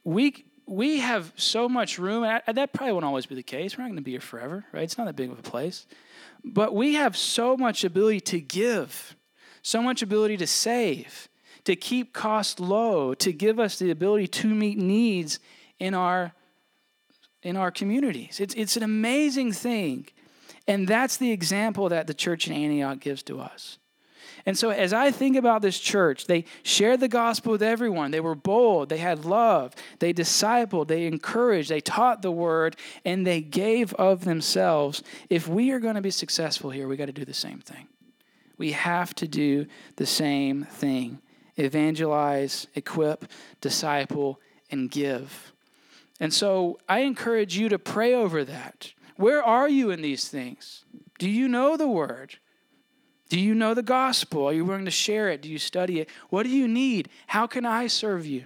We 0.04 0.46
we 0.66 1.00
have 1.00 1.34
so 1.36 1.68
much 1.68 2.00
room, 2.00 2.24
and 2.24 2.42
I, 2.48 2.52
that 2.54 2.72
probably 2.72 2.94
won't 2.94 3.06
always 3.06 3.26
be 3.26 3.36
the 3.36 3.44
case. 3.44 3.78
We're 3.78 3.84
not 3.84 3.90
going 3.90 3.98
to 3.98 4.04
be 4.04 4.12
here 4.12 4.22
forever, 4.22 4.66
right? 4.72 4.84
It's 4.84 4.98
not 4.98 5.06
that 5.06 5.16
big 5.16 5.30
of 5.30 5.38
a 5.38 5.42
place. 5.42 5.86
But 6.44 6.74
we 6.74 6.94
have 6.94 7.18
so 7.18 7.58
much 7.58 7.84
ability 7.84 8.22
to 8.22 8.40
give, 8.40 9.16
so 9.62 9.82
much 9.82 10.02
ability 10.02 10.38
to 10.38 10.48
save, 10.48 11.28
to 11.66 11.76
keep 11.76 12.14
costs 12.14 12.60
low, 12.60 13.14
to 13.16 13.34
give 13.34 13.60
us 13.60 13.80
the 13.80 13.92
ability 13.92 14.28
to 14.28 14.48
meet 14.48 14.78
needs 14.78 15.40
in 15.78 15.94
our 15.94 16.34
in 17.44 17.58
our 17.58 17.72
communities. 17.72 18.40
It's, 18.40 18.54
it's 18.54 18.78
an 18.78 18.84
amazing 18.84 19.52
thing. 19.52 20.08
And 20.68 20.88
that's 20.88 21.18
the 21.18 21.32
example 21.32 21.90
that 21.90 22.08
the 22.08 22.14
church 22.14 22.48
in 22.48 22.54
Antioch 22.54 23.00
gives 23.00 23.24
to 23.24 23.40
us. 23.40 23.78
And 24.46 24.58
so, 24.58 24.70
as 24.70 24.92
I 24.94 25.12
think 25.12 25.36
about 25.36 25.62
this 25.62 25.80
church, 25.80 26.26
they 26.26 26.46
shared 26.64 27.00
the 27.00 27.08
gospel 27.08 27.52
with 27.52 27.62
everyone. 27.62 28.12
They 28.12 28.20
were 28.20 28.36
bold, 28.36 28.90
they 28.90 28.98
had 28.98 29.26
love, 29.26 29.76
they 30.00 30.14
discipled, 30.14 30.88
they 30.88 31.06
encouraged, 31.06 31.70
they 31.70 31.82
taught 31.82 32.22
the 32.22 32.32
word, 32.32 32.76
and 33.06 33.26
they 33.26 33.42
gave 33.42 33.94
of 33.96 34.26
themselves. 34.26 35.04
If 35.30 35.48
we 35.48 35.72
are 35.72 35.80
going 35.80 35.96
to 35.96 36.02
be 36.02 36.12
successful 36.12 36.72
here, 36.72 36.88
we 36.88 36.98
got 36.98 37.06
to 37.06 37.12
do 37.12 37.26
the 37.26 37.34
same 37.34 37.60
thing. 37.60 37.88
We 38.58 38.72
have 38.72 39.14
to 39.16 39.28
do 39.28 39.68
the 39.98 40.06
same 40.06 40.64
thing 40.64 41.22
evangelize, 41.58 42.66
equip, 42.74 43.26
disciple, 43.60 44.40
and 44.72 44.90
give. 44.90 45.54
And 46.20 46.34
so, 46.34 46.80
I 46.90 47.00
encourage 47.00 47.58
you 47.58 47.70
to 47.70 47.78
pray 47.78 48.14
over 48.14 48.44
that. 48.44 48.94
Where 49.22 49.44
are 49.44 49.70
you 49.70 49.92
in 49.92 50.02
these 50.02 50.28
things? 50.28 50.84
Do 51.20 51.30
you 51.30 51.48
know 51.48 51.78
the 51.78 51.88
word? 51.88 52.40
Do 53.30 53.40
you 53.40 53.54
know 53.54 53.76
the 53.76 53.84
gospel? 53.84 54.46
Are 54.48 54.54
you 54.54 54.66
willing 54.66 54.86
to 54.86 54.92
share 54.92 55.30
it? 55.30 55.44
Do 55.44 55.50
you 55.50 55.60
study 55.60 56.00
it? 56.00 56.10
What 56.32 56.42
do 56.42 56.50
you 56.50 56.68
need? 56.68 57.08
How 57.28 57.46
can 57.46 57.64
I 57.64 57.86
serve 57.86 58.26
you? 58.26 58.46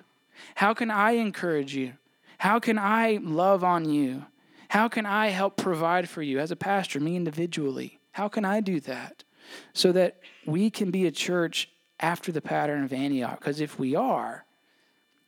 How 0.55 0.73
can 0.73 0.91
I 0.91 1.11
encourage 1.11 1.73
you? 1.73 1.93
How 2.39 2.59
can 2.59 2.77
I 2.77 3.19
love 3.23 3.63
on 3.63 3.89
you? 3.89 4.25
How 4.67 4.89
can 4.89 5.05
I 5.05 5.27
help 5.29 5.55
provide 5.55 6.09
for 6.09 6.21
you 6.21 6.39
as 6.39 6.51
a 6.51 6.57
pastor, 6.57 6.99
me 6.99 7.15
individually? 7.15 8.01
How 8.11 8.27
can 8.27 8.43
I 8.43 8.59
do 8.59 8.81
that 8.81 9.23
so 9.71 9.93
that 9.93 10.19
we 10.45 10.69
can 10.69 10.91
be 10.91 11.07
a 11.07 11.11
church 11.11 11.69
after 12.01 12.33
the 12.33 12.41
pattern 12.41 12.83
of 12.83 12.91
Antioch? 12.91 13.39
Because 13.39 13.61
if 13.61 13.79
we 13.79 13.95
are, 13.95 14.45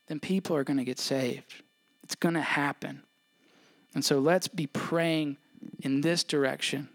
then 0.07 0.19
people 0.19 0.57
are 0.57 0.65
going 0.65 0.77
to 0.77 0.83
get 0.83 0.99
saved. 0.99 1.63
It's 2.03 2.15
going 2.15 2.35
to 2.35 2.41
happen. 2.41 3.03
And 3.97 4.05
so 4.05 4.19
let's 4.19 4.47
be 4.47 4.67
praying 4.67 5.37
in 5.79 6.01
this 6.01 6.23
direction. 6.23 6.87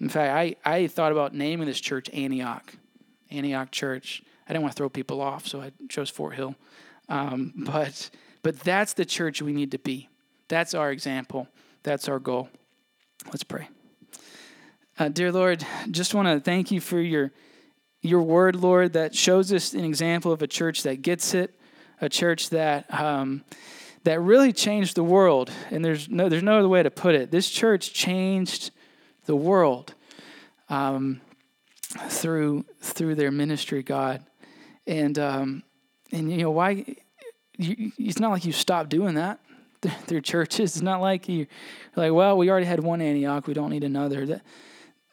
In 0.00 0.08
fact, 0.08 0.32
I, 0.34 0.56
I 0.68 0.88
thought 0.88 1.12
about 1.12 1.32
naming 1.32 1.68
this 1.68 1.78
church 1.78 2.10
Antioch, 2.12 2.74
Antioch 3.30 3.70
Church. 3.70 4.24
I 4.48 4.52
didn't 4.52 4.62
want 4.62 4.74
to 4.74 4.76
throw 4.78 4.88
people 4.88 5.20
off, 5.20 5.46
so 5.46 5.60
I 5.60 5.70
chose 5.88 6.10
Fort 6.10 6.34
Hill. 6.34 6.56
Um, 7.08 7.52
but, 7.56 8.10
but 8.42 8.58
that's 8.58 8.94
the 8.94 9.04
church 9.04 9.40
we 9.40 9.52
need 9.52 9.70
to 9.70 9.78
be. 9.78 10.08
That's 10.48 10.74
our 10.74 10.90
example. 10.90 11.46
That's 11.84 12.08
our 12.08 12.18
goal. 12.18 12.48
Let's 13.26 13.44
pray. 13.44 13.68
Uh, 14.98 15.10
dear 15.10 15.30
Lord, 15.30 15.64
just 15.88 16.16
want 16.16 16.26
to 16.26 16.40
thank 16.40 16.72
you 16.72 16.80
for 16.80 17.00
your, 17.00 17.30
your 18.02 18.22
word, 18.22 18.56
Lord, 18.56 18.94
that 18.94 19.14
shows 19.14 19.52
us 19.52 19.72
an 19.72 19.84
example 19.84 20.32
of 20.32 20.42
a 20.42 20.48
church 20.48 20.82
that 20.82 21.00
gets 21.00 21.32
it, 21.32 21.54
a 22.00 22.08
church 22.08 22.50
that. 22.50 22.92
Um, 22.92 23.44
that 24.08 24.22
really 24.22 24.54
changed 24.54 24.96
the 24.96 25.04
world. 25.04 25.50
And 25.70 25.84
there's 25.84 26.08
no, 26.08 26.30
there's 26.30 26.42
no 26.42 26.60
other 26.60 26.68
way 26.68 26.82
to 26.82 26.90
put 26.90 27.14
it. 27.14 27.30
This 27.30 27.50
church 27.50 27.92
changed 27.92 28.70
the 29.26 29.36
world 29.36 29.92
um, 30.70 31.20
through 32.08 32.64
through 32.80 33.16
their 33.16 33.30
ministry, 33.30 33.82
God. 33.82 34.24
And 34.86 35.18
um, 35.18 35.62
and 36.10 36.30
you 36.30 36.38
know 36.38 36.50
why? 36.50 36.86
You, 37.58 37.92
it's 37.98 38.18
not 38.18 38.30
like 38.30 38.46
you 38.46 38.52
stopped 38.52 38.88
doing 38.88 39.16
that 39.16 39.40
through 40.06 40.22
churches. 40.22 40.76
It's 40.76 40.82
not 40.82 41.02
like 41.02 41.28
you're 41.28 41.46
like, 41.94 42.14
well, 42.14 42.38
we 42.38 42.50
already 42.50 42.64
had 42.64 42.82
one 42.82 43.02
Antioch. 43.02 43.46
We 43.46 43.52
don't 43.52 43.68
need 43.68 43.84
another. 43.84 44.24
That 44.24 44.42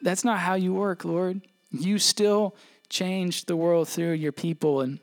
that's 0.00 0.24
not 0.24 0.38
how 0.38 0.54
you 0.54 0.72
work, 0.72 1.04
Lord. 1.04 1.42
You 1.70 1.98
still 1.98 2.56
change 2.88 3.44
the 3.44 3.56
world 3.56 3.90
through 3.90 4.12
your 4.12 4.32
people 4.32 4.80
and 4.80 5.00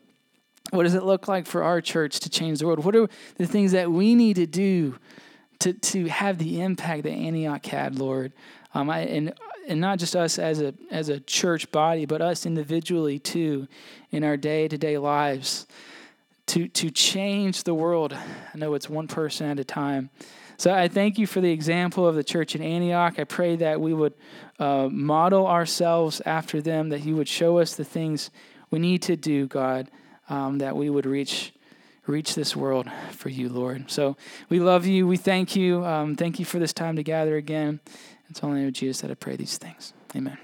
what 0.74 0.84
does 0.84 0.96
it 0.96 1.04
look 1.04 1.28
like 1.28 1.46
for 1.46 1.64
our 1.64 1.82
church 1.82 2.20
to 2.22 2.30
change 2.30 2.60
the 2.60 2.66
world? 2.66 2.84
What 2.84 2.96
are 2.96 3.08
the 3.38 3.46
things 3.46 3.74
that 3.74 3.92
we 3.92 4.16
need 4.16 4.38
to 4.38 4.48
do 4.48 4.96
to, 5.60 5.74
to 5.74 6.08
have 6.08 6.40
the 6.40 6.62
impact 6.62 7.04
that 7.04 7.12
Antioch 7.12 7.64
had, 7.66 8.00
Lord? 8.00 8.34
Um, 8.74 8.90
I, 8.90 9.02
and 9.02 9.34
and 9.68 9.80
not 9.80 10.00
just 10.00 10.16
us 10.16 10.40
as 10.40 10.62
a 10.62 10.74
as 10.90 11.10
a 11.10 11.20
church 11.20 11.72
body, 11.72 12.06
but 12.06 12.22
us 12.22 12.46
individually 12.46 13.20
too, 13.20 13.68
in 14.12 14.24
our 14.24 14.36
day 14.36 14.68
to 14.68 14.78
day 14.78 14.98
lives, 14.98 15.68
to 16.48 16.68
to 16.70 16.90
change 16.90 17.64
the 17.64 17.76
world. 17.76 18.14
I 18.14 18.58
know 18.58 18.74
it's 18.74 18.90
one 18.90 19.08
person 19.08 19.48
at 19.50 19.60
a 19.60 19.64
time. 19.64 20.10
So 20.58 20.74
I 20.74 20.88
thank 20.88 21.20
you 21.20 21.28
for 21.28 21.40
the 21.40 21.52
example 21.52 22.08
of 22.08 22.16
the 22.16 22.24
church 22.24 22.56
in 22.56 22.62
Antioch. 22.62 23.20
I 23.20 23.26
pray 23.26 23.56
that 23.58 23.80
we 23.80 23.94
would 23.94 24.14
uh, 24.60 24.88
model 24.92 25.46
ourselves 25.46 26.22
after 26.26 26.62
them, 26.62 26.90
that 26.90 27.04
you 27.04 27.16
would 27.16 27.28
show 27.28 27.60
us 27.60 27.76
the 27.76 27.84
things 27.84 28.32
we 28.72 28.80
need 28.80 29.02
to 29.04 29.16
do, 29.16 29.46
God 29.46 29.90
um, 30.30 30.60
that 30.60 30.76
we 30.76 30.90
would 30.90 31.06
reach 31.06 31.54
reach 32.06 32.36
this 32.36 32.54
world 32.54 32.90
for 33.12 33.30
you, 33.30 33.48
Lord. 33.48 33.90
So 33.90 34.18
we 34.50 34.60
love 34.60 34.86
you. 34.86 35.08
We 35.08 35.16
thank 35.18 35.56
you. 35.56 35.86
Um, 35.86 36.16
thank 36.16 36.38
you 36.38 36.46
for 36.46 36.60
this 36.60 36.74
time 36.74 36.98
to 36.98 37.04
gather 37.04 37.38
again. 37.38 37.80
It's 38.30 38.44
only 38.44 38.64
in 38.64 38.74
Jesus 38.74 39.02
that 39.02 39.12
I 39.12 39.14
pray 39.14 39.38
these 39.38 39.58
things. 39.58 39.94
Amen. 40.16 40.38